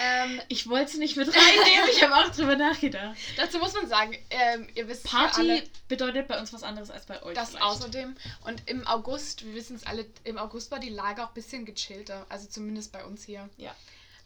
Ähm, 0.00 0.40
Ich 0.48 0.68
wollte 0.68 0.92
es 0.92 0.96
nicht 0.98 1.16
mit 1.16 1.28
reinnehmen, 1.28 1.88
ich 1.92 2.02
habe 2.02 2.16
auch 2.16 2.34
drüber 2.34 2.56
nachgedacht. 2.56 3.16
dazu 3.36 3.58
muss 3.58 3.72
man 3.74 3.88
sagen, 3.88 4.16
ähm, 4.30 4.68
ihr 4.74 4.88
wisst 4.88 5.04
ja 5.04 5.10
Party 5.10 5.40
alle, 5.40 5.62
bedeutet 5.88 6.26
bei 6.26 6.40
uns 6.40 6.52
was 6.52 6.64
anderes 6.64 6.90
als 6.90 7.06
bei 7.06 7.22
euch. 7.22 7.34
das 7.34 7.50
vielleicht. 7.50 7.64
außerdem. 7.64 8.16
Und 8.44 8.68
im 8.68 8.86
August, 8.86 9.44
wir 9.44 9.54
wissen 9.54 9.76
es 9.76 9.86
alle, 9.86 10.06
im 10.24 10.38
August 10.38 10.70
war 10.72 10.80
die 10.80 10.88
Lage 10.90 11.22
auch 11.22 11.28
ein 11.28 11.34
bisschen 11.34 11.64
gechillter. 11.64 12.26
Also 12.28 12.48
zumindest 12.48 12.92
bei 12.92 13.04
uns 13.04 13.22
hier. 13.24 13.48
Ja. 13.58 13.74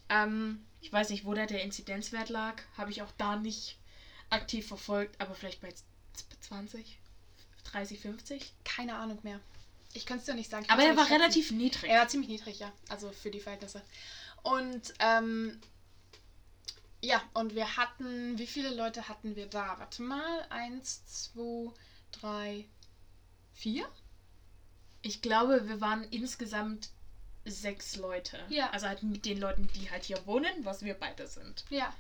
Ähm, 0.09 0.65
Ich 0.81 0.93
weiß 0.93 1.11
nicht, 1.11 1.25
wo 1.27 1.35
da 1.35 1.45
der 1.47 1.63
Inzidenzwert 1.63 2.31
lag. 2.31 2.63
Habe 2.79 2.91
ich 2.91 3.03
auch 3.03 3.13
da 3.19 3.37
nicht 3.37 3.77
aktiv 4.31 4.67
verfolgt, 4.67 5.21
aber 5.21 5.35
vielleicht 5.35 5.61
bei 5.61 5.73
20, 6.49 6.99
30, 7.73 8.01
50. 8.01 8.53
keine 8.65 8.97
Ahnung 8.97 9.19
mehr. 9.23 9.41
Ich 9.95 10.07
kann 10.07 10.19
es 10.19 10.25
dir 10.25 10.35
nicht 10.35 10.51
sagen. 10.51 10.67
Aber 10.69 10.83
er 10.83 10.97
war 10.97 11.05
schätzen. 11.05 11.21
relativ 11.21 11.51
niedrig. 11.53 11.91
Er 11.91 12.01
war 12.01 12.09
ziemlich 12.09 12.29
niedrig, 12.29 12.59
ja. 12.59 12.73
Also 12.89 13.11
für 13.13 13.31
die 13.31 13.41
Verhältnisse. 13.41 13.81
Und 14.43 14.93
ähm, 14.99 15.61
ja, 17.01 17.23
und 17.33 17.55
wir 17.55 17.77
hatten, 17.77 18.39
wie 18.39 18.47
viele 18.47 18.75
Leute 18.75 19.09
hatten 19.09 19.37
wir 19.37 19.47
da? 19.47 19.79
Warte 19.79 20.03
mal, 20.03 20.47
eins, 20.51 21.05
zwei, 21.07 21.73
drei, 22.13 22.65
vier? 23.53 23.89
Ich 25.03 25.23
glaube, 25.23 25.69
wir 25.69 25.81
waren 25.81 26.03
insgesamt 26.05 26.91
sechs 27.45 27.97
Leute. 27.97 28.39
Ja. 28.49 28.71
Also 28.71 28.89
halt 28.89 29.03
mit 29.03 29.25
den 29.27 29.39
Leuten, 29.39 29.69
die 29.75 29.91
halt 29.91 30.05
hier 30.05 30.27
wohnen, 30.27 30.65
was 30.65 30.83
wir 30.83 30.95
beide 30.95 31.27
sind. 31.27 31.65
Ja. 31.71 31.93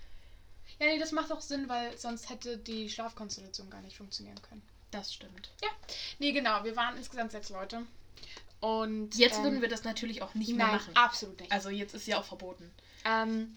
Ja, 0.78 0.86
nee, 0.86 0.98
das 0.98 1.12
macht 1.12 1.32
auch 1.32 1.40
Sinn, 1.40 1.68
weil 1.68 1.96
sonst 1.98 2.28
hätte 2.30 2.58
die 2.58 2.90
Schlafkonstellation 2.90 3.70
gar 3.70 3.80
nicht 3.82 3.96
funktionieren 3.96 4.40
können. 4.42 4.62
Das 4.90 5.12
stimmt. 5.12 5.50
Nee, 6.18 6.32
genau, 6.32 6.62
wir 6.64 6.76
waren 6.76 6.96
insgesamt 6.96 7.32
sechs 7.32 7.50
Leute. 7.50 7.82
Und 8.60 9.14
Jetzt 9.16 9.38
ähm, 9.38 9.44
würden 9.44 9.60
wir 9.60 9.68
das 9.68 9.84
natürlich 9.84 10.22
auch 10.22 10.34
nicht 10.34 10.54
mehr 10.54 10.66
nein, 10.66 10.76
machen. 10.76 10.96
absolut 10.96 11.40
nicht. 11.40 11.52
Also 11.52 11.68
jetzt 11.68 11.94
ist 11.94 12.06
ja 12.06 12.18
auch 12.18 12.24
verboten. 12.24 12.72
Ähm, 13.04 13.54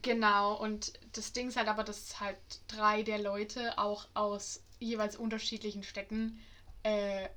genau, 0.00 0.54
und 0.54 0.92
das 1.12 1.32
Ding 1.32 1.48
ist 1.48 1.56
halt 1.56 1.68
aber, 1.68 1.84
dass 1.84 2.20
halt 2.20 2.38
drei 2.68 3.02
der 3.02 3.18
Leute 3.18 3.78
auch 3.78 4.06
aus 4.14 4.62
jeweils 4.78 5.16
unterschiedlichen 5.16 5.82
Städten 5.82 6.40
äh, 6.84 7.28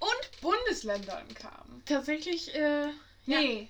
und 0.00 0.40
Bundesländern 0.40 1.32
kamen. 1.34 1.82
Tatsächlich, 1.84 2.54
äh. 2.54 2.86
Ja. 3.26 3.40
Nee. 3.40 3.68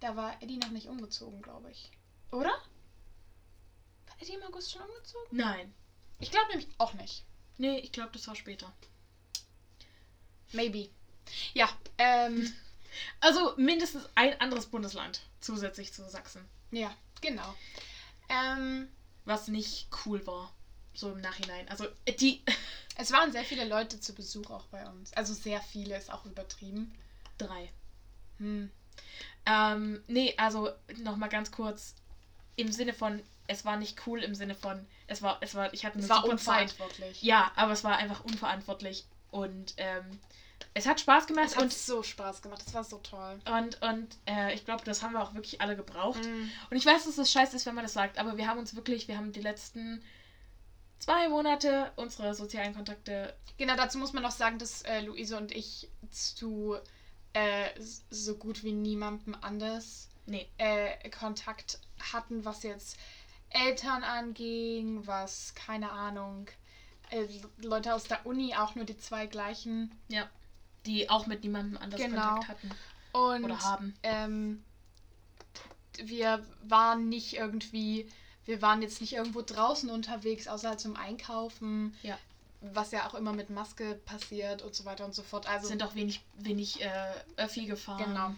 Da 0.00 0.14
war 0.16 0.40
Eddie 0.42 0.58
noch 0.58 0.70
nicht 0.70 0.86
umgezogen, 0.86 1.42
glaube 1.42 1.70
ich. 1.70 1.90
Oder? 2.30 2.50
War 4.06 4.16
Eddie 4.20 4.34
im 4.34 4.42
August 4.42 4.72
schon 4.72 4.82
umgezogen? 4.82 5.28
Nein. 5.30 5.74
Ich 6.20 6.30
glaube 6.30 6.48
nämlich 6.48 6.68
auch 6.78 6.94
nicht. 6.94 7.24
Nee, 7.56 7.78
ich 7.78 7.92
glaube, 7.92 8.10
das 8.12 8.26
war 8.26 8.34
später. 8.34 8.72
Maybe. 10.52 10.88
Ja, 11.54 11.68
ähm, 11.98 12.52
Also 13.20 13.54
mindestens 13.56 14.08
ein 14.14 14.40
anderes 14.40 14.66
Bundesland 14.66 15.20
zusätzlich 15.40 15.92
zu 15.92 16.08
Sachsen. 16.08 16.44
ja, 16.70 16.94
genau. 17.20 17.54
Ähm, 18.28 18.88
Was 19.24 19.48
nicht 19.48 19.88
cool 20.04 20.26
war. 20.26 20.52
So 20.94 21.12
im 21.12 21.20
Nachhinein. 21.20 21.68
Also 21.68 21.86
äh, 22.06 22.12
die. 22.12 22.42
es 22.96 23.12
waren 23.12 23.32
sehr 23.32 23.44
viele 23.44 23.64
Leute 23.64 24.00
zu 24.00 24.14
Besuch 24.14 24.50
auch 24.50 24.66
bei 24.66 24.86
uns. 24.88 25.12
Also 25.12 25.34
sehr 25.34 25.60
viele 25.60 25.96
ist 25.96 26.12
auch 26.12 26.24
übertrieben. 26.26 26.94
Drei. 27.36 27.70
Hm. 28.38 28.70
Ähm, 29.46 30.02
nee, 30.08 30.34
also 30.36 30.70
nochmal 30.96 31.28
ganz 31.28 31.50
kurz. 31.52 31.94
Im 32.58 32.72
Sinne 32.72 32.92
von, 32.92 33.22
es 33.46 33.64
war 33.64 33.76
nicht 33.76 34.06
cool, 34.06 34.22
im 34.22 34.34
Sinne 34.34 34.54
von, 34.54 34.86
es 35.06 35.22
war, 35.22 35.38
es 35.40 35.54
war, 35.54 35.72
ich 35.72 35.84
hatte 35.86 35.94
eine 35.94 36.04
Es 36.04 36.10
war 36.10 36.22
super 36.22 36.36
Zeit. 36.36 36.70
unverantwortlich. 36.72 37.22
Ja, 37.22 37.50
aber 37.56 37.72
es 37.72 37.84
war 37.84 37.96
einfach 37.96 38.24
unverantwortlich. 38.24 39.06
Und 39.30 39.74
ähm, 39.76 40.18
es 40.74 40.86
hat 40.86 41.00
Spaß 41.00 41.26
gemacht 41.26 41.46
Es 41.46 41.56
hat 41.56 41.62
und, 41.62 41.72
so 41.72 42.02
Spaß 42.02 42.42
gemacht. 42.42 42.62
Es 42.66 42.74
war 42.74 42.84
so 42.84 42.98
toll. 42.98 43.38
und, 43.46 43.80
und 43.82 44.08
äh, 44.26 44.54
ich 44.54 44.64
glaube, 44.64 44.84
das 44.84 45.02
haben 45.02 45.12
wir 45.12 45.22
auch 45.22 45.34
wirklich 45.34 45.60
alle 45.60 45.76
gebraucht. 45.76 46.24
Mhm. 46.24 46.50
Und 46.70 46.76
ich 46.76 46.84
weiß, 46.84 47.04
dass 47.04 47.16
das 47.16 47.30
scheiße 47.30 47.56
ist, 47.56 47.64
wenn 47.66 47.74
man 47.74 47.84
das 47.84 47.92
sagt, 47.94 48.18
aber 48.18 48.36
wir 48.36 48.46
haben 48.48 48.58
uns 48.58 48.74
wirklich, 48.74 49.08
wir 49.08 49.16
haben 49.16 49.32
die 49.32 49.40
letzten 49.40 50.02
zwei 50.98 51.28
Monate 51.28 51.92
unsere 51.96 52.34
sozialen 52.34 52.74
Kontakte. 52.74 53.34
Genau, 53.56 53.76
dazu 53.76 53.98
muss 53.98 54.12
man 54.12 54.22
noch 54.22 54.32
sagen, 54.32 54.58
dass 54.58 54.82
äh, 54.82 55.00
Luise 55.00 55.36
und 55.36 55.52
ich 55.52 55.88
zu 56.10 56.76
äh, 57.34 57.68
so 58.10 58.34
gut 58.36 58.64
wie 58.64 58.72
niemandem 58.72 59.36
anders 59.40 60.07
Nee. 60.28 60.48
äh, 60.58 61.10
Kontakt 61.10 61.80
hatten, 62.12 62.44
was 62.44 62.62
jetzt 62.62 62.96
Eltern 63.50 64.04
anging, 64.04 65.06
was, 65.06 65.54
keine 65.54 65.90
Ahnung, 65.90 66.48
äh, 67.10 67.26
Leute 67.56 67.94
aus 67.94 68.04
der 68.04 68.24
Uni, 68.26 68.54
auch 68.54 68.74
nur 68.74 68.84
die 68.84 68.98
zwei 68.98 69.26
gleichen. 69.26 69.90
Die 70.86 71.08
auch 71.10 71.26
mit 71.26 71.42
niemandem 71.42 71.78
anders 71.78 72.00
Genau. 72.00 72.34
Kontakt 72.36 72.48
hatten 72.48 72.70
Und 73.12 73.44
oder 73.44 73.58
haben. 73.60 73.94
ähm, 74.02 74.64
wir 76.02 76.44
waren 76.62 77.08
nicht 77.08 77.34
irgendwie, 77.34 78.08
wir 78.44 78.62
waren 78.62 78.82
jetzt 78.82 79.00
nicht 79.00 79.14
irgendwo 79.14 79.42
draußen 79.42 79.90
unterwegs, 79.90 80.46
außer 80.46 80.78
zum 80.78 80.96
Einkaufen. 80.96 81.96
Ja. 82.02 82.18
Was 82.60 82.90
ja 82.90 83.08
auch 83.08 83.14
immer 83.14 83.32
mit 83.32 83.50
Maske 83.50 83.94
passiert 84.04 84.62
und 84.62 84.74
so 84.74 84.84
weiter 84.84 85.04
und 85.04 85.14
so 85.14 85.22
fort. 85.22 85.48
Also 85.48 85.68
sind 85.68 85.82
auch 85.82 85.94
wenig, 85.94 86.20
wenig 86.38 86.82
äh, 86.82 87.12
Öffi 87.36 87.66
gefahren. 87.66 88.04
Genau. 88.04 88.34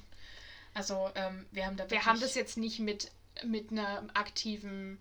Also 0.75 1.11
ähm, 1.15 1.47
wir 1.51 1.67
haben 1.67 1.77
da 1.77 1.91
wir 1.91 2.05
haben 2.07 2.21
das 2.21 2.35
jetzt 2.35 2.57
nicht 2.57 2.79
mit, 2.79 3.11
mit 3.45 3.71
einem 3.71 4.11
aktiven 4.15 4.99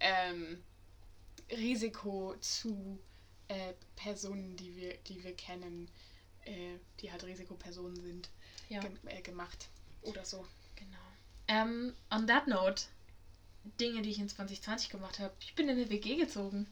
ähm, 0.00 0.62
Risiko 1.50 2.34
zu 2.40 2.98
äh, 3.48 3.74
Personen, 3.96 4.56
die 4.56 4.74
wir, 4.76 4.96
die 4.98 5.22
wir 5.22 5.34
kennen, 5.36 5.88
äh, 6.44 6.78
die 7.00 7.12
halt 7.12 7.24
Risikopersonen 7.24 7.96
sind, 8.00 8.30
Ja. 8.68 8.80
gem 8.80 8.98
äh, 9.06 9.20
gemacht. 9.22 9.68
Oder 10.02 10.24
so. 10.24 10.46
Genau. 10.76 10.98
Ähm, 11.48 11.94
on 12.10 12.26
that 12.26 12.46
note, 12.46 12.84
Dinge, 13.80 14.02
die 14.02 14.10
ich 14.10 14.18
in 14.18 14.28
2020 14.28 14.90
gemacht 14.90 15.18
habe. 15.18 15.34
Ich 15.40 15.54
bin 15.54 15.68
in 15.68 15.76
eine 15.76 15.90
WG 15.90 16.16
gezogen. 16.16 16.66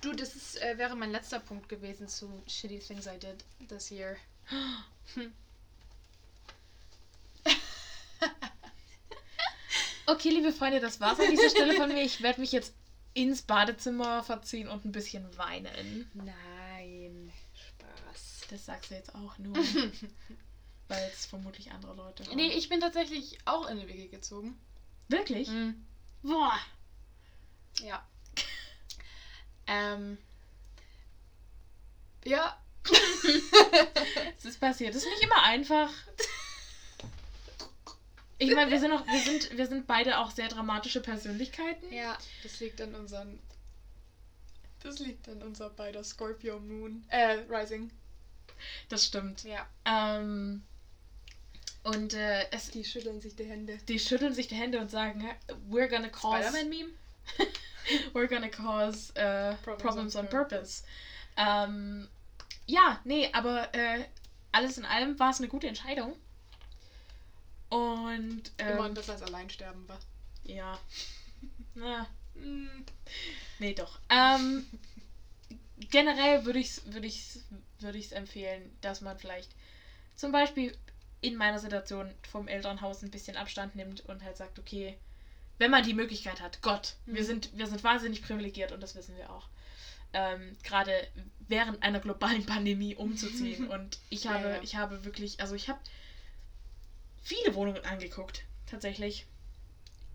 Du, 0.00 0.12
das 0.12 0.34
ist, 0.34 0.60
äh, 0.62 0.78
wäre 0.78 0.96
mein 0.96 1.10
letzter 1.10 1.40
Punkt 1.40 1.68
gewesen 1.68 2.08
zu 2.08 2.42
Shitty 2.46 2.78
Things 2.78 3.06
I 3.06 3.18
Did 3.18 3.44
this 3.68 3.90
year. 3.90 4.16
Okay, 10.06 10.30
liebe 10.30 10.52
Freunde, 10.52 10.78
das 10.78 11.00
war's 11.00 11.18
an 11.18 11.30
dieser 11.30 11.50
Stelle 11.50 11.74
von 11.74 11.88
mir. 11.88 12.02
Ich 12.02 12.22
werde 12.22 12.40
mich 12.40 12.52
jetzt 12.52 12.74
ins 13.12 13.42
Badezimmer 13.42 14.22
verziehen 14.22 14.68
und 14.68 14.84
ein 14.84 14.92
bisschen 14.92 15.36
weinen. 15.36 16.08
Nein, 16.14 17.32
Spaß. 17.54 18.42
Das 18.50 18.66
sagst 18.66 18.90
du 18.90 18.94
jetzt 18.94 19.14
auch 19.16 19.36
nur, 19.38 19.56
weil 20.88 21.10
es 21.12 21.26
vermutlich 21.26 21.72
andere 21.72 21.94
Leute 21.94 22.24
waren. 22.26 22.36
Nee, 22.36 22.52
ich 22.52 22.68
bin 22.68 22.80
tatsächlich 22.80 23.38
auch 23.46 23.64
in 23.68 23.78
eine 23.78 23.88
WG 23.88 24.06
gezogen. 24.06 24.56
Wirklich? 25.08 25.48
Mhm. 25.48 25.84
Boah. 26.22 26.58
Ja. 27.82 28.06
ähm. 29.66 30.18
Ja. 32.24 32.56
Es 34.38 34.44
ist 34.44 34.60
passiert. 34.60 34.94
Es 34.94 35.02
ist 35.02 35.10
nicht 35.10 35.22
immer 35.24 35.42
einfach. 35.42 35.90
Ich 38.38 38.54
meine, 38.54 38.70
wir 38.70 38.78
sind 38.80 38.92
auch, 38.92 39.06
wir 39.06 39.20
sind, 39.20 39.56
wir 39.56 39.66
sind 39.66 39.86
beide 39.86 40.18
auch 40.18 40.30
sehr 40.30 40.48
dramatische 40.48 41.00
Persönlichkeiten. 41.00 41.92
Ja, 41.92 42.18
das 42.42 42.60
liegt 42.60 42.80
an 42.80 42.94
unseren. 42.94 43.38
Das 44.82 44.98
liegt 44.98 45.28
an 45.28 45.42
unser 45.42 45.70
beider 45.70 46.04
Scorpio 46.04 46.60
Moon. 46.60 47.04
Äh, 47.08 47.38
Rising. 47.48 47.90
Das 48.88 49.06
stimmt. 49.06 49.44
Ja. 49.44 49.66
Ähm, 49.84 50.62
und 51.82 52.14
äh, 52.14 52.50
es, 52.50 52.70
Die 52.70 52.84
schütteln 52.84 53.20
sich 53.20 53.36
die 53.36 53.44
Hände. 53.44 53.78
die 53.88 53.98
schütteln 53.98 54.34
sich 54.34 54.48
die 54.48 54.54
Hände 54.54 54.78
und 54.80 54.90
sagen, 54.90 55.20
"Hä, 55.20 55.34
we're 55.70 55.88
gonna 55.88 56.08
cause, 56.08 56.48
Spider-Man-Meme? 56.48 56.90
we're 58.12 58.28
gonna 58.28 58.48
cause 58.48 59.12
äh, 59.14 59.54
Problems 59.56 59.82
problems, 59.82 60.16
on 60.16 60.24
on 60.24 60.30
purpose. 60.30 60.84
Ähm, 61.36 62.08
ja, 62.66 63.00
nee, 63.04 63.30
aber 63.32 63.72
äh, 63.74 64.04
alles 64.52 64.78
in 64.78 64.84
allem 64.84 65.18
war 65.18 65.30
es 65.30 65.38
eine 65.38 65.48
gute 65.48 65.68
Entscheidung. 65.68 66.16
Und 67.68 68.42
ähm, 68.58 68.68
Immerhin 68.74 68.94
besser 68.94 69.12
als 69.12 69.22
Alleinsterben 69.22 69.88
war. 69.88 69.98
ja, 70.44 70.78
na, 71.74 72.06
Mm. 72.34 72.82
nee, 73.58 73.72
doch. 73.72 73.98
Ähm, 74.10 74.62
generell 75.90 76.44
würde 76.44 76.58
ich 76.58 76.68
es 76.68 76.82
würde 76.92 77.06
ich's, 77.06 77.40
würde 77.80 77.98
ich's 77.98 78.12
empfehlen, 78.12 78.70
dass 78.80 79.00
man 79.00 79.16
vielleicht 79.18 79.54
zum 80.16 80.32
Beispiel 80.32 80.72
in 81.20 81.36
meiner 81.36 81.58
Situation 81.58 82.14
vom 82.28 82.48
Elternhaus 82.48 83.02
ein 83.02 83.10
bisschen 83.10 83.36
Abstand 83.36 83.74
nimmt 83.74 84.00
und 84.06 84.22
halt 84.22 84.36
sagt, 84.36 84.58
okay, 84.58 84.96
wenn 85.58 85.70
man 85.70 85.82
die 85.84 85.94
Möglichkeit 85.94 86.40
hat, 86.40 86.62
Gott, 86.62 86.94
wir 87.06 87.22
Mhm. 87.22 87.26
sind, 87.26 87.50
wir 87.52 87.66
sind 87.66 87.84
wahnsinnig 87.84 88.22
privilegiert 88.22 88.72
und 88.72 88.80
das 88.82 88.94
wissen 88.94 89.16
wir 89.16 89.30
auch. 89.30 89.48
Ähm, 90.12 90.56
Gerade 90.62 91.06
während 91.48 91.82
einer 91.82 92.00
globalen 92.00 92.44
Pandemie 92.46 92.94
umzuziehen. 92.94 93.64
Und 93.68 93.98
ich 94.10 94.24
Ja, 94.24 94.32
habe, 94.32 94.48
ja. 94.48 94.58
ich 94.62 94.76
habe 94.76 95.04
wirklich, 95.04 95.40
also 95.40 95.54
ich 95.54 95.68
habe 95.68 95.78
viele 97.26 97.54
Wohnungen 97.54 97.84
angeguckt, 97.84 98.44
tatsächlich. 98.66 99.26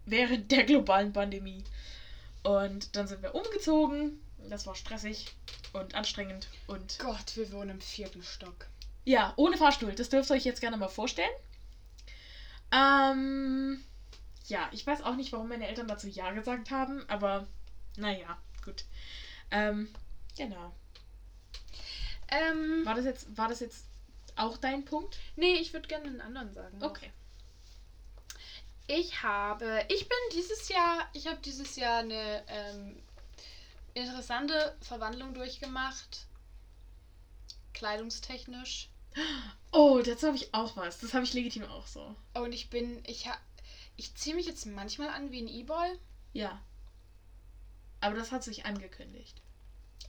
Während 0.05 0.49
der 0.51 0.63
globalen 0.63 1.11
Pandemie. 1.11 1.63
Und 2.43 2.95
dann 2.95 3.07
sind 3.07 3.21
wir 3.21 3.35
umgezogen. 3.35 4.19
Das 4.49 4.65
war 4.65 4.75
stressig 4.75 5.27
und 5.73 5.93
anstrengend 5.93 6.47
und 6.67 6.97
Gott, 6.99 7.35
wir 7.35 7.51
wohnen 7.51 7.69
im 7.71 7.81
vierten 7.81 8.23
Stock. 8.23 8.65
ja, 9.05 9.33
ohne 9.35 9.57
Fahrstuhl. 9.57 9.93
Das 9.93 10.09
dürft 10.09 10.31
ihr 10.31 10.35
euch 10.35 10.45
jetzt 10.45 10.61
gerne 10.61 10.77
mal 10.77 10.87
vorstellen. 10.89 11.29
Ähm, 12.71 13.83
ja, 14.47 14.67
ich 14.71 14.85
weiß 14.87 15.03
auch 15.03 15.15
nicht, 15.15 15.31
warum 15.31 15.49
meine 15.49 15.67
Eltern 15.67 15.87
dazu 15.87 16.07
Ja 16.07 16.31
gesagt 16.31 16.71
haben, 16.71 17.03
aber 17.07 17.47
naja, 17.97 18.37
gut. 18.65 18.85
Ähm, 19.51 19.89
genau. 20.35 20.73
Ähm, 22.29 22.85
War 22.85 22.95
das 22.95 23.05
jetzt, 23.05 23.37
war 23.37 23.47
das 23.47 23.59
jetzt 23.59 23.85
auch 24.41 24.57
dein 24.57 24.85
Punkt? 24.85 25.17
nee, 25.35 25.55
ich 25.55 25.73
würde 25.73 25.87
gerne 25.87 26.05
einen 26.05 26.21
anderen 26.21 26.53
sagen. 26.53 26.83
Okay. 26.83 27.11
Ich 28.87 29.23
habe, 29.23 29.85
ich 29.87 30.09
bin 30.09 30.17
dieses 30.33 30.67
Jahr, 30.67 31.09
ich 31.13 31.27
habe 31.27 31.39
dieses 31.43 31.75
Jahr 31.77 31.99
eine 31.99 32.43
ähm, 32.47 33.01
interessante 33.93 34.75
Verwandlung 34.81 35.33
durchgemacht. 35.33 36.25
Kleidungstechnisch. 37.73 38.89
Oh, 39.71 40.01
dazu 40.03 40.27
habe 40.27 40.37
ich 40.37 40.53
auch 40.53 40.75
was. 40.75 40.99
Das 40.99 41.13
habe 41.13 41.23
ich 41.23 41.33
legitim 41.33 41.63
auch 41.63 41.87
so. 41.87 42.15
Und 42.33 42.51
ich 42.51 42.69
bin, 42.69 43.01
ich 43.05 43.27
ha, 43.27 43.37
ich 43.95 44.15
ziehe 44.15 44.35
mich 44.35 44.45
jetzt 44.45 44.65
manchmal 44.65 45.09
an 45.09 45.31
wie 45.31 45.41
ein 45.41 45.47
E-Boy. 45.47 45.97
Ja. 46.33 46.61
Aber 48.01 48.15
das 48.15 48.31
hat 48.31 48.43
sich 48.43 48.65
angekündigt. 48.65 49.41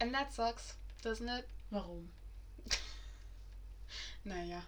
And 0.01 0.13
that 0.13 0.33
sucks, 0.33 0.77
doesn't 1.05 1.39
it? 1.39 1.45
Warum? 1.71 2.11
Naja. 4.25 4.63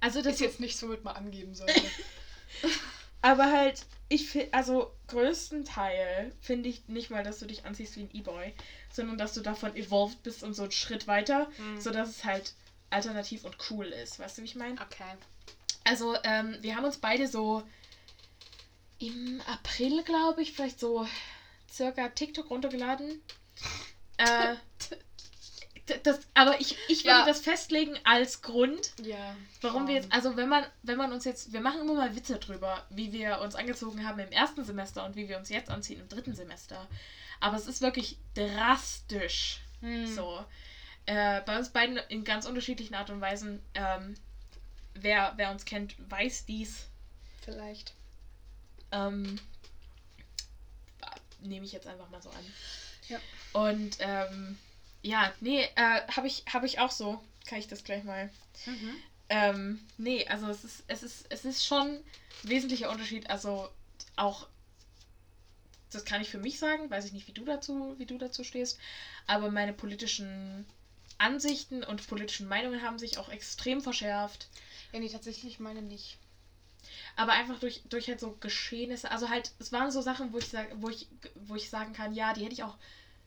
Also 0.00 0.22
Das 0.22 0.34
ist 0.34 0.40
jetzt 0.40 0.60
nicht 0.60 0.76
so, 0.76 0.88
womit 0.88 1.04
man 1.04 1.16
angeben 1.16 1.54
sollte. 1.54 1.80
Aber 3.22 3.50
halt, 3.50 3.84
ich 4.08 4.28
finde, 4.28 4.54
also 4.54 4.92
größtenteil 5.08 6.32
finde 6.40 6.68
ich 6.68 6.86
nicht 6.88 7.10
mal, 7.10 7.24
dass 7.24 7.38
du 7.40 7.46
dich 7.46 7.64
anziehst 7.64 7.96
wie 7.96 8.02
ein 8.02 8.14
E-Boy, 8.14 8.54
sondern 8.92 9.18
dass 9.18 9.34
du 9.34 9.40
davon 9.40 9.74
evolved 9.74 10.22
bist 10.22 10.42
und 10.42 10.54
so 10.54 10.62
einen 10.62 10.72
Schritt 10.72 11.06
weiter, 11.06 11.48
Hm. 11.56 11.80
sodass 11.80 12.10
es 12.10 12.24
halt 12.24 12.54
alternativ 12.90 13.44
und 13.44 13.56
cool 13.70 13.86
ist. 13.86 14.18
Weißt 14.20 14.38
du, 14.38 14.42
wie 14.42 14.46
ich 14.46 14.54
meine? 14.54 14.80
Okay. 14.80 15.16
Also, 15.84 16.16
ähm, 16.22 16.56
wir 16.60 16.76
haben 16.76 16.84
uns 16.84 16.98
beide 16.98 17.26
so 17.26 17.62
im 18.98 19.40
April, 19.46 20.02
glaube 20.04 20.42
ich, 20.42 20.52
vielleicht 20.52 20.78
so 20.80 21.06
circa 21.70 22.08
TikTok 22.08 22.50
runtergeladen. 22.50 23.20
Äh, 24.18 24.56
das, 26.02 26.20
aber 26.34 26.60
ich, 26.60 26.76
ich 26.88 27.04
würde 27.04 27.18
Ja. 27.20 27.26
das 27.26 27.40
festlegen 27.40 27.96
als 28.04 28.42
Grund, 28.42 28.92
Ja. 29.02 29.36
warum 29.60 29.86
wir 29.86 29.94
jetzt, 29.94 30.12
also 30.12 30.36
wenn 30.36 30.48
man, 30.48 30.64
wenn 30.82 30.98
man 30.98 31.12
uns 31.12 31.24
jetzt, 31.24 31.52
wir 31.52 31.60
machen 31.60 31.80
immer 31.80 31.94
mal 31.94 32.16
Witze 32.16 32.38
drüber, 32.38 32.84
wie 32.90 33.12
wir 33.12 33.40
uns 33.40 33.54
angezogen 33.54 34.06
haben 34.06 34.18
im 34.18 34.32
ersten 34.32 34.64
Semester 34.64 35.04
und 35.04 35.16
wie 35.16 35.28
wir 35.28 35.38
uns 35.38 35.48
jetzt 35.48 35.70
anziehen 35.70 36.00
im 36.00 36.08
dritten 36.08 36.34
Semester. 36.34 36.86
Aber 37.40 37.56
es 37.56 37.66
ist 37.66 37.80
wirklich 37.82 38.18
drastisch. 38.34 39.60
Hm. 39.80 40.06
So. 40.06 40.44
Äh, 41.06 41.42
bei 41.42 41.56
uns 41.58 41.68
beiden 41.68 41.98
in 42.08 42.24
ganz 42.24 42.46
unterschiedlichen 42.46 42.94
Art 42.94 43.10
und 43.10 43.20
Weisen. 43.20 43.62
Ähm, 43.74 44.14
wer, 44.94 45.34
wer 45.36 45.50
uns 45.52 45.64
kennt, 45.64 45.94
weiß 46.10 46.46
dies. 46.46 46.86
Vielleicht. 47.44 47.94
Ähm, 48.90 49.38
Nehme 51.40 51.64
ich 51.66 51.72
jetzt 51.72 51.86
einfach 51.86 52.08
mal 52.10 52.20
so 52.22 52.30
an. 52.30 52.52
Ja. 53.08 53.18
Und 53.52 53.98
ähm, 54.00 54.58
ja, 55.06 55.32
nee, 55.40 55.62
äh, 55.76 56.00
habe 56.10 56.26
ich, 56.26 56.42
hab 56.52 56.64
ich 56.64 56.80
auch 56.80 56.90
so. 56.90 57.20
Kann 57.46 57.58
ich 57.58 57.68
das 57.68 57.84
gleich 57.84 58.02
mal. 58.02 58.28
Mhm. 58.66 58.96
Ähm, 59.28 59.80
nee, 59.96 60.26
also 60.26 60.48
es 60.48 60.64
ist, 60.64 60.84
es 60.88 61.02
ist, 61.04 61.26
es 61.28 61.44
ist 61.44 61.64
schon 61.64 61.86
ein 61.86 62.04
wesentlicher 62.42 62.90
Unterschied. 62.90 63.30
Also 63.30 63.68
auch, 64.16 64.48
das 65.92 66.04
kann 66.04 66.20
ich 66.20 66.28
für 66.28 66.38
mich 66.38 66.58
sagen, 66.58 66.90
weiß 66.90 67.04
ich 67.04 67.12
nicht, 67.12 67.28
wie 67.28 67.32
du 67.32 67.44
dazu, 67.44 67.94
wie 67.98 68.06
du 68.06 68.18
dazu 68.18 68.42
stehst, 68.42 68.78
aber 69.28 69.48
meine 69.48 69.72
politischen 69.72 70.66
Ansichten 71.18 71.84
und 71.84 72.06
politischen 72.08 72.48
Meinungen 72.48 72.82
haben 72.82 72.98
sich 72.98 73.16
auch 73.16 73.28
extrem 73.28 73.80
verschärft. 73.80 74.48
Ja, 74.92 74.98
nee, 74.98 75.08
tatsächlich 75.08 75.60
meine 75.60 75.82
nicht. 75.82 76.18
Aber 77.14 77.32
einfach 77.32 77.60
durch, 77.60 77.80
durch 77.88 78.08
halt 78.08 78.18
so 78.18 78.36
Geschehnisse, 78.40 79.10
also 79.10 79.28
halt, 79.28 79.52
es 79.60 79.70
waren 79.70 79.92
so 79.92 80.00
Sachen, 80.00 80.32
wo 80.32 80.38
ich 80.38 80.48
sag, 80.48 80.70
wo 80.74 80.88
ich, 80.88 81.06
wo 81.34 81.54
ich 81.54 81.70
sagen 81.70 81.92
kann, 81.92 82.12
ja, 82.12 82.32
die 82.32 82.42
hätte 82.42 82.54
ich 82.54 82.64
auch 82.64 82.76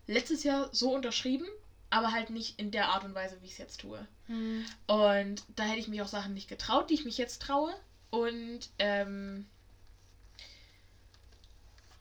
letztes 0.07 0.43
Jahr 0.43 0.69
so 0.71 0.93
unterschrieben, 0.93 1.45
aber 1.89 2.11
halt 2.11 2.29
nicht 2.29 2.59
in 2.59 2.71
der 2.71 2.89
Art 2.89 3.03
und 3.03 3.15
Weise, 3.15 3.41
wie 3.41 3.45
ich 3.45 3.53
es 3.53 3.57
jetzt 3.57 3.81
tue. 3.81 4.05
Hm. 4.27 4.65
Und 4.87 5.43
da 5.55 5.63
hätte 5.63 5.79
ich 5.79 5.87
mich 5.87 6.01
auch 6.01 6.07
Sachen 6.07 6.33
nicht 6.33 6.47
getraut, 6.47 6.89
die 6.89 6.93
ich 6.93 7.05
mich 7.05 7.17
jetzt 7.17 7.41
traue. 7.41 7.73
Und 8.11 8.69
ähm, 8.79 9.47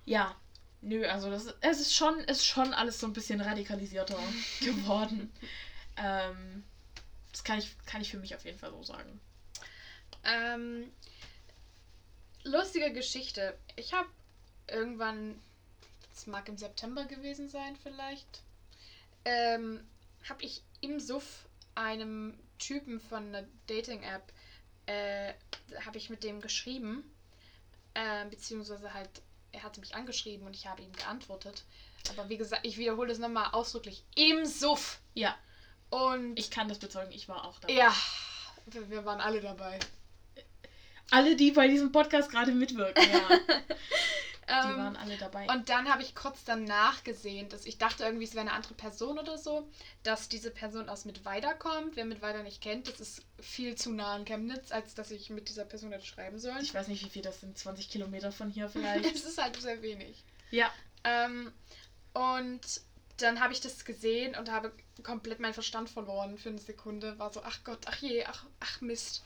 ja, 0.05 0.35
nö, 0.81 1.07
also 1.07 1.31
das 1.31 1.55
es 1.61 1.81
ist 1.81 1.95
schon, 1.95 2.19
ist 2.21 2.47
schon 2.47 2.73
alles 2.75 3.01
so 3.01 3.07
ein 3.07 3.13
bisschen 3.13 3.41
radikalisierter 3.41 4.19
geworden. 4.61 5.33
ähm, 5.97 6.65
das 7.33 7.45
kann 7.45 7.59
ich, 7.59 7.77
kann 7.87 8.01
ich 8.01 8.11
für 8.11 8.19
mich 8.19 8.35
auf 8.35 8.45
jeden 8.45 8.59
Fall 8.59 8.71
so 8.71 8.83
sagen. 8.83 9.21
Ähm, 10.25 10.91
lustige 12.45 12.93
Geschichte. 12.93 13.57
Ich 13.77 13.93
habe 13.93 14.09
irgendwann, 14.67 15.39
es 16.15 16.27
mag 16.27 16.49
im 16.49 16.57
September 16.57 17.05
gewesen 17.05 17.49
sein 17.49 17.77
vielleicht, 17.83 18.43
ähm, 19.25 19.87
habe 20.29 20.43
ich 20.43 20.63
im 20.81 21.01
Suff 21.01 21.49
einem 21.75 22.39
Typen 22.59 23.01
von 23.01 23.29
einer 23.35 23.47
Dating-App, 23.67 24.33
äh, 24.87 25.33
habe 25.85 25.99
ich 25.99 26.11
mit 26.11 26.25
dem 26.25 26.41
geschrieben, 26.41 27.05
äh, 27.95 28.25
beziehungsweise 28.27 28.95
halt, 28.95 29.11
er 29.53 29.63
hatte 29.63 29.81
mich 29.81 29.95
angeschrieben 29.95 30.47
und 30.47 30.55
ich 30.55 30.67
habe 30.67 30.83
ihm 30.83 30.93
geantwortet. 30.93 31.65
Aber 32.11 32.29
wie 32.29 32.37
gesagt, 32.37 32.67
ich 32.67 32.79
wiederhole 32.79 33.13
es 33.13 33.19
nochmal 33.19 33.51
ausdrücklich, 33.53 34.03
im 34.17 34.45
Suff. 34.47 35.01
Ja, 35.15 35.37
Und 35.91 36.39
ich 36.39 36.51
kann 36.51 36.69
das 36.69 36.79
bezeugen, 36.79 37.13
ich 37.13 37.29
war 37.29 37.45
auch 37.45 37.59
dabei. 37.61 37.75
ja, 37.75 37.95
wir 38.67 38.91
wir 38.91 39.05
waren 39.05 39.21
alle 39.21 39.41
dabei. 39.41 39.79
Alle, 41.11 41.37
die 41.37 41.53
bei 41.53 41.69
diesem 41.69 41.91
Podcast 41.91 42.31
gerade 42.31 42.53
mitwirken, 42.53 43.03
ja, 43.11 43.29
die 44.49 44.69
Ähm, 44.71 44.77
waren 44.79 44.97
alle 44.97 45.17
dabei. 45.17 45.47
Und 45.49 45.69
dann 45.69 45.89
habe 45.91 46.03
ich 46.03 46.15
kurz 46.15 46.45
danach 46.45 47.05
gesehen, 47.05 47.49
dass 47.49 47.67
ich 47.67 47.79
dachte 47.79 48.05
irgendwie, 48.05 48.25
es 48.25 48.33
wäre 48.35 48.43
eine 48.43 48.53
andere 48.53 48.75
Person 48.75 49.19
oder 49.19 49.39
so, 49.39 49.69
dass 50.03 50.29
diese 50.29 50.51
Person 50.51 50.89
aus 50.89 51.05
Mittweida 51.05 51.55
kommt. 51.55 51.97
Wer 51.97 52.05
Mittweida 52.05 52.43
nicht 52.43 52.61
kennt, 52.63 52.89
das 52.89 53.01
ist 53.01 53.23
viel 53.39 53.77
zu 53.77 53.93
nah 53.93 54.15
an 54.15 54.25
Chemnitz, 54.25 54.73
als 54.73 54.95
dass 54.95 55.11
ich 55.11 55.31
mit 55.31 55.49
dieser 55.49 55.65
Person 55.65 55.93
hätte 55.93 56.07
schreiben 56.07 56.39
sollen. 56.39 56.63
ich 56.63 56.75
weiß 56.75 56.89
nicht, 56.89 57.05
wie 57.05 57.11
viel 57.11 57.23
das 57.23 57.41
sind, 57.41 57.57
20 57.57 57.91
Kilometer 57.91 58.33
von 58.33 58.51
hier 58.51 58.69
vielleicht. 58.71 59.15
es 59.15 59.25
ist 59.25 59.41
halt 59.43 59.57
sehr 59.61 59.83
wenig. 59.83 60.25
ja, 60.51 60.71
Ähm, 61.05 61.53
und 62.15 62.61
dann 63.19 63.41
habe 63.41 63.53
ich 63.53 63.61
das 63.61 63.85
gesehen 63.85 64.37
und 64.37 64.51
habe 64.51 64.73
komplett 65.03 65.41
meinen 65.41 65.55
Verstand 65.55 65.91
verloren 65.91 66.39
für 66.39 66.49
eine 66.51 66.59
Sekunde. 66.59 67.19
War 67.19 67.33
so, 67.33 67.43
ach 67.43 67.65
Gott, 67.65 67.81
ach 67.87 67.97
je, 67.99 68.25
ach, 68.25 68.45
ach 68.61 68.81
Mist. 68.81 69.25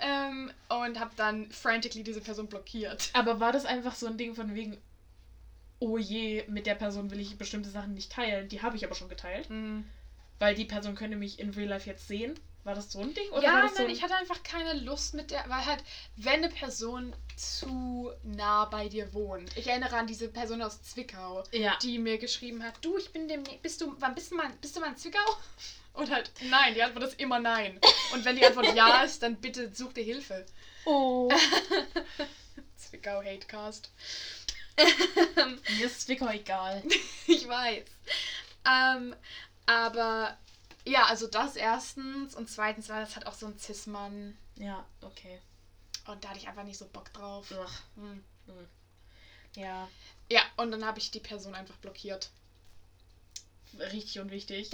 Ähm, 0.00 0.50
und 0.68 1.00
habe 1.00 1.10
dann 1.16 1.50
frantically 1.50 2.04
diese 2.04 2.20
Person 2.20 2.46
blockiert. 2.46 3.10
Aber 3.12 3.40
war 3.40 3.52
das 3.52 3.64
einfach 3.64 3.94
so 3.94 4.06
ein 4.06 4.16
Ding 4.16 4.34
von 4.34 4.54
wegen, 4.54 4.76
oh 5.80 5.98
je, 5.98 6.44
mit 6.48 6.66
der 6.66 6.74
Person 6.74 7.10
will 7.10 7.20
ich 7.20 7.38
bestimmte 7.38 7.70
Sachen 7.70 7.94
nicht 7.94 8.12
teilen? 8.12 8.48
Die 8.48 8.62
habe 8.62 8.76
ich 8.76 8.84
aber 8.84 8.94
schon 8.94 9.08
geteilt. 9.08 9.48
Weil 10.38 10.54
die 10.54 10.64
Person 10.64 10.94
könnte 10.94 11.16
mich 11.16 11.38
in 11.38 11.50
Real 11.50 11.68
Life 11.68 11.88
jetzt 11.88 12.06
sehen. 12.08 12.38
War 12.64 12.74
das 12.74 12.92
so 12.92 13.00
ein 13.00 13.14
Ding? 13.14 13.30
Oder 13.30 13.42
ja, 13.44 13.52
war 13.54 13.62
das 13.62 13.72
so 13.72 13.78
nein, 13.78 13.86
ein... 13.86 13.92
ich 13.96 14.02
hatte 14.02 14.14
einfach 14.16 14.42
keine 14.42 14.74
Lust 14.80 15.14
mit 15.14 15.30
der, 15.30 15.42
weil 15.48 15.64
halt, 15.64 15.82
wenn 16.16 16.44
eine 16.44 16.48
Person 16.48 17.14
zu 17.36 18.10
nah 18.24 18.66
bei 18.66 18.88
dir 18.88 19.14
wohnt. 19.14 19.56
Ich 19.56 19.68
erinnere 19.68 19.96
an 19.96 20.06
diese 20.06 20.28
Person 20.28 20.60
aus 20.60 20.82
Zwickau, 20.82 21.44
Ja. 21.52 21.78
die 21.82 21.98
mir 21.98 22.18
geschrieben 22.18 22.62
hat, 22.62 22.74
du, 22.82 22.98
ich 22.98 23.10
bin 23.10 23.26
dem, 23.26 23.42
bist 23.62 23.80
du, 23.80 23.94
wann 24.00 24.14
bist 24.14 24.32
du 24.32 24.36
mal, 24.36 24.50
bist 24.60 24.76
du 24.76 24.80
mal 24.80 24.88
in 24.88 24.96
Zwickau? 24.96 25.18
Und 25.98 26.10
halt, 26.12 26.30
nein, 26.42 26.74
die 26.74 26.82
Antwort 26.82 27.04
ist 27.04 27.18
immer 27.20 27.40
nein. 27.40 27.80
Und 28.12 28.24
wenn 28.24 28.36
die 28.36 28.46
Antwort 28.46 28.72
ja 28.74 29.02
ist, 29.04 29.22
dann 29.22 29.36
bitte 29.36 29.74
such 29.74 29.92
dir 29.94 30.04
Hilfe. 30.04 30.46
Oh. 30.84 31.28
Zwickau 32.76 33.22
Hatecast. 33.22 33.90
Mir 35.76 35.86
ist 35.86 36.02
Zwickau 36.02 36.28
egal. 36.28 36.82
ich 37.26 37.48
weiß. 37.48 37.84
Ähm, 38.64 39.14
aber 39.66 40.38
ja, 40.84 41.04
also 41.06 41.26
das 41.26 41.56
erstens 41.56 42.34
und 42.36 42.48
zweitens 42.48 42.88
war 42.88 43.00
das 43.00 43.16
halt 43.16 43.26
auch 43.26 43.34
so 43.34 43.46
ein 43.46 43.58
Cis-Mann 43.58 44.38
Ja, 44.56 44.86
okay. 45.02 45.40
und 46.06 46.22
da 46.22 46.28
hatte 46.28 46.38
ich 46.38 46.48
einfach 46.48 46.62
nicht 46.64 46.78
so 46.78 46.86
Bock 46.86 47.12
drauf. 47.12 47.50
Ugh. 47.50 47.68
Hm. 47.96 48.24
Ja, 49.56 49.88
Ja, 50.30 50.42
und 50.56 50.70
dann 50.70 50.84
habe 50.84 51.00
ich 51.00 51.10
die 51.10 51.20
Person 51.20 51.54
einfach 51.56 51.76
blockiert. 51.78 52.30
richtig 53.78 54.20
und 54.20 54.30
wichtig. 54.30 54.70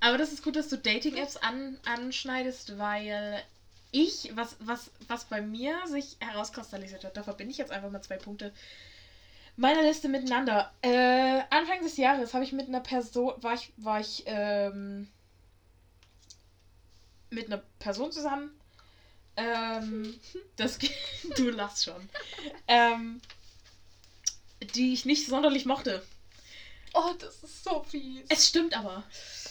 Aber 0.00 0.18
das 0.18 0.32
ist 0.32 0.42
gut, 0.42 0.56
dass 0.56 0.68
du 0.68 0.76
Dating-Apps 0.76 1.36
an, 1.38 1.78
anschneidest, 1.84 2.78
weil 2.78 3.42
ich, 3.92 4.30
was, 4.34 4.56
was, 4.60 4.90
was 5.08 5.24
bei 5.24 5.40
mir 5.40 5.78
sich 5.86 6.16
herauskristallisiert 6.20 7.04
hat, 7.04 7.16
da 7.16 7.22
verbinde 7.22 7.52
ich 7.52 7.58
jetzt 7.58 7.72
einfach 7.72 7.90
mal 7.90 8.02
zwei 8.02 8.16
Punkte 8.16 8.52
meiner 9.56 9.82
Liste 9.82 10.08
miteinander. 10.08 10.70
Äh, 10.82 11.40
Anfang 11.50 11.82
des 11.82 11.96
Jahres 11.96 12.34
habe 12.34 12.44
ich 12.44 12.52
mit 12.52 12.68
einer 12.68 12.80
Person, 12.80 13.32
war 13.42 13.54
ich, 13.54 13.72
war 13.78 14.00
ich 14.00 14.22
ähm, 14.26 15.08
mit 17.30 17.46
einer 17.46 17.62
Person 17.78 18.12
zusammen. 18.12 18.50
Ähm, 19.36 20.14
das, 20.56 20.78
du 21.36 21.50
lachst 21.50 21.84
schon. 21.84 22.08
Ähm, 22.68 23.20
die 24.74 24.92
ich 24.92 25.04
nicht 25.04 25.26
sonderlich 25.26 25.64
mochte. 25.64 26.02
Oh, 26.98 27.12
das 27.18 27.42
ist 27.42 27.62
so 27.62 27.82
fies. 27.82 28.24
Es 28.30 28.48
stimmt 28.48 28.74
aber. 28.76 29.04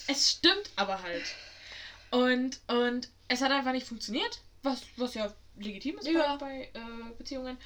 Es 0.08 0.32
stimmt 0.32 0.70
aber 0.76 1.02
halt. 1.04 1.24
Und, 2.10 2.60
und 2.68 3.10
es 3.28 3.42
hat 3.42 3.52
einfach 3.52 3.72
nicht 3.72 3.88
funktioniert, 3.88 4.40
was, 4.64 4.82
was 4.98 5.14
ja 5.14 5.32
legitim 5.58 5.98
ist 6.00 6.08
Ja. 6.08 6.38
bei, 6.38 6.70
bei 6.74 6.80
äh, 6.80 7.14
Beziehungen. 7.18 7.58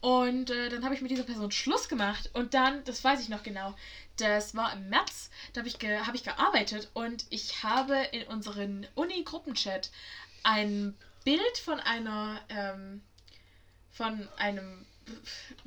Und 0.00 0.50
äh, 0.50 0.68
dann 0.68 0.84
habe 0.84 0.94
ich 0.94 1.00
mit 1.00 1.10
dieser 1.10 1.24
Person 1.24 1.50
Schluss 1.50 1.88
gemacht. 1.88 2.30
Und 2.34 2.54
dann, 2.54 2.84
das 2.84 3.02
weiß 3.02 3.20
ich 3.22 3.28
noch 3.28 3.42
genau, 3.42 3.74
das 4.18 4.54
war 4.54 4.72
im 4.74 4.88
März, 4.88 5.30
da 5.52 5.60
habe 5.60 5.68
ich, 5.68 5.78
ge 5.78 5.98
hab 5.98 6.14
ich 6.14 6.22
gearbeitet 6.22 6.90
und 6.94 7.24
ich 7.30 7.62
habe 7.64 7.96
in 8.12 8.24
unseren 8.28 8.86
Uni-Gruppenchat 8.94 9.90
ein 10.44 10.96
Bild 11.24 11.58
von 11.58 11.80
einer, 11.80 12.40
ähm, 12.50 13.02
von 13.90 14.28
einem 14.36 14.86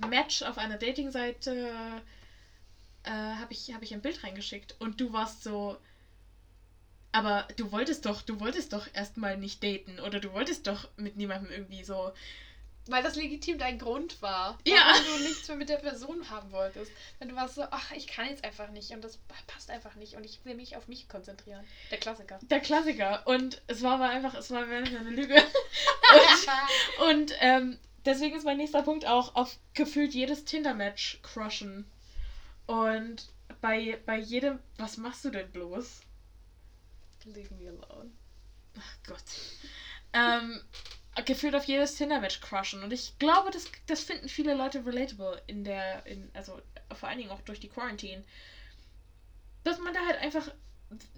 Match 0.07 0.43
auf 0.43 0.57
einer 0.57 0.77
Dating-Seite 0.77 1.51
äh, 1.69 2.01
habe 3.11 3.53
ich, 3.53 3.73
hab 3.73 3.81
ich 3.83 3.93
ein 3.93 4.01
Bild 4.01 4.23
reingeschickt 4.23 4.75
und 4.79 4.99
du 4.99 5.13
warst 5.13 5.43
so, 5.43 5.77
aber 7.11 7.47
du 7.55 7.71
wolltest 7.71 8.05
doch, 8.05 8.21
du 8.21 8.39
wolltest 8.39 8.73
doch 8.73 8.87
erstmal 8.93 9.37
nicht 9.37 9.63
daten 9.63 9.99
oder 9.99 10.19
du 10.19 10.33
wolltest 10.33 10.67
doch 10.67 10.87
mit 10.97 11.17
niemandem 11.17 11.51
irgendwie 11.51 11.83
so. 11.83 12.11
Weil 12.89 13.03
das 13.03 13.15
legitim 13.15 13.57
dein 13.57 13.79
Grund 13.79 14.21
war. 14.21 14.57
Ja. 14.65 14.75
Warum 14.75 15.17
du 15.17 15.27
nichts 15.27 15.47
mehr 15.47 15.57
mit 15.57 15.67
der 15.67 15.77
Person 15.77 16.29
haben 16.29 16.51
wolltest. 16.51 16.91
Wenn 17.19 17.29
du 17.29 17.35
warst 17.35 17.55
so, 17.55 17.63
ach, 17.69 17.91
ich 17.91 18.07
kann 18.07 18.27
jetzt 18.27 18.45
einfach 18.45 18.69
nicht 18.69 18.91
und 18.91 19.03
das 19.03 19.19
passt 19.47 19.69
einfach 19.69 19.95
nicht 19.95 20.15
und 20.15 20.25
ich 20.25 20.43
will 20.45 20.55
mich 20.55 20.77
auf 20.77 20.87
mich 20.87 21.09
konzentrieren. 21.09 21.65
Der 21.91 21.97
Klassiker. 21.97 22.39
Der 22.43 22.59
Klassiker. 22.61 23.25
Und 23.25 23.61
es 23.67 23.83
war 23.83 23.95
aber 23.95 24.09
einfach, 24.09 24.35
es 24.35 24.51
war 24.51 24.65
einfach 24.65 24.99
eine 24.99 25.09
Lüge. 25.09 25.35
Und, 26.07 27.09
und 27.09 27.33
ähm, 27.41 27.77
deswegen 28.05 28.37
ist 28.37 28.45
mein 28.45 28.55
nächster 28.55 28.81
Punkt 28.81 29.05
auch 29.05 29.35
auf 29.35 29.59
gefühlt 29.73 30.13
jedes 30.13 30.45
Tinder-Match 30.45 31.19
crushen. 31.21 31.85
Und 32.67 33.33
bei, 33.61 33.99
bei 34.05 34.17
jedem, 34.19 34.59
was 34.77 34.97
machst 34.97 35.25
du 35.25 35.31
denn 35.31 35.51
bloß? 35.51 36.01
Leave 37.25 37.53
me 37.55 37.69
alone. 37.69 38.11
Ach 38.77 38.97
Gott. 39.05 39.23
Ähm, 40.13 40.61
gefühlt 41.25 41.55
auf 41.55 41.65
jedes 41.65 41.95
Tinder-Match 41.95 42.41
crushen. 42.41 42.83
Und 42.83 42.93
ich 42.93 43.17
glaube, 43.19 43.51
das, 43.51 43.65
das 43.87 44.03
finden 44.03 44.29
viele 44.29 44.53
Leute 44.53 44.85
relatable 44.85 45.41
in 45.47 45.63
der, 45.63 46.05
in, 46.05 46.29
also 46.33 46.61
vor 46.93 47.09
allen 47.09 47.17
Dingen 47.17 47.31
auch 47.31 47.41
durch 47.41 47.59
die 47.59 47.69
Quarantine. 47.69 48.23
Dass 49.63 49.79
man 49.79 49.93
da 49.93 50.05
halt 50.05 50.19
einfach, 50.19 50.49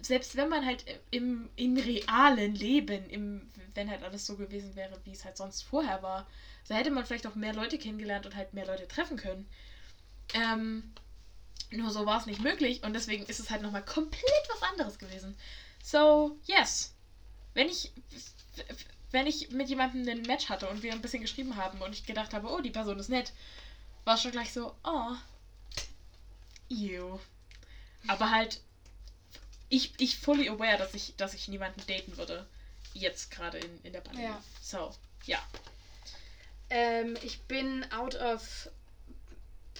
selbst 0.00 0.36
wenn 0.36 0.48
man 0.48 0.66
halt 0.66 0.84
im, 1.10 1.48
im 1.56 1.76
realen 1.76 2.54
Leben, 2.54 3.08
im, 3.10 3.50
wenn 3.74 3.90
halt 3.90 4.02
alles 4.02 4.26
so 4.26 4.36
gewesen 4.36 4.74
wäre, 4.74 4.98
wie 5.04 5.12
es 5.12 5.24
halt 5.24 5.36
sonst 5.36 5.62
vorher 5.62 6.02
war, 6.02 6.26
da 6.68 6.74
hätte 6.76 6.90
man 6.90 7.04
vielleicht 7.04 7.26
auch 7.26 7.34
mehr 7.34 7.54
Leute 7.54 7.78
kennengelernt 7.78 8.26
und 8.26 8.34
halt 8.34 8.54
mehr 8.54 8.66
Leute 8.66 8.88
treffen 8.88 9.16
können. 9.16 9.48
Ähm, 10.34 10.92
nur 11.70 11.90
so 11.90 12.06
war 12.06 12.18
es 12.18 12.26
nicht 12.26 12.40
möglich 12.40 12.82
und 12.82 12.92
deswegen 12.92 13.24
ist 13.26 13.40
es 13.40 13.50
halt 13.50 13.62
nochmal 13.62 13.84
komplett 13.84 14.48
was 14.48 14.62
anderes 14.62 14.98
gewesen. 14.98 15.36
So, 15.82 16.36
yes. 16.46 16.94
Wenn 17.54 17.68
ich, 17.68 17.92
wenn 19.10 19.26
ich 19.26 19.50
mit 19.50 19.68
jemandem 19.68 20.08
ein 20.08 20.22
Match 20.22 20.48
hatte 20.48 20.68
und 20.68 20.82
wir 20.82 20.92
ein 20.92 21.02
bisschen 21.02 21.22
geschrieben 21.22 21.56
haben 21.56 21.80
und 21.82 21.92
ich 21.92 22.06
gedacht 22.06 22.34
habe, 22.34 22.48
oh, 22.48 22.60
die 22.60 22.70
Person 22.70 22.98
ist 22.98 23.08
nett, 23.08 23.32
war 24.04 24.14
es 24.14 24.22
schon 24.22 24.32
gleich 24.32 24.52
so, 24.52 24.74
oh, 24.84 25.14
ew. 26.68 27.18
Aber 28.08 28.30
halt, 28.30 28.60
ich, 29.68 29.92
ich 29.98 30.18
fully 30.18 30.48
aware, 30.48 30.78
dass 30.78 30.94
ich, 30.94 31.14
dass 31.16 31.34
ich 31.34 31.48
niemanden 31.48 31.82
daten 31.86 32.16
würde. 32.16 32.46
Jetzt 32.92 33.30
gerade 33.30 33.58
in, 33.58 33.82
in 33.82 33.92
der 33.92 34.00
Pandemie. 34.00 34.28
Ja. 34.28 34.42
So, 34.60 34.92
ja. 35.26 35.38
Ähm, 36.70 37.16
ich 37.22 37.40
bin 37.42 37.84
out 37.92 38.14
of. 38.16 38.68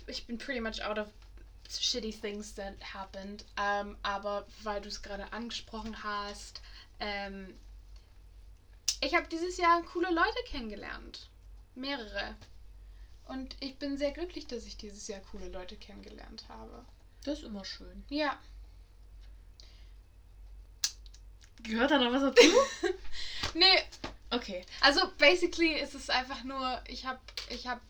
Ich 0.07 0.27
bin 0.27 0.39
pretty 0.39 0.61
much 0.61 0.83
out 0.85 0.99
of 0.99 1.09
shitty 1.79 2.13
things 2.13 2.55
that 2.55 2.75
happened. 2.95 3.45
Ähm, 3.57 3.97
aber 4.03 4.47
weil 4.63 4.81
du 4.81 4.89
es 4.89 5.03
gerade 5.03 5.33
angesprochen 5.33 6.03
hast, 6.03 6.61
ähm, 6.99 7.55
ich 9.01 9.15
habe 9.15 9.27
dieses 9.29 9.57
Jahr 9.57 9.83
coole 9.83 10.11
Leute 10.11 10.43
kennengelernt. 10.47 11.31
Mehrere. 11.75 12.37
Und 13.27 13.57
ich 13.61 13.79
bin 13.79 13.97
sehr 13.97 14.11
glücklich, 14.11 14.47
dass 14.47 14.67
ich 14.67 14.77
dieses 14.77 15.07
Jahr 15.09 15.21
coole 15.21 15.49
Leute 15.49 15.77
kennengelernt 15.77 16.45
habe. 16.49 16.85
Das 17.25 17.39
ist 17.39 17.45
immer 17.45 17.65
schön. 17.65 18.05
Ja. 18.09 18.39
Gehört 21.63 21.91
da 21.91 21.99
noch 21.99 22.13
was 22.13 22.35
dazu? 22.35 22.49
Nee, 23.55 23.83
okay. 24.31 24.65
also 24.81 25.01
basically 25.19 25.73
ist 25.73 25.95
es 25.95 26.09
einfach 26.09 26.45
nur, 26.45 26.81
ich 26.87 27.05
habe 27.05 27.19
ich 27.49 27.67
hab, 27.67 27.81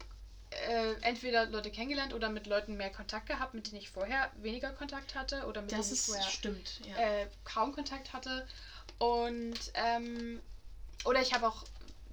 äh, 0.68 0.94
entweder 1.02 1.46
Leute 1.46 1.70
kennengelernt 1.70 2.12
oder 2.14 2.28
mit 2.28 2.46
Leuten 2.46 2.76
mehr 2.76 2.90
Kontakt 2.90 3.26
gehabt, 3.26 3.54
mit 3.54 3.66
denen 3.66 3.78
ich 3.78 3.90
vorher 3.90 4.30
weniger 4.36 4.70
Kontakt 4.70 5.14
hatte 5.14 5.46
oder 5.46 5.62
mit 5.62 5.72
Das 5.72 5.86
denen 5.88 5.94
ich 5.94 6.02
vorher 6.02 6.30
stimmt, 6.30 6.80
ja. 6.86 6.96
äh, 6.96 7.26
kaum 7.44 7.72
Kontakt 7.72 8.12
hatte. 8.12 8.46
Und, 8.98 9.58
ähm, 9.74 10.40
oder 11.04 11.22
ich 11.22 11.32
habe 11.32 11.48
auch, 11.48 11.64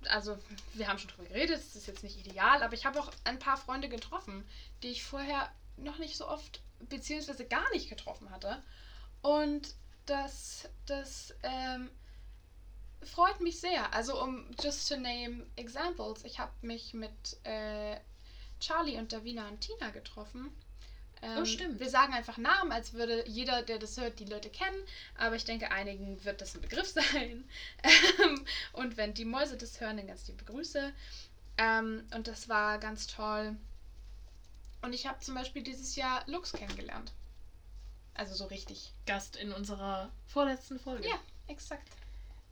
also 0.10 0.38
wir 0.74 0.88
haben 0.88 1.00
schon 1.00 1.10
drüber 1.10 1.28
geredet, 1.28 1.58
es 1.58 1.76
ist 1.76 1.88
jetzt 1.88 2.04
nicht 2.04 2.18
ideal, 2.18 2.64
aber 2.64 2.74
ich 2.74 2.86
habe 2.86 3.00
auch 3.00 3.12
ein 3.24 3.40
paar 3.40 3.58
Freunde 3.58 3.90
getroffen, 3.90 4.48
die 4.84 4.90
ich 4.90 5.04
vorher 5.04 5.52
noch 5.78 5.98
nicht 5.98 6.18
so 6.18 6.28
oft, 6.28 6.62
beziehungsweise 6.80 7.46
gar 7.46 7.70
nicht 7.72 7.90
getroffen 7.90 8.30
hatte. 8.30 8.64
Und 9.22 9.76
das, 10.06 10.70
das, 10.86 11.34
ähm, 11.44 11.90
freut 13.04 13.40
mich 13.42 13.60
sehr. 13.60 13.94
Also 13.94 14.22
um 14.22 14.50
just 14.62 14.88
to 14.90 14.96
name 14.98 15.46
examples, 15.56 16.24
ich 16.24 16.40
habe 16.40 16.52
mich 16.62 16.94
mit 16.94 17.12
äh, 17.44 17.98
Charlie 18.60 18.98
und 18.98 19.12
Davina 19.14 19.48
und 19.48 19.62
Tina 19.62 19.90
getroffen. 19.92 20.52
Ähm, 21.22 21.40
Oh, 21.42 21.46
stimmt. 21.46 21.80
Wir 21.80 21.90
sagen 21.90 22.14
einfach 22.14 22.38
Namen, 22.38 22.72
als 22.72 22.94
würde 22.94 23.28
jeder, 23.28 23.64
der 23.64 23.80
das 23.80 23.98
hört, 23.98 24.20
die 24.20 24.26
Leute 24.26 24.50
kennen. 24.50 24.78
Aber 25.18 25.36
ich 25.36 25.46
denke, 25.46 25.72
einigen 25.72 26.24
wird 26.24 26.42
das 26.42 26.56
ein 26.56 26.62
Begriff 26.62 26.88
sein. 26.94 27.48
Ähm, 27.84 28.46
und 28.74 28.98
wenn 28.98 29.14
die 29.14 29.26
Mäuse 29.26 29.58
das 29.58 29.80
hören, 29.82 29.98
dann 29.98 30.08
ganz 30.08 30.28
liebe 30.28 30.44
Grüße. 30.46 30.94
Ähm, 31.58 32.08
und 32.14 32.28
das 32.28 32.50
war 32.50 32.78
ganz 32.78 33.08
toll. 33.08 33.56
Und 34.82 34.94
ich 34.94 35.08
habe 35.08 35.20
zum 35.20 35.34
Beispiel 35.34 35.64
dieses 35.64 35.96
Jahr 35.96 36.24
Lux 36.28 36.52
kennengelernt. 36.52 37.12
Also 38.14 38.36
so 38.36 38.46
richtig. 38.46 38.94
Gast 39.06 39.36
in 39.36 39.52
unserer 39.52 40.12
vorletzten 40.28 40.80
Folge. 40.80 41.08
Ja, 41.08 41.20
exakt. 41.48 41.88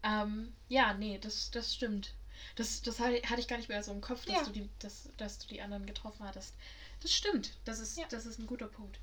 Ähm, 0.04 0.54
ja, 0.70 0.94
nee, 0.94 1.18
das, 1.20 1.52
das 1.52 1.74
stimmt. 1.74 2.14
Das, 2.56 2.82
das 2.82 3.00
hatte 3.00 3.40
ich 3.40 3.48
gar 3.48 3.58
nicht 3.58 3.70
mehr 3.70 3.84
so 3.84 3.92
im 3.92 4.02
Kopf, 4.02 4.26
dass, 4.26 4.36
Ja. 4.36 4.44
du 4.44 4.52
die, 4.52 4.70
dass, 4.80 5.10
dass 5.18 5.40
du 5.40 5.48
die 5.48 5.62
anderen 5.62 5.86
getroffen 5.86 6.26
hattest. 6.26 6.56
Das 7.02 7.12
stimmt. 7.12 7.58
Das 7.66 7.80
ist, 7.80 7.98
Ja. 7.98 8.06
das 8.10 8.26
ist 8.26 8.40
ein 8.40 8.48
guter 8.48 8.68
Punkt. 8.68 9.00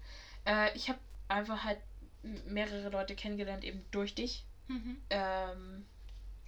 Äh, 0.46 0.74
ich 0.76 0.88
habe 0.88 0.98
einfach 1.28 1.64
halt 1.64 1.78
mehrere 2.46 2.88
Leute 2.88 3.14
kennengelernt, 3.14 3.64
eben 3.64 3.84
durch 3.90 4.14
dich. 4.14 4.44
Mhm. 4.68 5.00
Ähm, 5.10 5.84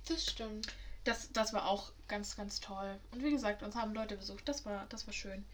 Das 0.07 0.24
stimmt. 0.30 0.66
das, 1.05 1.32
das 1.32 1.53
war 1.53 1.66
auch 1.68 1.93
ganz, 2.09 2.37
ganz 2.37 2.61
toll. 2.61 2.99
Und 3.11 3.22
wie 3.22 3.30
gesagt, 3.30 3.62
uns 3.62 3.74
haben 3.74 3.93
Leute 3.95 4.16
besucht. 4.16 4.49
Das 4.49 4.64
war, 4.64 4.87
das 4.89 5.07
war 5.07 5.12
schön. 5.14 5.45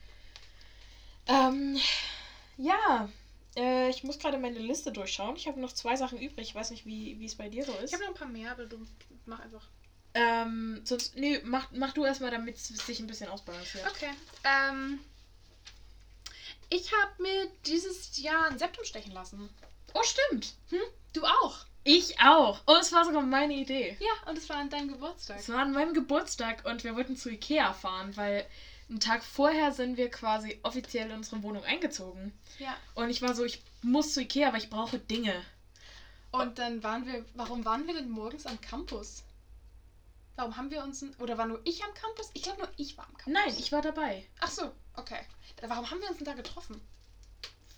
Ähm, 1.26 1.78
ja, 2.56 3.08
äh, 3.56 3.88
ich 3.90 4.04
muss 4.04 4.18
gerade 4.18 4.38
meine 4.38 4.58
Liste 4.58 4.92
durchschauen. 4.92 5.36
Ich 5.36 5.46
habe 5.48 5.60
noch 5.60 5.72
zwei 5.72 5.96
Sachen 5.96 6.18
übrig. 6.18 6.48
Ich 6.48 6.54
weiß 6.54 6.70
nicht, 6.70 6.86
wie 6.86 7.18
wie 7.18 7.24
es 7.26 7.36
bei 7.36 7.48
dir 7.48 7.64
so 7.64 7.72
ist. 7.74 7.88
Ich 7.88 7.92
habe 7.94 8.04
noch 8.04 8.10
ein 8.10 8.18
paar 8.18 8.28
mehr, 8.28 8.52
aber 8.52 8.66
du 8.66 8.86
mach 9.26 9.40
einfach. 9.40 9.66
Ähm, 10.14 10.80
sonst, 10.84 11.16
nee, 11.16 11.40
mach, 11.44 11.70
mach 11.72 11.92
du 11.92 12.04
erstmal, 12.04 12.30
damit 12.30 12.56
es 12.56 12.68
sich 12.68 13.00
ein 13.00 13.06
bisschen 13.06 13.28
ausbalanciert. 13.28 13.86
Okay. 13.88 14.10
Ähm, 14.44 14.98
ich 16.68 16.92
habe 16.92 17.22
mir 17.22 17.50
dieses 17.66 18.16
Jahr 18.18 18.46
ein 18.46 18.58
Septum 18.58 18.84
stechen 18.84 19.12
lassen. 19.12 19.48
Oh, 19.94 20.02
stimmt. 20.02 20.54
Du 21.12 21.24
auch? 21.24 21.64
Ich 21.82 22.20
auch. 22.20 22.60
Oh, 22.66 22.76
es 22.80 22.92
war 22.92 23.04
sogar 23.04 23.22
meine 23.22 23.54
Idee. 23.54 23.96
Ja, 24.00 24.30
und 24.30 24.36
es 24.36 24.48
war 24.48 24.56
an 24.56 24.70
deinem 24.70 24.88
Geburtstag. 24.88 25.38
Es 25.38 25.48
war 25.48 25.60
an 25.60 25.72
meinem 25.72 25.94
Geburtstag 25.94 26.64
und 26.64 26.84
wir 26.84 26.94
wollten 26.94 27.16
zu 27.16 27.30
Ikea 27.30 27.72
fahren, 27.72 28.16
weil 28.16 28.46
einen 28.88 29.00
Tag 29.00 29.24
vorher 29.24 29.72
sind 29.72 29.96
wir 29.96 30.10
quasi 30.10 30.58
offiziell 30.62 31.10
in 31.10 31.16
unsere 31.16 31.42
Wohnung 31.42 31.64
eingezogen. 31.64 32.32
Ja. 32.58 32.76
Und 32.94 33.08
ich 33.08 33.22
war 33.22 33.34
so, 33.34 33.44
ich 33.44 33.62
muss 33.82 34.12
zu 34.12 34.20
Ikea, 34.20 34.52
weil 34.52 34.60
ich 34.60 34.70
brauche 34.70 34.98
Dinge. 34.98 35.34
Und 36.32 36.58
dann 36.58 36.82
waren 36.82 37.06
wir, 37.06 37.24
warum 37.34 37.64
waren 37.64 37.86
wir 37.86 37.94
denn 37.94 38.10
morgens 38.10 38.46
am 38.46 38.60
Campus? 38.60 39.24
Warum 40.40 40.56
haben 40.56 40.70
wir 40.70 40.82
uns, 40.82 41.04
oder 41.18 41.36
war 41.36 41.44
nur 41.44 41.60
ich 41.64 41.84
am 41.84 41.92
Campus? 41.92 42.30
Ich 42.32 42.42
glaube 42.42 42.60
nur 42.60 42.68
ich 42.78 42.96
war 42.96 43.04
am 43.04 43.14
Campus. 43.14 43.34
Nein, 43.34 43.54
ich 43.58 43.72
war 43.72 43.82
dabei. 43.82 44.26
Ach 44.40 44.50
so, 44.50 44.72
okay. 44.96 45.20
Warum 45.60 45.90
haben 45.90 46.00
wir 46.00 46.08
uns 46.08 46.16
denn 46.16 46.24
da 46.24 46.32
getroffen? 46.32 46.80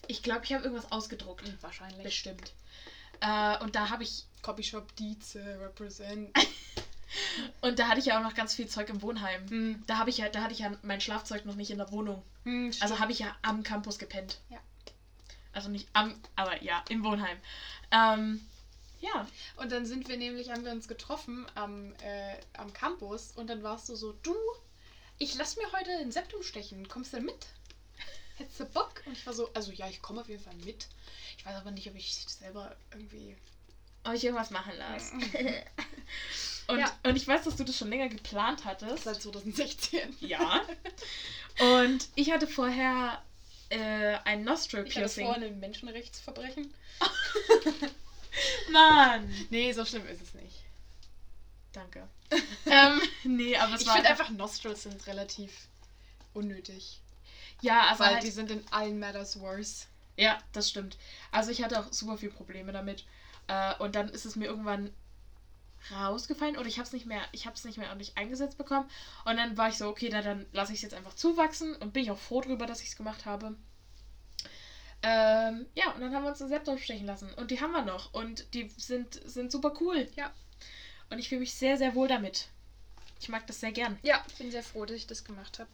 Ich 0.06 0.22
glaube, 0.22 0.44
ich 0.44 0.52
habe 0.52 0.62
irgendwas 0.62 0.92
ausgedruckt. 0.92 1.42
Wahrscheinlich. 1.60 2.04
Bestimmt. 2.04 2.52
Äh, 3.20 3.58
und 3.64 3.74
da 3.74 3.90
habe 3.90 4.04
ich, 4.04 4.26
Copyshop 4.42 4.94
Dietze 4.94 5.58
represent. 5.60 6.30
und 7.62 7.80
da 7.80 7.88
hatte 7.88 7.98
ich 7.98 8.06
ja 8.06 8.18
auch 8.18 8.22
noch 8.22 8.34
ganz 8.34 8.54
viel 8.54 8.68
Zeug 8.68 8.90
im 8.90 9.02
Wohnheim. 9.02 9.50
hm. 9.50 9.82
Da 9.88 9.98
habe 9.98 10.10
ich 10.10 10.18
ja, 10.18 10.28
da 10.28 10.42
hatte 10.42 10.52
ich 10.52 10.60
ja 10.60 10.70
mein 10.82 11.00
Schlafzeug 11.00 11.44
noch 11.44 11.56
nicht 11.56 11.72
in 11.72 11.78
der 11.78 11.90
Wohnung. 11.90 12.22
Hm, 12.44 12.70
Also 12.78 13.00
habe 13.00 13.10
ich 13.10 13.18
ja 13.18 13.34
am 13.42 13.64
Campus 13.64 13.98
gepennt. 13.98 14.40
Ja. 14.50 14.58
Also 15.52 15.68
nicht 15.68 15.88
am, 15.94 16.14
aber 16.36 16.62
ja, 16.62 16.84
im 16.90 17.02
Wohnheim. 17.02 17.38
Ähm, 17.90 18.40
ja. 19.02 19.26
Und 19.56 19.70
dann 19.70 19.84
sind 19.84 20.08
wir 20.08 20.16
nämlich, 20.16 20.50
haben 20.50 20.64
wir 20.64 20.72
uns 20.72 20.88
getroffen 20.88 21.46
am, 21.54 21.92
äh, 22.02 22.36
am 22.56 22.72
Campus 22.72 23.32
und 23.36 23.48
dann 23.48 23.62
warst 23.62 23.88
du 23.88 23.94
so, 23.96 24.12
du, 24.22 24.34
ich 25.18 25.34
lass 25.34 25.56
mir 25.56 25.70
heute 25.72 25.90
ein 25.92 26.10
Septum 26.10 26.42
stechen, 26.42 26.88
kommst 26.88 27.12
du 27.12 27.18
denn 27.18 27.26
mit? 27.26 27.46
Hättest 28.36 28.60
du 28.60 28.64
Bock? 28.64 29.02
Und 29.04 29.12
ich 29.12 29.26
war 29.26 29.34
so, 29.34 29.50
also 29.52 29.70
ja, 29.72 29.88
ich 29.88 30.00
komme 30.00 30.20
auf 30.22 30.28
jeden 30.28 30.42
Fall 30.42 30.54
mit. 30.64 30.88
Ich 31.36 31.44
weiß 31.44 31.54
aber 31.56 31.70
nicht, 31.70 31.88
ob 31.88 31.94
ich 31.96 32.14
selber 32.14 32.74
irgendwie. 32.92 33.36
Ob 34.04 34.14
ich 34.14 34.24
irgendwas 34.24 34.50
machen 34.50 34.72
lasse. 34.78 35.14
und, 36.66 36.78
Ja. 36.80 36.98
und 37.04 37.14
ich 37.16 37.28
weiß, 37.28 37.44
dass 37.44 37.56
du 37.56 37.62
das 37.64 37.76
schon 37.76 37.88
länger 37.90 38.08
geplant 38.08 38.64
hattest. 38.64 39.04
Seit 39.04 39.22
2016. 39.22 40.16
Ja. 40.20 40.62
Und 41.60 42.08
ich 42.16 42.32
hatte 42.32 42.48
vorher 42.48 43.22
äh, 43.68 44.16
ein 44.24 44.42
Nostril 44.42 44.80
Ich 44.86 44.96
hatte 44.96 45.00
Piercing. 45.00 45.26
vor 45.26 45.34
einem 45.34 45.60
Menschenrechtsverbrechen. 45.60 46.72
Mann! 48.70 49.32
Nee, 49.50 49.72
so 49.72 49.84
schlimm 49.84 50.06
ist 50.06 50.22
es 50.22 50.34
nicht. 50.34 50.64
Danke. 51.72 52.08
ähm, 52.66 53.00
nee, 53.24 53.56
aber 53.56 53.74
es 53.74 53.82
Ich 53.82 53.86
war 53.86 53.94
finde 53.94 54.10
einfach, 54.10 54.28
einfach, 54.28 54.38
Nostrils 54.38 54.82
sind 54.82 55.06
relativ 55.06 55.68
unnötig. 56.34 57.00
Ja, 57.60 57.88
also 57.88 58.00
weil 58.00 58.14
halt, 58.14 58.24
die 58.24 58.30
sind 58.30 58.50
in 58.50 58.64
allen 58.70 58.98
Matters 58.98 59.40
worse. 59.40 59.86
Ja, 60.16 60.38
das 60.52 60.68
stimmt. 60.68 60.96
Also 61.30 61.50
ich 61.50 61.62
hatte 61.62 61.80
auch 61.80 61.92
super 61.92 62.18
viele 62.18 62.32
Probleme 62.32 62.72
damit. 62.72 63.04
Äh, 63.46 63.74
und 63.76 63.94
dann 63.94 64.08
ist 64.08 64.24
es 64.24 64.36
mir 64.36 64.46
irgendwann 64.46 64.92
rausgefallen 65.90 66.56
oder 66.56 66.68
ich 66.68 66.78
habe 66.78 66.86
es 66.86 66.92
nicht 66.92 67.06
mehr, 67.06 67.22
ich 67.32 67.46
habe 67.46 67.56
es 67.56 67.64
nicht 67.64 67.78
mehr 67.78 67.88
ordentlich 67.88 68.16
eingesetzt 68.16 68.58
bekommen. 68.58 68.88
Und 69.24 69.36
dann 69.36 69.56
war 69.56 69.68
ich 69.68 69.78
so, 69.78 69.88
okay, 69.88 70.08
na, 70.12 70.22
dann 70.22 70.46
lasse 70.52 70.72
ich 70.72 70.78
es 70.78 70.82
jetzt 70.82 70.94
einfach 70.94 71.14
zuwachsen 71.14 71.74
und 71.76 71.92
bin 71.92 72.04
ich 72.04 72.10
auch 72.10 72.18
froh 72.18 72.40
drüber, 72.40 72.66
dass 72.66 72.82
ich 72.82 72.88
es 72.88 72.96
gemacht 72.96 73.26
habe. 73.26 73.56
Ähm, 75.02 75.66
ja, 75.74 75.90
und 75.92 76.00
dann 76.00 76.14
haben 76.14 76.22
wir 76.22 76.30
uns 76.30 76.42
ein 76.42 76.48
Septum 76.48 76.78
stechen 76.78 77.06
lassen. 77.06 77.32
Und 77.34 77.50
die 77.50 77.60
haben 77.60 77.72
wir 77.72 77.82
noch. 77.82 78.12
Und 78.14 78.54
die 78.54 78.70
sind, 78.76 79.20
sind 79.24 79.50
super 79.50 79.74
cool. 79.80 80.08
Ja. 80.16 80.32
Und 81.10 81.18
ich 81.18 81.28
fühle 81.28 81.40
mich 81.40 81.54
sehr, 81.54 81.76
sehr 81.76 81.94
wohl 81.94 82.08
damit. 82.08 82.48
Ich 83.20 83.28
mag 83.28 83.46
das 83.46 83.60
sehr 83.60 83.72
gern. 83.72 83.98
Ja, 84.02 84.24
bin 84.38 84.50
sehr 84.50 84.62
froh, 84.62 84.84
dass 84.84 84.96
ich 84.96 85.06
das 85.06 85.24
gemacht 85.24 85.58
habe. 85.58 85.70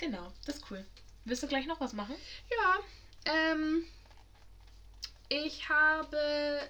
Genau, 0.00 0.32
das 0.46 0.56
ist 0.56 0.70
cool. 0.70 0.82
Willst 1.26 1.42
du 1.42 1.46
gleich 1.46 1.66
noch 1.66 1.78
was 1.78 1.92
machen? 1.92 2.14
Ja, 2.50 2.78
ähm, 3.26 3.84
ich 5.28 5.68
habe 5.68 6.16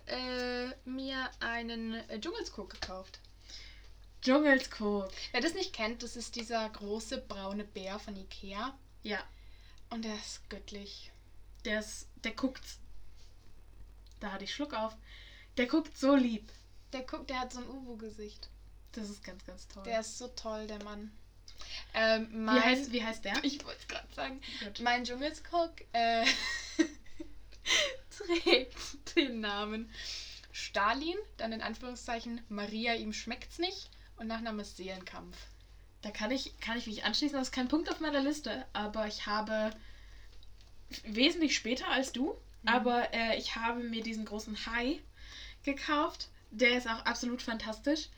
äh, 0.07 0.89
mir 0.89 1.31
einen 1.39 1.95
äh, 2.09 2.21
Dschungelskog 2.21 2.71
gekauft. 2.71 3.21
Dschungelskog. 4.21 5.11
Wer 5.31 5.41
das 5.41 5.55
nicht 5.55 5.73
kennt, 5.73 6.03
das 6.03 6.17
ist 6.17 6.35
dieser 6.35 6.69
große 6.71 7.19
braune 7.19 7.63
Bär 7.63 8.01
von 8.01 8.17
Ikea. 8.17 8.77
Ja. 9.05 9.21
Und 9.91 10.05
der 10.05 10.17
ist 10.17 10.51
göttlich. 10.51 11.13
Der 11.65 11.81
ist, 11.81 12.09
der 12.25 12.33
guckt. 12.33 12.65
Da 14.21 14.33
hatte 14.33 14.45
ich 14.45 14.55
Schluck 14.55 14.75
auf. 14.75 14.97
Der 15.57 15.67
guckt 15.67 15.97
so 15.97 16.15
lieb. 16.15 16.51
Der 16.93 17.03
guckt, 17.03 17.31
der 17.31 17.41
hat 17.41 17.53
so 17.53 17.61
ein 17.61 17.69
Uwu-Gesicht. 17.69 18.49
Das 18.93 19.09
ist 19.09 19.23
ganz, 19.23 19.45
ganz 19.45 19.69
toll. 19.69 19.83
Der 19.85 20.01
ist 20.01 20.19
so 20.19 20.29
toll, 20.29 20.67
der 20.67 20.83
Mann. 20.83 21.13
Ähm, 21.95 22.29
wie, 22.31 22.37
mein, 22.37 22.65
heißt, 22.65 22.93
wie 22.93 23.05
heißt 23.05 23.25
der? 23.25 23.45
Ich 23.45 23.65
wollte 23.65 23.81
es 23.81 23.89
gerade 23.89 24.15
sagen. 24.15 24.41
Gut. 24.65 24.81
Mein 24.81 25.05
Dschungelskog 25.05 25.73
äh, 25.93 26.25
trägt 28.11 29.17
den 29.17 29.41
Namen 29.41 29.91
Stalin, 30.53 31.17
dann 31.37 31.53
in 31.53 31.63
Anführungszeichen 31.63 32.41
Maria, 32.49 32.95
ihm 32.95 33.13
schmeckt's 33.13 33.59
nicht 33.59 33.91
und 34.17 34.27
Nachname 34.27 34.63
ist 34.63 34.77
Seelenkampf. 34.77 35.37
Da 36.03 36.11
kann 36.11 36.31
ich, 36.31 36.59
kann 36.61 36.79
ich 36.79 36.87
mich 36.87 37.05
anschließen. 37.05 37.37
Das 37.37 37.49
ist 37.49 37.55
kein 37.55 37.69
Punkt 37.69 37.91
auf 37.91 38.01
meiner 38.01 38.23
Liste, 38.23 38.65
aber 38.73 39.07
ich 39.07 39.27
habe 39.27 39.71
wesentlich 41.05 41.55
später 41.57 41.89
als 41.89 42.13
du, 42.13 42.37
Mhm. 42.63 42.69
aber 42.69 43.15
äh, 43.15 43.39
ich 43.39 43.57
habe 43.57 43.83
mir 43.83 44.03
diesen 44.03 44.25
großen 44.27 44.67
Hai 44.67 45.01
gekauft. 45.65 46.29
Der 46.51 46.77
ist 46.77 46.87
auch 46.89 47.05
absolut 47.07 47.41
fantastisch. 47.43 48.09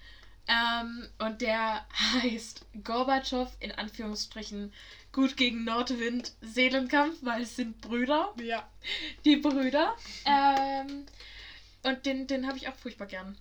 Ähm, 0.49 1.09
und 1.19 1.41
der 1.43 1.87
heißt 2.23 2.65
Gorbatschow 2.83 3.49
in 3.61 3.71
Anführungsstrichen 3.73 4.73
gut 5.13 5.37
gegen 5.37 5.63
Nordwind 5.65 6.33
Seelenkampf, 6.41 7.19
weil 7.23 7.43
es 7.43 7.55
sind 7.55 7.81
Brüder, 7.81 8.35
Ja. 8.43 8.69
die 9.25 9.37
Brüder. 9.37 9.95
Ähm, 10.25 11.07
und 11.85 12.05
den, 12.07 12.27
den 12.27 12.47
habe 12.49 12.57
ich 12.57 12.69
auch 12.69 12.75
furchtbar 12.75 13.07
gern. 13.07 13.37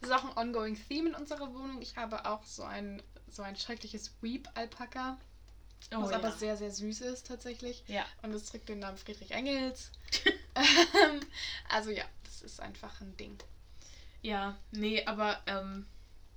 Das 0.00 0.10
ist 0.10 0.16
auch 0.16 0.36
ein 0.36 0.48
ongoing 0.48 0.76
Theme 0.88 1.08
in 1.10 1.14
unserer 1.14 1.54
Wohnung. 1.54 1.80
Ich 1.80 1.96
habe 1.96 2.26
auch 2.26 2.44
so 2.44 2.64
ein, 2.64 3.02
so 3.28 3.42
ein 3.42 3.56
schreckliches 3.56 4.12
Weep-Alpaka, 4.20 5.16
was 5.90 6.12
aber 6.12 6.32
sehr, 6.32 6.56
sehr 6.56 6.70
süß 6.70 7.02
ist 7.02 7.26
tatsächlich. 7.26 7.82
Oh 7.88 7.92
ja. 7.92 8.06
Und 8.22 8.32
es 8.32 8.46
trägt 8.46 8.68
den 8.68 8.78
Namen 8.80 8.98
Friedrich 8.98 9.30
Engels. 9.32 9.90
Ähm, 10.56 11.18
also 11.68 11.90
ja, 11.90 12.04
das 12.22 12.42
ist 12.42 12.60
einfach 12.60 13.00
ein 13.00 13.16
Ding. 13.16 13.36
Ja, 14.22 14.56
nee, 14.70 15.04
aber 15.04 15.42
ähm, 15.46 15.84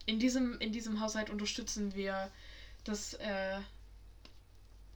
in, 0.08 0.18
diesem, 0.20 0.60
in 0.60 0.72
diesem 0.72 1.00
Haushalt 1.00 1.30
unterstützen 1.30 1.94
wir 1.94 2.32
das, 2.84 3.14
äh, 3.14 3.60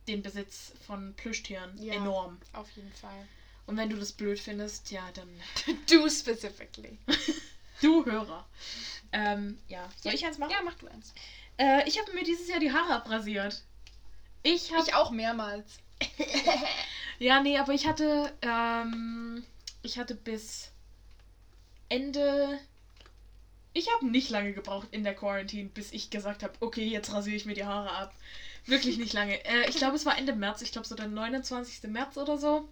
den 0.08 0.24
Besitz 0.24 0.74
von 0.88 1.14
Plüschtieren 1.14 1.82
Ja. 1.82 1.94
enorm. 1.94 2.40
Auf 2.54 2.70
jeden 2.72 2.92
Fall. 2.94 3.28
Und 3.68 3.78
wenn 3.78 3.90
du 3.92 3.98
das 3.98 4.12
blöd 4.12 4.40
findest, 4.40 4.90
ja, 4.90 5.08
dann 5.14 5.30
Du 5.88 6.10
specifically. 6.10 6.98
du 7.82 8.04
Hörer. 8.04 8.46
Ähm, 9.12 9.60
ja. 9.68 9.88
Soll 10.02 10.14
ich 10.14 10.26
eins 10.26 10.38
machen? 10.40 10.52
Ja, 10.52 10.62
mach 10.64 10.76
du 10.76 10.88
eins. 10.88 11.14
Äh, 11.58 11.88
ich 11.88 12.00
habe 12.00 12.12
mir 12.14 12.24
dieses 12.24 12.48
Jahr 12.48 12.60
die 12.60 12.72
Haare 12.72 12.96
abrasiert. 12.96 13.62
Ich 14.44 14.72
habe 14.74 14.84
Ich 14.88 14.94
auch 14.94 15.12
mehrmals. 15.12 15.80
Ja, 17.22 17.40
nee, 17.40 17.60
aber 17.60 17.72
ich 17.74 17.86
hatte, 17.86 18.34
ähm, 18.42 19.44
ich 19.84 20.00
hatte 20.00 20.16
bis 20.16 20.72
Ende. 21.88 22.58
Ich 23.74 23.94
habe 23.94 24.08
nicht 24.08 24.32
lange 24.32 24.54
gebraucht 24.54 24.88
in 24.90 25.04
der 25.04 25.14
Quarantine, 25.14 25.70
bis 25.70 25.92
ich 25.92 26.10
gesagt 26.10 26.42
habe, 26.42 26.54
okay, 26.62 26.88
jetzt 26.88 27.14
rasiere 27.14 27.36
ich 27.36 27.46
mir 27.46 27.54
die 27.54 27.64
Haare 27.64 27.92
ab. 27.92 28.16
Wirklich 28.66 28.98
nicht 28.98 29.14
lange. 29.14 29.36
Äh, 29.46 29.70
ich 29.70 29.76
glaube, 29.76 29.98
es 29.98 30.06
war 30.08 30.18
Ende 30.18 30.34
März, 30.34 30.64
ich 30.64 30.72
glaube 30.72 30.88
so 30.88 30.96
der 30.96 31.06
29. 31.06 31.92
März 31.92 32.18
oder 32.18 32.40
so. 32.40 32.68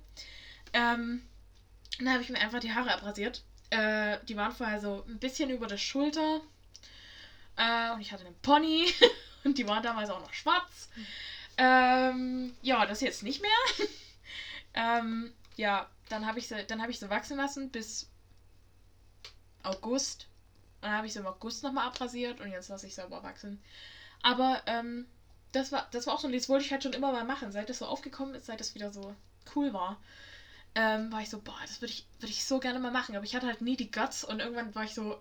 Ähm, 0.74 1.22
dann 2.00 2.10
habe 2.10 2.24
ich 2.24 2.30
mir 2.30 2.40
einfach 2.40 2.60
die 2.60 2.74
Haare 2.74 2.92
abrasiert. 2.92 3.44
Äh, 3.70 4.18
die 4.28 4.36
waren 4.36 4.52
vorher 4.52 4.80
so 4.80 5.06
ein 5.08 5.20
bisschen 5.20 5.52
über 5.52 5.68
der 5.68 5.78
Schulter. 5.78 6.42
Äh, 7.56 7.92
und 7.92 8.02
ich 8.02 8.12
hatte 8.12 8.26
einen 8.26 8.40
Pony. 8.42 8.88
und 9.44 9.60
die 9.60 9.68
waren 9.68 9.84
damals 9.84 10.10
auch 10.10 10.22
noch 10.22 10.34
schwarz. 10.34 10.90
Ähm, 11.62 12.56
ja, 12.62 12.86
das 12.86 13.02
jetzt 13.02 13.22
nicht 13.22 13.42
mehr. 13.42 13.52
ähm, 14.74 15.34
ja, 15.58 15.90
dann 16.08 16.26
habe 16.26 16.40
ich 16.40 16.48
sie, 16.48 16.64
dann 16.66 16.82
habe 16.82 16.92
ich 16.92 17.00
sie 17.00 17.10
wachsen 17.10 17.36
lassen 17.36 17.70
bis 17.70 18.08
August. 19.62 20.28
Dann 20.80 20.92
habe 20.92 21.08
ich 21.08 21.14
sie 21.14 21.20
im 21.20 21.28
August 21.28 21.64
nochmal 21.64 21.86
abrasiert 21.86 22.40
und 22.40 22.50
jetzt 22.50 22.70
lasse 22.70 22.88
ich 22.88 22.96
sie 22.96 23.04
aber 23.04 23.24
wachsen. 23.24 23.62
Aber 24.24 24.62
ähm, 24.68 25.06
das 25.52 25.74
war, 25.74 25.86
das 25.92 26.08
war 26.08 26.14
auch 26.14 26.22
so, 26.22 26.32
das 26.32 26.48
wollte 26.48 26.64
ich 26.64 26.72
halt 26.72 26.84
schon 26.84 26.94
immer 26.94 27.12
mal 27.12 27.26
machen, 27.26 27.52
seit 27.52 27.68
das 27.70 27.80
so 27.80 27.86
aufgekommen 27.86 28.36
ist, 28.36 28.46
seit 28.46 28.62
das 28.62 28.74
wieder 28.74 28.94
so 28.94 29.14
cool 29.54 29.74
war. 29.74 29.98
Ähm, 30.76 31.12
war 31.12 31.22
ich 31.22 31.30
so, 31.30 31.42
boah, 31.42 31.60
das 31.64 31.82
würde 31.82 31.92
ich, 31.92 32.06
würde 32.20 32.32
ich 32.32 32.46
so 32.46 32.60
gerne 32.62 32.80
mal 32.80 32.92
machen. 32.92 33.18
Aber 33.18 33.26
ich 33.26 33.36
hatte 33.36 33.48
halt 33.48 33.60
nie 33.60 33.76
die 33.76 33.92
Guts 33.92 34.24
und 34.24 34.40
irgendwann 34.40 34.74
war 34.76 34.86
ich 34.86 34.94
so, 34.94 35.20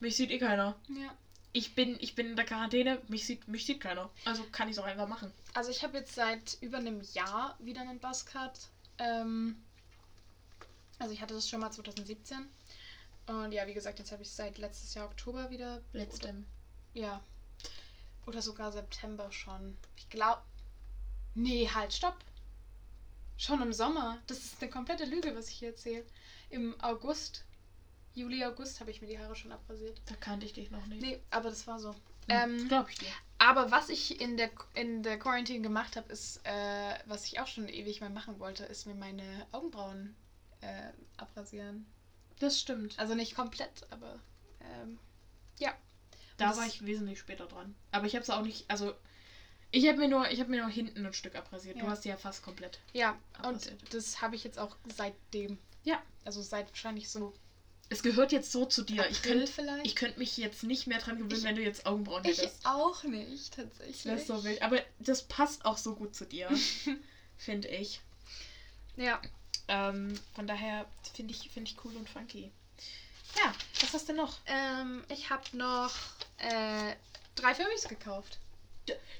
mich 0.00 0.16
sieht 0.16 0.30
eh 0.30 0.38
keiner. 0.38 0.76
Ja. 0.88 1.14
Ich 1.52 1.74
bin, 1.74 1.96
ich 2.00 2.14
bin 2.14 2.28
in 2.28 2.36
der 2.36 2.44
Quarantäne, 2.44 3.00
mich 3.08 3.26
sieht, 3.26 3.48
mich 3.48 3.66
sieht 3.66 3.80
keiner. 3.80 4.08
Also 4.24 4.44
kann 4.52 4.68
ich 4.68 4.76
es 4.76 4.78
auch 4.78 4.86
einfach 4.86 5.08
machen. 5.08 5.32
Also 5.54 5.70
ich 5.70 5.82
habe 5.82 5.98
jetzt 5.98 6.14
seit 6.14 6.56
über 6.60 6.78
einem 6.78 7.00
Jahr 7.12 7.56
wieder 7.58 7.80
einen 7.80 7.98
Buzzcut. 7.98 8.52
Ähm, 8.98 9.56
also 11.00 11.12
ich 11.12 11.20
hatte 11.20 11.34
das 11.34 11.48
schon 11.48 11.60
mal 11.60 11.72
2017. 11.72 12.46
Und 13.26 13.52
ja, 13.52 13.66
wie 13.66 13.74
gesagt, 13.74 13.98
jetzt 13.98 14.12
habe 14.12 14.22
ich 14.22 14.30
seit 14.30 14.58
letztes 14.58 14.94
Jahr 14.94 15.06
Oktober 15.06 15.50
wieder. 15.50 15.82
Letztem. 15.92 16.46
Ja. 16.94 17.20
Oder 18.26 18.42
sogar 18.42 18.70
September 18.70 19.30
schon. 19.32 19.76
Ich 19.96 20.08
glaube. 20.08 20.42
Nee, 21.34 21.68
halt, 21.72 21.92
stopp. 21.92 22.16
Schon 23.36 23.62
im 23.62 23.72
Sommer. 23.72 24.18
Das 24.26 24.38
ist 24.38 24.60
eine 24.60 24.70
komplette 24.70 25.04
Lüge, 25.04 25.34
was 25.34 25.48
ich 25.48 25.56
hier 25.56 25.68
erzähle. 25.68 26.04
Im 26.50 26.78
August, 26.80 27.44
Juli, 28.20 28.44
August 28.44 28.80
habe 28.80 28.90
ich 28.90 29.00
mir 29.00 29.08
die 29.08 29.18
Haare 29.18 29.34
schon 29.34 29.50
abrasiert. 29.52 30.00
Da 30.06 30.14
kannte 30.16 30.44
ich 30.46 30.52
dich 30.52 30.70
noch 30.70 30.84
nicht. 30.86 31.00
Nee, 31.00 31.20
aber 31.30 31.48
das 31.50 31.66
war 31.66 31.78
so. 31.78 31.94
ähm, 32.28 32.58
Ähm, 32.60 32.68
Glaube 32.68 32.90
ich 32.90 32.98
dir. 32.98 33.08
aber 33.38 33.70
was 33.70 33.88
ich 33.88 34.20
in 34.20 34.36
der, 34.36 34.50
in 34.74 35.02
der 35.02 35.18
Quarantine 35.18 35.62
gemacht 35.62 35.96
habe, 35.96 36.12
ist, 36.12 36.40
äh, 36.44 36.94
was 37.06 37.24
ich 37.24 37.40
auch 37.40 37.46
schon 37.46 37.68
ewig 37.68 38.00
mal 38.00 38.10
machen 38.10 38.38
wollte, 38.38 38.64
ist 38.64 38.86
mir 38.86 38.94
meine 38.94 39.46
Augenbrauen 39.52 40.14
äh, 40.60 40.90
abrasieren. 41.16 41.86
Das 42.38 42.60
stimmt. 42.60 42.98
Also 42.98 43.14
nicht 43.14 43.34
komplett, 43.34 43.86
aber 43.90 44.20
ähm, 44.60 44.98
ja. 45.58 45.72
Da 46.36 46.56
war 46.56 46.66
ich 46.66 46.84
wesentlich 46.86 47.18
später 47.18 47.46
dran. 47.46 47.74
Aber 47.92 48.06
ich 48.06 48.14
habe 48.14 48.22
es 48.22 48.30
auch 48.30 48.42
nicht, 48.42 48.70
also 48.70 48.94
ich 49.72 49.86
habe 49.88 49.98
mir 49.98 50.08
nur, 50.08 50.30
ich 50.30 50.40
habe 50.40 50.50
mir 50.50 50.60
nur 50.62 50.70
hinten 50.70 51.04
ein 51.06 51.12
Stück 51.12 51.36
abrasiert. 51.36 51.76
Du 51.80 51.84
Ja. 51.84 51.90
hast 51.90 52.04
die 52.04 52.08
ja 52.08 52.16
fast 52.16 52.42
komplett. 52.42 52.80
Ja, 52.92 53.18
und 53.38 53.44
Abrasiert. 53.46 53.94
das 53.94 54.20
habe 54.22 54.36
ich 54.36 54.44
jetzt 54.44 54.58
auch 54.58 54.76
seitdem. 54.94 55.58
Ja. 55.84 56.02
Also 56.24 56.42
seit 56.42 56.68
wahrscheinlich 56.70 57.08
so 57.10 57.32
Es 57.90 58.02
gehört 58.02 58.30
jetzt 58.32 58.52
so 58.52 58.64
zu 58.66 58.82
dir. 58.82 59.04
Ich 59.10 59.20
könnte 59.22 59.46
vielleicht. 59.48 59.84
ich 59.84 59.96
könnt 59.96 60.16
mich 60.16 60.36
jetzt 60.36 60.62
nicht 60.62 60.86
mehr 60.86 60.98
dran 60.98 61.16
gewöhnen, 61.18 61.36
Ich- 61.36 61.42
wenn 61.44 61.56
du 61.56 61.62
jetzt 61.62 61.84
Augenbrauen 61.86 62.24
Ich 62.24 62.38
hättest. 62.38 62.64
auch 62.64 63.02
nicht, 63.02 63.52
tatsächlich. 63.54 64.02
Das 64.04 64.20
ist 64.22 64.26
so 64.28 64.42
wild. 64.44 64.62
Aber 64.62 64.80
das 65.00 65.22
passt 65.24 65.64
auch 65.64 65.76
so 65.76 65.94
gut 65.96 66.14
zu 66.14 66.24
dir, 66.24 66.48
finde 67.36 67.68
ich. 67.68 68.00
Ja. 68.96 69.20
Ähm, 69.68 70.18
von 70.34 70.46
daher 70.46 70.86
finde 71.14 71.34
ich, 71.34 71.50
finde 71.50 71.70
ich 71.70 71.76
cool 71.84 71.94
und 71.96 72.08
funky. 72.08 72.50
Ja, 73.36 73.52
was 73.80 73.92
hast 73.92 74.08
du 74.08 74.12
noch? 74.12 74.38
Ähm, 74.46 75.04
ich 75.08 75.30
habe 75.30 75.42
noch 75.56 75.92
äh, 76.38 76.94
drei 77.36 77.54
Furbies 77.54 77.86
gekauft. 77.88 78.38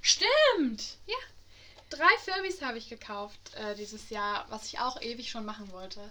Stimmt! 0.00 0.96
Drei 1.90 2.08
Furbies 2.24 2.62
habe 2.62 2.78
ich 2.78 2.88
gekauft 2.88 3.38
äh, 3.54 3.74
dieses 3.74 4.10
Jahr, 4.10 4.46
was 4.48 4.66
ich 4.66 4.78
auch 4.78 5.00
ewig 5.02 5.28
schon 5.30 5.44
machen 5.44 5.70
wollte. 5.72 6.10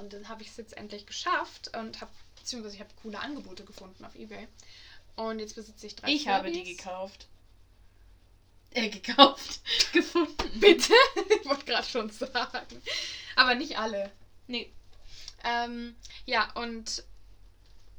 Und 0.00 0.14
dann 0.14 0.28
habe 0.28 0.42
ich 0.42 0.48
es 0.48 0.56
jetzt 0.56 0.76
endlich 0.76 1.06
geschafft 1.06 1.76
und 1.76 2.00
habe, 2.00 2.10
beziehungsweise 2.36 2.74
ich 2.74 2.80
habe 2.80 2.90
coole 3.02 3.20
Angebote 3.20 3.64
gefunden 3.64 4.04
auf 4.04 4.14
Ebay. 4.14 4.48
Und 5.16 5.38
jetzt 5.38 5.54
besitze 5.54 5.86
ich 5.86 5.96
drei 5.96 6.10
Ich 6.10 6.26
habe 6.26 6.50
die 6.50 6.58
Furbies. 6.58 6.78
gekauft. 6.78 7.28
Äh, 8.70 8.88
gekauft. 8.88 9.60
Gefunden. 9.92 10.60
Bitte? 10.60 10.94
ich 11.42 11.46
wollte 11.46 11.66
gerade 11.66 11.86
schon 11.86 12.08
sagen. 12.10 12.82
Aber 13.36 13.54
nicht 13.54 13.78
alle. 13.78 14.10
Nee. 14.46 14.72
Ähm, 15.44 15.96
ja, 16.24 16.50
und 16.54 17.04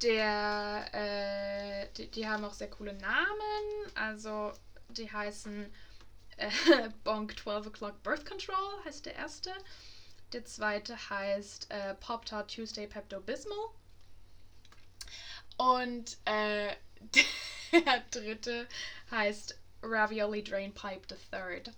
der, 0.01 0.89
äh, 0.93 1.87
die, 1.97 2.09
die 2.09 2.27
haben 2.27 2.43
auch 2.45 2.53
sehr 2.53 2.69
coole 2.69 2.93
Namen. 2.93 3.91
Also, 3.93 4.53
die 4.89 5.11
heißen 5.11 5.71
äh, 6.37 6.49
Bonk 7.03 7.37
12 7.37 7.67
O'Clock 7.67 8.01
Birth 8.01 8.25
Control, 8.25 8.83
heißt 8.85 9.05
der 9.05 9.15
erste. 9.15 9.51
Der 10.33 10.45
zweite 10.45 10.97
heißt 11.09 11.71
äh, 11.71 11.93
Pop 11.95 12.25
Tart 12.25 12.53
Tuesday 12.53 12.87
Pepto 12.87 13.19
Bismol. 13.19 13.69
Und 15.57 16.17
äh, 16.25 16.75
der 17.71 18.03
dritte 18.11 18.67
heißt 19.09 19.57
Ravioli 19.83 20.43
Drain 20.43 20.73
Pipe 20.73 21.01
the 21.09 21.15
Third. 21.31 21.71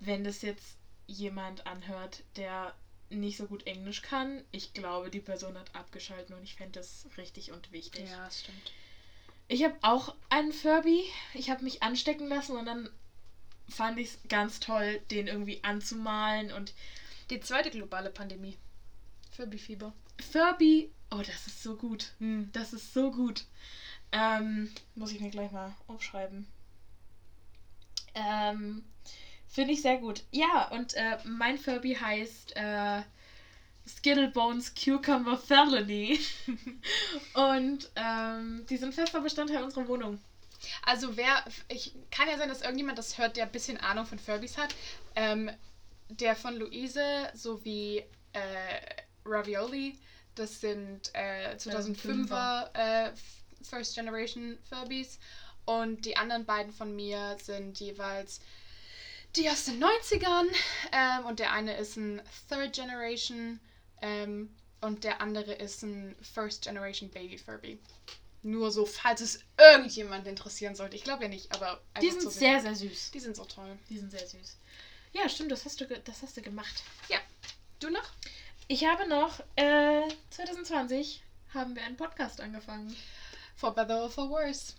Wenn 0.00 0.24
das 0.24 0.42
jetzt 0.42 0.76
jemand 1.06 1.66
anhört, 1.66 2.22
der 2.36 2.74
nicht 3.10 3.36
so 3.36 3.46
gut 3.46 3.66
Englisch 3.66 4.02
kann, 4.02 4.44
ich 4.52 4.72
glaube, 4.72 5.10
die 5.10 5.20
Person 5.20 5.58
hat 5.58 5.74
abgeschaltet 5.74 6.36
und 6.36 6.42
ich 6.42 6.54
fände 6.54 6.78
das 6.80 7.06
richtig 7.16 7.52
und 7.52 7.72
wichtig. 7.72 8.08
Ja, 8.08 8.24
das 8.24 8.40
stimmt. 8.40 8.72
Ich 9.48 9.62
habe 9.64 9.76
auch 9.82 10.14
einen 10.30 10.52
Furby. 10.52 11.04
Ich 11.34 11.50
habe 11.50 11.64
mich 11.64 11.82
anstecken 11.82 12.28
lassen 12.28 12.56
und 12.56 12.66
dann 12.66 12.90
fand 13.68 13.98
ich 13.98 14.08
es 14.08 14.18
ganz 14.28 14.60
toll, 14.60 15.00
den 15.10 15.26
irgendwie 15.26 15.62
anzumalen 15.62 16.52
und 16.52 16.74
Die 17.30 17.40
zweite 17.40 17.70
globale 17.70 18.10
Pandemie. 18.10 18.58
Furby-Fieber. 19.32 19.92
Furby. 20.30 20.90
Oh, 21.10 21.18
das 21.18 21.46
ist 21.46 21.62
so 21.62 21.76
gut. 21.76 22.12
Hm. 22.18 22.50
Das 22.52 22.72
ist 22.72 22.92
so 22.92 23.10
gut. 23.10 23.44
Ähm, 24.12 24.70
muss 24.94 25.12
ich 25.12 25.20
mir 25.20 25.30
gleich 25.30 25.50
mal 25.50 25.74
aufschreiben. 25.86 26.46
Ähm, 28.14 28.84
Finde 29.48 29.72
ich 29.72 29.82
sehr 29.82 29.98
gut. 29.98 30.22
Ja, 30.30 30.68
und 30.68 30.94
äh, 30.94 31.18
mein 31.24 31.58
Furby 31.58 31.94
heißt 31.94 32.56
äh, 32.56 33.02
Skittlebones 33.86 34.74
Cucumber 34.74 35.36
Felony. 35.38 36.18
und 37.34 37.90
ähm, 37.96 38.66
die 38.68 38.76
sind 38.76 38.94
fester 38.94 39.20
Bestandteil 39.20 39.62
unserer 39.62 39.88
Wohnung. 39.88 40.20
Also 40.82 41.16
wer, 41.16 41.44
ich 41.68 41.94
kann 42.10 42.28
ja 42.28 42.38
sein, 42.38 42.48
dass 42.48 42.62
irgendjemand 42.62 42.98
das 42.98 43.18
hört, 43.18 43.36
der 43.36 43.44
ein 43.44 43.52
bisschen 43.52 43.78
Ahnung 43.78 44.06
von 44.06 44.18
Furbies 44.18 44.56
hat. 44.56 44.74
Ähm, 45.16 45.50
der 46.08 46.36
von 46.36 46.56
Luise 46.56 47.30
sowie 47.34 48.04
äh, 48.32 49.02
Ravioli, 49.24 49.98
das 50.34 50.60
sind 50.60 51.10
äh, 51.14 51.56
2005er 51.56 52.74
äh, 52.74 53.12
First 53.62 53.94
Generation 53.94 54.58
Furbies. 54.68 55.18
Und 55.64 56.04
die 56.04 56.16
anderen 56.16 56.44
beiden 56.44 56.72
von 56.72 56.94
mir 56.94 57.36
sind 57.42 57.80
jeweils 57.80 58.40
die 59.36 59.48
aus 59.48 59.64
den 59.64 59.82
90ern. 59.82 60.46
Ähm, 60.92 61.26
und 61.26 61.38
der 61.38 61.52
eine 61.52 61.76
ist 61.76 61.96
ein 61.96 62.22
Third 62.48 62.74
Generation 62.74 63.60
ähm, 64.02 64.54
und 64.80 65.04
der 65.04 65.20
andere 65.20 65.54
ist 65.54 65.82
ein 65.82 66.14
First 66.20 66.64
Generation 66.64 67.10
Baby 67.10 67.38
Furby. 67.38 67.78
Nur 68.44 68.70
so, 68.70 68.84
falls 68.84 69.22
es 69.22 69.40
irgendjemand 69.58 70.26
interessieren 70.26 70.74
sollte. 70.76 70.96
Ich 70.96 71.02
glaube 71.02 71.22
ja 71.24 71.28
nicht, 71.30 71.50
aber. 71.54 71.80
Die 72.00 72.10
sind 72.10 72.30
sehr, 72.30 72.60
sehr 72.60 72.74
süß. 72.74 73.10
Die 73.12 73.20
sind 73.20 73.34
so 73.34 73.44
toll. 73.46 73.78
Die 73.88 73.98
sind 73.98 74.10
sehr 74.10 74.26
süß. 74.26 74.58
Ja, 75.14 75.28
stimmt, 75.28 75.50
das 75.50 75.64
hast 75.64 75.80
du, 75.80 75.86
das 75.86 76.22
hast 76.22 76.36
du 76.36 76.42
gemacht. 76.42 76.82
Ja. 77.08 77.18
Du 77.80 77.88
noch? 77.88 78.04
Ich 78.68 78.84
habe 78.84 79.08
noch, 79.08 79.40
äh, 79.56 80.02
2020 80.30 81.22
haben 81.54 81.74
wir 81.74 81.82
einen 81.84 81.96
Podcast 81.96 82.40
angefangen. 82.40 82.94
For 83.56 83.74
better 83.74 84.02
or 84.02 84.10
for 84.10 84.28
worse. 84.28 84.74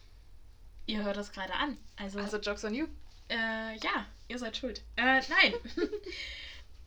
Ihr 0.86 1.04
hört 1.04 1.18
das 1.18 1.32
gerade 1.32 1.54
an. 1.54 1.78
Also, 1.96 2.20
Also, 2.20 2.38
Jokes 2.38 2.64
on 2.66 2.76
you. 2.76 2.88
äh, 3.30 3.78
ja, 3.78 4.06
ihr 4.28 4.38
seid 4.38 4.58
schuld. 4.58 4.82
Äh, 4.96 5.22
nein. 5.28 5.54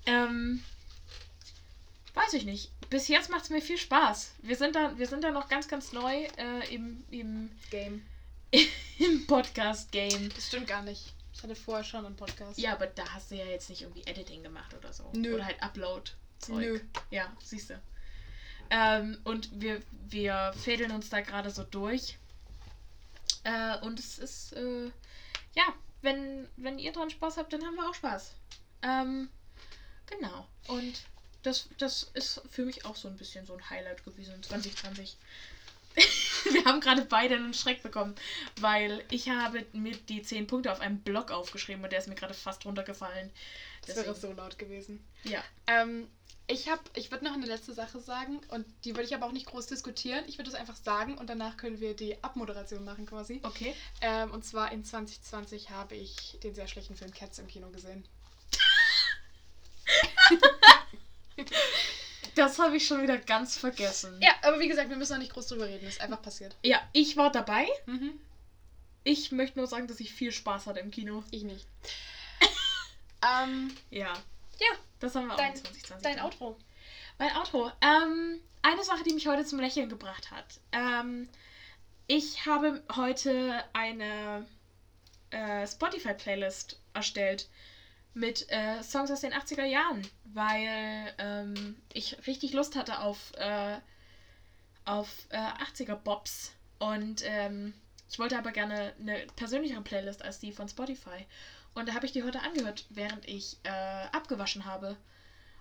ähm, 0.06 0.62
weiß 2.18 2.34
ich 2.34 2.44
nicht. 2.44 2.72
Bis 2.90 3.08
jetzt 3.08 3.30
macht 3.30 3.44
es 3.44 3.50
mir 3.50 3.62
viel 3.62 3.78
Spaß. 3.78 4.32
Wir 4.42 4.56
sind 4.56 4.74
da, 4.74 4.96
wir 4.98 5.06
sind 5.06 5.22
da 5.22 5.30
noch 5.30 5.48
ganz, 5.48 5.68
ganz 5.68 5.92
neu 5.92 6.24
äh, 6.36 6.74
im, 6.74 7.04
im, 7.10 7.50
Game. 7.70 8.04
im 8.98 9.26
Podcast-Game. 9.26 10.30
Das 10.34 10.48
stimmt 10.48 10.66
gar 10.66 10.82
nicht. 10.82 11.14
Ich 11.32 11.42
hatte 11.42 11.54
vorher 11.54 11.84
schon 11.84 12.04
einen 12.04 12.16
Podcast. 12.16 12.58
Ja, 12.58 12.72
aber 12.72 12.86
da 12.86 13.08
hast 13.12 13.30
du 13.30 13.36
ja 13.36 13.44
jetzt 13.44 13.70
nicht 13.70 13.82
irgendwie 13.82 14.02
Editing 14.06 14.42
gemacht 14.42 14.74
oder 14.74 14.92
so. 14.92 15.10
Nö. 15.14 15.34
Oder 15.34 15.46
halt 15.46 15.62
Upload. 15.62 16.10
Zeug. 16.40 16.56
Nö. 16.56 16.80
Ja, 17.10 17.32
siehst 17.42 17.70
du. 17.70 17.80
Ähm, 18.70 19.18
und 19.24 19.48
wir, 19.60 19.80
wir 20.08 20.52
fädeln 20.56 20.90
uns 20.90 21.10
da 21.10 21.20
gerade 21.20 21.50
so 21.50 21.62
durch. 21.62 22.18
Äh, 23.44 23.78
und 23.80 23.98
es 23.98 24.18
ist, 24.18 24.52
äh, 24.54 24.86
ja, 25.54 25.64
wenn, 26.02 26.48
wenn 26.56 26.78
ihr 26.78 26.92
dran 26.92 27.10
Spaß 27.10 27.36
habt, 27.36 27.52
dann 27.52 27.64
haben 27.64 27.76
wir 27.76 27.88
auch 27.88 27.94
Spaß. 27.94 28.34
Ähm, 28.82 29.28
genau. 30.06 30.46
Und 30.66 31.02
das, 31.42 31.68
das 31.78 32.10
ist 32.14 32.42
für 32.50 32.64
mich 32.64 32.84
auch 32.84 32.96
so 32.96 33.08
ein 33.08 33.16
bisschen 33.16 33.46
so 33.46 33.54
ein 33.54 33.70
Highlight 33.70 34.04
gewesen 34.04 34.34
in 34.34 34.42
2020. 34.42 35.16
wir 36.52 36.64
haben 36.64 36.80
gerade 36.80 37.02
beide 37.04 37.36
einen 37.36 37.54
Schreck 37.54 37.82
bekommen, 37.82 38.14
weil 38.60 39.04
ich 39.10 39.28
habe 39.28 39.64
mir 39.72 39.96
die 39.96 40.22
10 40.22 40.46
Punkte 40.46 40.72
auf 40.72 40.80
einem 40.80 41.00
Blog 41.00 41.30
aufgeschrieben 41.30 41.82
und 41.82 41.90
der 41.90 41.98
ist 41.98 42.08
mir 42.08 42.14
gerade 42.14 42.34
fast 42.34 42.64
runtergefallen. 42.64 43.30
Das 43.86 43.96
wäre 43.96 44.14
so 44.14 44.32
laut 44.32 44.58
gewesen. 44.58 45.04
Ja. 45.24 45.42
Ähm, 45.66 46.08
ich 46.46 46.68
hab, 46.68 46.80
ich 46.96 47.10
würde 47.10 47.24
noch 47.24 47.34
eine 47.34 47.46
letzte 47.46 47.74
Sache 47.74 48.00
sagen 48.00 48.40
und 48.48 48.66
die 48.84 48.94
würde 48.94 49.04
ich 49.04 49.14
aber 49.14 49.26
auch 49.26 49.32
nicht 49.32 49.46
groß 49.46 49.66
diskutieren. 49.66 50.24
Ich 50.28 50.38
würde 50.38 50.48
es 50.50 50.56
einfach 50.56 50.76
sagen 50.76 51.18
und 51.18 51.28
danach 51.28 51.56
können 51.56 51.80
wir 51.80 51.94
die 51.94 52.22
Abmoderation 52.24 52.84
machen 52.84 53.06
quasi. 53.06 53.40
Okay. 53.42 53.74
Ähm, 54.00 54.30
und 54.30 54.44
zwar 54.44 54.72
in 54.72 54.84
2020 54.84 55.70
habe 55.70 55.94
ich 55.94 56.38
den 56.42 56.54
sehr 56.54 56.66
schlechten 56.68 56.96
Film 56.96 57.12
Cats 57.12 57.38
im 57.38 57.48
Kino 57.48 57.68
gesehen. 57.70 58.06
Das 62.34 62.58
habe 62.58 62.76
ich 62.76 62.86
schon 62.86 63.02
wieder 63.02 63.18
ganz 63.18 63.56
vergessen. 63.56 64.18
Ja, 64.22 64.30
aber 64.42 64.60
wie 64.60 64.68
gesagt, 64.68 64.90
wir 64.90 64.96
müssen 64.96 65.14
auch 65.14 65.18
nicht 65.18 65.32
groß 65.32 65.48
drüber 65.48 65.66
reden. 65.66 65.84
Das 65.84 65.94
ist 65.94 66.00
einfach 66.00 66.22
passiert. 66.22 66.54
Ja, 66.62 66.80
ich 66.92 67.16
war 67.16 67.32
dabei. 67.32 67.66
Mhm. 67.86 68.12
Ich 69.04 69.32
möchte 69.32 69.58
nur 69.58 69.66
sagen, 69.66 69.86
dass 69.88 69.98
ich 70.00 70.12
viel 70.12 70.30
Spaß 70.32 70.66
hatte 70.66 70.80
im 70.80 70.90
Kino. 70.90 71.24
Ich 71.30 71.42
nicht. 71.42 71.66
ähm, 73.22 73.74
Ja. 73.90 74.12
ja, 74.58 74.66
Das 75.00 75.14
haben 75.14 75.26
wir 75.26 75.34
auch 75.34 75.38
Dein- 75.38 75.52
in 75.52 75.56
2020. 75.56 76.02
dein. 76.02 76.20
Outro. 76.20 76.56
Mein 77.18 77.34
Outro. 77.36 77.72
Ähm, 77.80 78.40
eine 78.62 78.84
Sache, 78.84 79.02
die 79.04 79.14
mich 79.14 79.26
heute 79.26 79.44
zum 79.44 79.58
Lächeln 79.60 79.88
gebracht 79.88 80.30
hat. 80.30 80.60
Ähm, 80.72 81.28
ich 82.06 82.46
habe 82.46 82.82
heute 82.94 83.64
eine 83.72 84.46
äh, 85.30 85.66
Spotify-Playlist 85.66 86.78
erstellt 86.94 87.48
mit 88.14 88.50
äh, 88.50 88.82
Songs 88.82 89.10
aus 89.10 89.20
den 89.20 89.32
80er 89.32 89.64
Jahren, 89.64 90.06
weil 90.24 91.14
ähm, 91.18 91.76
ich 91.92 92.26
richtig 92.26 92.52
Lust 92.52 92.76
hatte 92.76 93.00
auf, 93.00 93.32
äh, 93.36 93.76
auf 94.84 95.08
äh, 95.30 95.36
80er-Bobs. 95.36 96.52
Und 96.78 97.22
ähm, 97.24 97.74
ich 98.10 98.18
wollte 98.18 98.38
aber 98.38 98.52
gerne 98.52 98.94
eine 99.00 99.26
persönlichere 99.36 99.82
Playlist 99.82 100.22
als 100.22 100.38
die 100.38 100.52
von 100.52 100.68
Spotify. 100.68 101.26
Und 101.74 101.88
da 101.88 101.94
habe 101.94 102.06
ich 102.06 102.12
die 102.12 102.24
heute 102.24 102.40
angehört, 102.40 102.86
während 102.90 103.28
ich 103.28 103.58
äh, 103.62 103.68
abgewaschen 104.12 104.64
habe. 104.64 104.96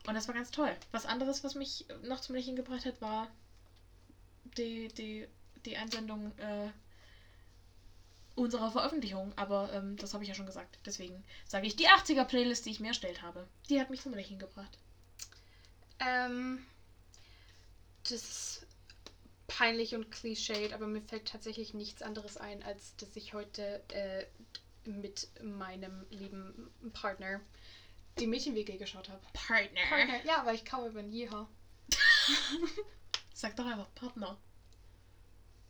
Und 0.08 0.16
das 0.16 0.28
war 0.28 0.36
ganz 0.36 0.52
toll. 0.52 0.74
Was 0.91 1.06
anderes, 1.06 1.43
was 1.43 1.56
mich 1.56 1.86
noch 2.04 2.22
zum 2.22 2.36
Lächeln 2.36 2.56
gebracht 2.56 2.86
hat, 2.86 3.02
war 3.02 3.28
die, 4.58 4.88
die, 4.89 5.28
die 5.66 5.78
Einsendung 5.78 6.32
äh, 6.38 6.70
unserer 8.38 8.72
Veröffentlichung. 8.72 9.34
Aber 9.36 9.70
ähm, 9.74 9.98
das 9.98 10.14
habe 10.14 10.24
ich 10.24 10.30
ja 10.30 10.36
schon 10.36 10.46
gesagt. 10.46 10.80
Deswegen 10.86 11.24
sage 11.46 11.68
ich 11.68 11.76
die 11.76 11.88
80er-Playlist, 11.88 12.66
die 12.66 12.72
ich 12.72 12.80
mir 12.80 12.90
erstellt 12.90 13.22
habe. 13.22 13.48
Die 13.70 13.80
hat 13.80 13.90
mich 13.90 14.02
zum 14.02 14.14
Lächeln 14.14 14.40
gebracht. 14.40 14.78
Ähm, 16.00 16.66
das 18.04 18.12
ist 18.12 18.68
peinlich 19.48 19.96
und 19.96 20.12
cliched, 20.12 20.74
aber 20.74 20.88
mir 20.88 21.02
fällt 21.02 21.28
tatsächlich 21.28 21.74
nichts 21.74 22.02
anderes 22.02 22.38
ein, 22.38 22.62
als 22.64 22.96
dass 22.98 23.16
ich 23.16 23.34
heute 23.34 23.82
äh, 23.90 24.26
mit 24.86 25.28
meinem 25.42 26.06
lieben 26.10 26.70
Partner 26.94 27.42
die 28.20 28.28
Mädchen-WG 28.28 28.78
geschaut 28.78 29.10
habe. 29.10 29.22
Partner. 29.34 29.82
Partner, 29.90 30.26
ja, 30.26 30.46
weil 30.46 30.56
ich 30.56 30.64
Cowboy 30.64 30.92
bin. 30.92 31.12
Jeha. 31.12 31.48
Sag 33.34 33.56
doch 33.56 33.66
einfach 33.66 33.94
Partner. 33.96 34.38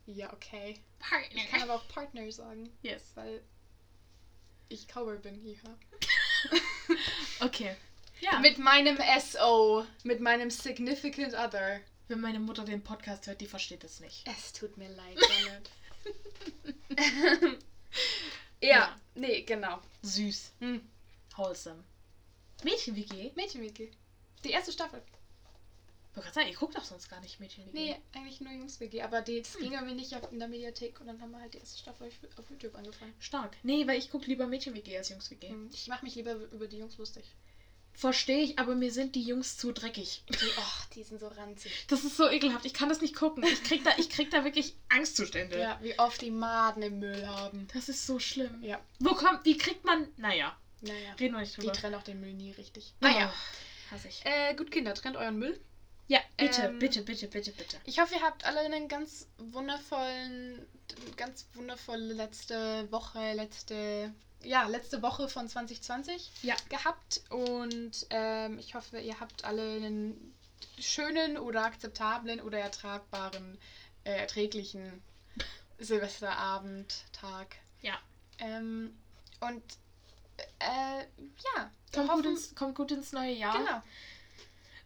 Ja, 0.07 0.31
okay. 0.33 0.79
Partner. 0.99 1.35
Ich 1.35 1.49
kann 1.49 1.61
aber 1.61 1.75
auch 1.75 1.87
Partner 1.89 2.31
sagen, 2.31 2.69
yes. 2.81 3.03
weil 3.15 3.43
ich 4.69 4.87
Cowboy 4.87 5.17
bin. 5.19 5.43
Jeha. 5.45 5.77
Okay. 7.39 7.75
Ja. 8.21 8.39
Mit 8.39 8.57
meinem 8.57 8.97
SO, 9.19 9.85
mit 10.03 10.21
meinem 10.21 10.49
Significant 10.49 11.33
Other. 11.35 11.81
Wenn 12.07 12.21
meine 12.21 12.39
Mutter 12.39 12.63
den 12.63 12.81
Podcast 12.83 13.27
hört, 13.27 13.41
die 13.41 13.45
versteht 13.47 13.83
das 13.83 13.99
nicht. 13.99 14.25
Es 14.27 14.53
tut 14.53 14.75
mir 14.77 14.89
leid, 14.89 15.17
Janet. 15.45 15.69
ja, 18.61 18.69
Ja. 18.69 18.99
nee, 19.13 19.41
genau. 19.41 19.81
Süß. 20.01 20.53
Hm. 20.59 20.81
Wholesome. 21.35 21.83
Mädchen-WG? 22.63 23.33
Mädchen-WG. 23.35 23.91
Die 24.43 24.51
erste 24.51 24.71
Staffel. 24.71 25.01
Ich 26.19 26.23
wollte 26.25 26.33
gerade 26.33 26.45
sagen, 26.45 26.47
ihr 26.53 26.57
guckt 26.59 26.75
doch 26.77 26.83
sonst 26.83 27.09
gar 27.09 27.21
nicht 27.21 27.39
Mädchen-WG. 27.39 27.71
Nee, 27.73 27.95
eigentlich 28.15 28.41
nur 28.41 28.51
Jungs-WG, 28.51 29.01
aber 29.03 29.21
die, 29.21 29.41
das 29.41 29.55
ging 29.57 29.73
irgendwie 29.73 29.93
nicht 29.93 30.11
in 30.31 30.39
der 30.39 30.47
Mediathek 30.47 30.99
und 30.99 31.07
dann 31.07 31.21
haben 31.21 31.31
wir 31.31 31.39
halt 31.39 31.53
die 31.53 31.59
erste 31.59 31.77
Staffel 31.79 32.07
auf, 32.07 32.39
auf 32.39 32.49
YouTube 32.49 32.73
angefangen. 32.75 33.13
Stark. 33.19 33.55
Nee, 33.63 33.85
weil 33.85 33.99
ich 33.99 34.09
gucke 34.09 34.25
lieber 34.25 34.47
Mädchen-WG 34.47 34.97
als 34.97 35.09
Jungs-WG. 35.09 35.49
Hm, 35.49 35.69
Ich 35.71 35.87
mache 35.87 36.03
mich 36.03 36.15
lieber 36.15 36.33
über 36.33 36.67
die 36.67 36.77
Jungs 36.79 36.97
lustig. 36.97 37.23
Verstehe 37.93 38.43
ich, 38.43 38.59
aber 38.59 38.75
mir 38.75 38.91
sind 38.91 39.15
die 39.15 39.23
Jungs 39.23 39.57
zu 39.57 39.71
dreckig. 39.71 40.23
Die, 40.29 40.35
oh, 40.57 40.83
die 40.93 41.01
sind 41.03 41.19
so 41.19 41.27
ranzig. 41.29 41.71
Das 41.87 42.03
ist 42.03 42.15
so 42.17 42.29
ekelhaft. 42.29 42.65
Ich 42.65 42.73
kann 42.75 42.89
das 42.89 43.01
nicht 43.01 43.15
gucken. 43.15 43.43
Ich 43.43 43.63
krieg 43.63 43.83
da, 43.83 43.91
ich 43.97 44.09
krieg 44.09 44.29
da 44.29 44.43
wirklich 44.43 44.75
Angstzustände. 44.89 45.59
Ja, 45.59 45.79
wie 45.81 45.97
oft 45.97 46.21
die 46.21 46.29
Maden 46.29 46.83
im 46.83 46.99
Müll 46.99 47.25
haben. 47.27 47.67
Das 47.73 47.89
ist 47.89 48.05
so 48.05 48.19
schlimm. 48.19 48.61
Ja, 48.63 48.79
Wo 48.99 49.15
kommt, 49.15 49.45
wie 49.45 49.57
kriegt 49.57 49.83
man, 49.83 50.07
naja, 50.17 50.55
naja. 50.81 51.13
reden 51.19 51.33
wir 51.33 51.41
nicht 51.41 51.57
Die 51.57 51.61
drüber. 51.61 51.73
trennen 51.73 51.95
auch 51.95 52.03
den 52.03 52.19
Müll 52.19 52.33
nie 52.33 52.51
richtig. 52.51 52.93
Naja. 53.01 53.33
Hasse 53.89 54.09
ich. 54.09 54.23
Äh, 54.25 54.53
gut, 54.53 54.69
Kinder, 54.69 54.93
trennt 54.93 55.15
euren 55.17 55.39
Müll. 55.39 55.59
Ja, 56.07 56.19
bitte, 56.37 56.61
Ähm, 56.63 56.79
bitte, 56.79 57.01
bitte, 57.01 57.27
bitte, 57.27 57.51
bitte. 57.51 57.77
Ich 57.83 57.99
hoffe, 57.99 58.15
ihr 58.15 58.21
habt 58.21 58.45
alle 58.45 58.59
einen 58.61 58.87
ganz 58.87 59.27
wundervollen, 59.37 60.65
ganz 61.17 61.45
wundervolle 61.53 62.13
letzte 62.13 62.89
Woche, 62.91 63.33
letzte, 63.33 64.13
ja, 64.43 64.67
letzte 64.67 65.01
Woche 65.01 65.27
von 65.27 65.49
2020 65.49 66.31
Ja. 66.43 66.55
gehabt. 66.69 67.21
Und 67.29 68.05
ähm, 68.09 68.57
ich 68.59 68.73
hoffe, 68.75 68.99
ihr 68.99 69.19
habt 69.19 69.43
alle 69.43 69.75
einen 69.75 70.33
schönen 70.79 71.37
oder 71.37 71.65
akzeptablen 71.65 72.39
oder 72.39 72.59
ertragbaren, 72.59 73.57
äh, 74.05 74.11
erträglichen 74.17 75.01
Silvesterabend, 75.77 77.03
Tag. 77.11 77.57
Ja. 77.81 77.99
Ähm, 78.39 78.97
und 79.41 79.63
äh, 80.59 81.01
ja, 81.55 81.71
Kommt 81.93 82.11
gut, 82.11 82.25
ins, 82.25 82.55
kommt 82.55 82.75
gut 82.75 82.91
ins 82.91 83.11
neue 83.11 83.33
Jahr. 83.33 83.57
Genau. 83.57 83.81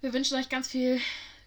Wir 0.01 0.13
wünschen 0.13 0.37
euch 0.37 0.49
ganz 0.49 0.67
viel 0.67 0.99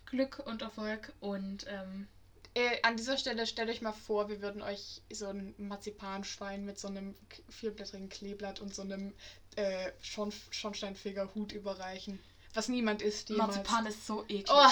Glück 0.07 0.39
und 0.47 0.63
Erfolg 0.63 1.13
und 1.21 1.67
ähm, 1.69 2.09
Äh, 2.57 2.81
an 2.83 2.97
dieser 2.97 3.19
Stelle 3.19 3.49
stellt 3.49 3.69
euch 3.69 3.83
mal 3.83 3.93
vor, 3.93 4.29
wir 4.29 4.41
würden 4.41 4.63
euch 4.63 5.03
so 5.13 5.27
ein 5.27 5.55
Marzipanschwein 5.59 6.65
mit 6.65 6.79
so 6.79 6.87
einem 6.87 7.17
vierblättrigen 7.49 8.09
Kleeblatt 8.09 8.61
und 8.61 8.73
so 8.73 8.83
einem 8.83 9.13
äh, 9.57 9.91
Schorn 10.01 10.33
Schornsteinfeger-Hut 10.51 11.51
überreichen. 11.51 12.21
Was 12.55 12.69
niemand 12.69 13.03
isst 13.03 13.29
jemals. 13.29 13.57
Marzipan 13.57 13.87
ist 13.87 14.07
so 14.07 14.23
eklig. 14.29 14.49
Oh, 14.49 14.71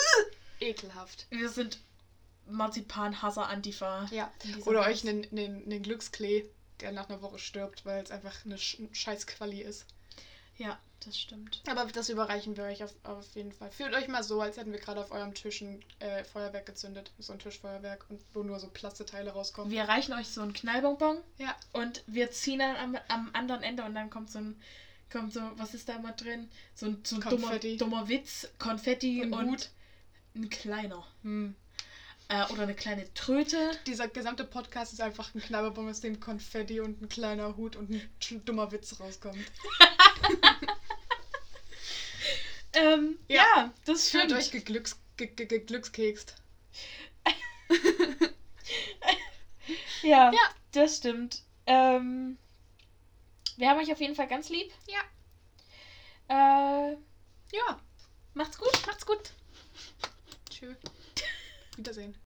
ekelhaft. 0.60 1.26
Wir 1.30 1.48
sind 1.48 1.78
Marzipan-Hasser 2.46 3.48
Antifa. 3.48 4.06
Ja. 4.10 4.30
Oder 4.66 4.80
Haus. 4.80 4.88
euch 4.88 5.08
einen, 5.08 5.26
einen, 5.30 5.64
einen 5.64 5.82
Glücksklee, 5.82 6.44
der 6.80 6.92
nach 6.92 7.08
einer 7.08 7.22
Woche 7.22 7.38
stirbt, 7.38 7.86
weil 7.86 8.04
es 8.04 8.10
einfach 8.10 8.44
eine 8.44 8.58
Sch 8.58 8.76
scheiß 8.92 9.26
Quali 9.26 9.62
ist. 9.62 9.86
Ja, 10.58 10.78
das 11.04 11.18
stimmt. 11.18 11.62
Aber 11.66 11.84
das 11.86 12.08
überreichen 12.08 12.56
wir 12.56 12.64
euch 12.64 12.84
auf, 12.84 12.94
auf 13.02 13.34
jeden 13.34 13.52
Fall. 13.52 13.70
Fühlt 13.70 13.94
euch 13.94 14.08
mal 14.08 14.22
so, 14.22 14.40
als 14.40 14.56
hätten 14.56 14.72
wir 14.72 14.78
gerade 14.78 15.00
auf 15.00 15.10
eurem 15.10 15.34
Tisch 15.34 15.60
ein 15.62 15.82
äh, 15.98 16.22
Feuerwerk 16.24 16.66
gezündet. 16.66 17.10
So 17.18 17.32
ein 17.32 17.38
Tischfeuerwerk 17.38 18.04
und 18.08 18.20
wo 18.34 18.42
nur 18.42 18.60
so 18.60 18.68
Plasteteile 18.68 19.30
rauskommen. 19.32 19.70
Wir 19.70 19.84
reichen 19.84 20.12
euch 20.14 20.28
so 20.28 20.42
einen 20.42 20.52
Knallbonbon 20.52 21.18
Ja. 21.38 21.56
und 21.72 22.04
wir 22.06 22.30
ziehen 22.30 22.60
dann 22.60 22.76
am, 22.76 22.98
am 23.08 23.30
anderen 23.32 23.62
Ende 23.62 23.82
und 23.84 23.94
dann 23.94 24.10
kommt 24.10 24.30
so 24.30 24.38
ein, 24.38 24.60
kommt 25.10 25.32
so, 25.32 25.40
was 25.56 25.74
ist 25.74 25.88
da 25.88 25.96
immer 25.96 26.12
drin? 26.12 26.48
So 26.74 26.86
ein, 26.86 27.00
so 27.02 27.16
ein 27.16 27.22
dummer, 27.22 27.58
dummer 27.58 28.08
Witz, 28.08 28.48
Konfetti 28.58 29.22
und 29.24 29.50
Hut. 29.50 29.70
ein 30.36 30.48
kleiner. 30.50 31.04
Hm. 31.22 31.56
Äh, 32.28 32.44
oder 32.52 32.62
eine 32.62 32.74
kleine 32.74 33.12
Tröte. 33.14 33.72
Dieser 33.86 34.08
gesamte 34.08 34.44
Podcast 34.44 34.92
ist 34.92 35.00
einfach 35.00 35.34
ein 35.34 35.40
Knabberbon, 35.42 35.88
aus 35.90 36.00
dem 36.00 36.18
Konfetti 36.20 36.80
und 36.80 37.02
ein 37.02 37.08
kleiner 37.08 37.56
Hut 37.56 37.76
und 37.76 37.90
ein 37.90 38.10
dummer 38.44 38.72
Witz 38.72 38.98
rauskommt. 39.00 39.36
Ähm, 42.74 43.18
ja. 43.28 43.42
Ja. 43.56 43.72
das 43.84 44.08
Fühlt 44.08 44.24
stimmt. 44.24 44.40
euch 44.40 44.50
geglücks 44.50 44.98
ge 45.18 45.26
ge 45.26 45.46
geglückskekst. 45.46 46.34
Ja, 50.02 50.32
Ja. 50.32 50.40
das 50.72 50.96
stimmt. 50.96 51.42
Ähm, 51.66 52.36
wir 53.56 53.68
haben 53.68 53.78
euch 53.78 53.92
auf 53.92 54.00
jeden 54.00 54.16
Fall 54.16 54.26
ganz 54.26 54.48
lieb. 54.48 54.72
Ja. 54.86 55.02
Äh, 56.90 56.96
Ja. 57.52 57.78
macht's 58.34 58.56
gut. 58.58 58.72
Macht's 58.86 59.04
gut. 59.06 59.32
Wie 61.72 61.78
Wiedersehen. 61.78 62.14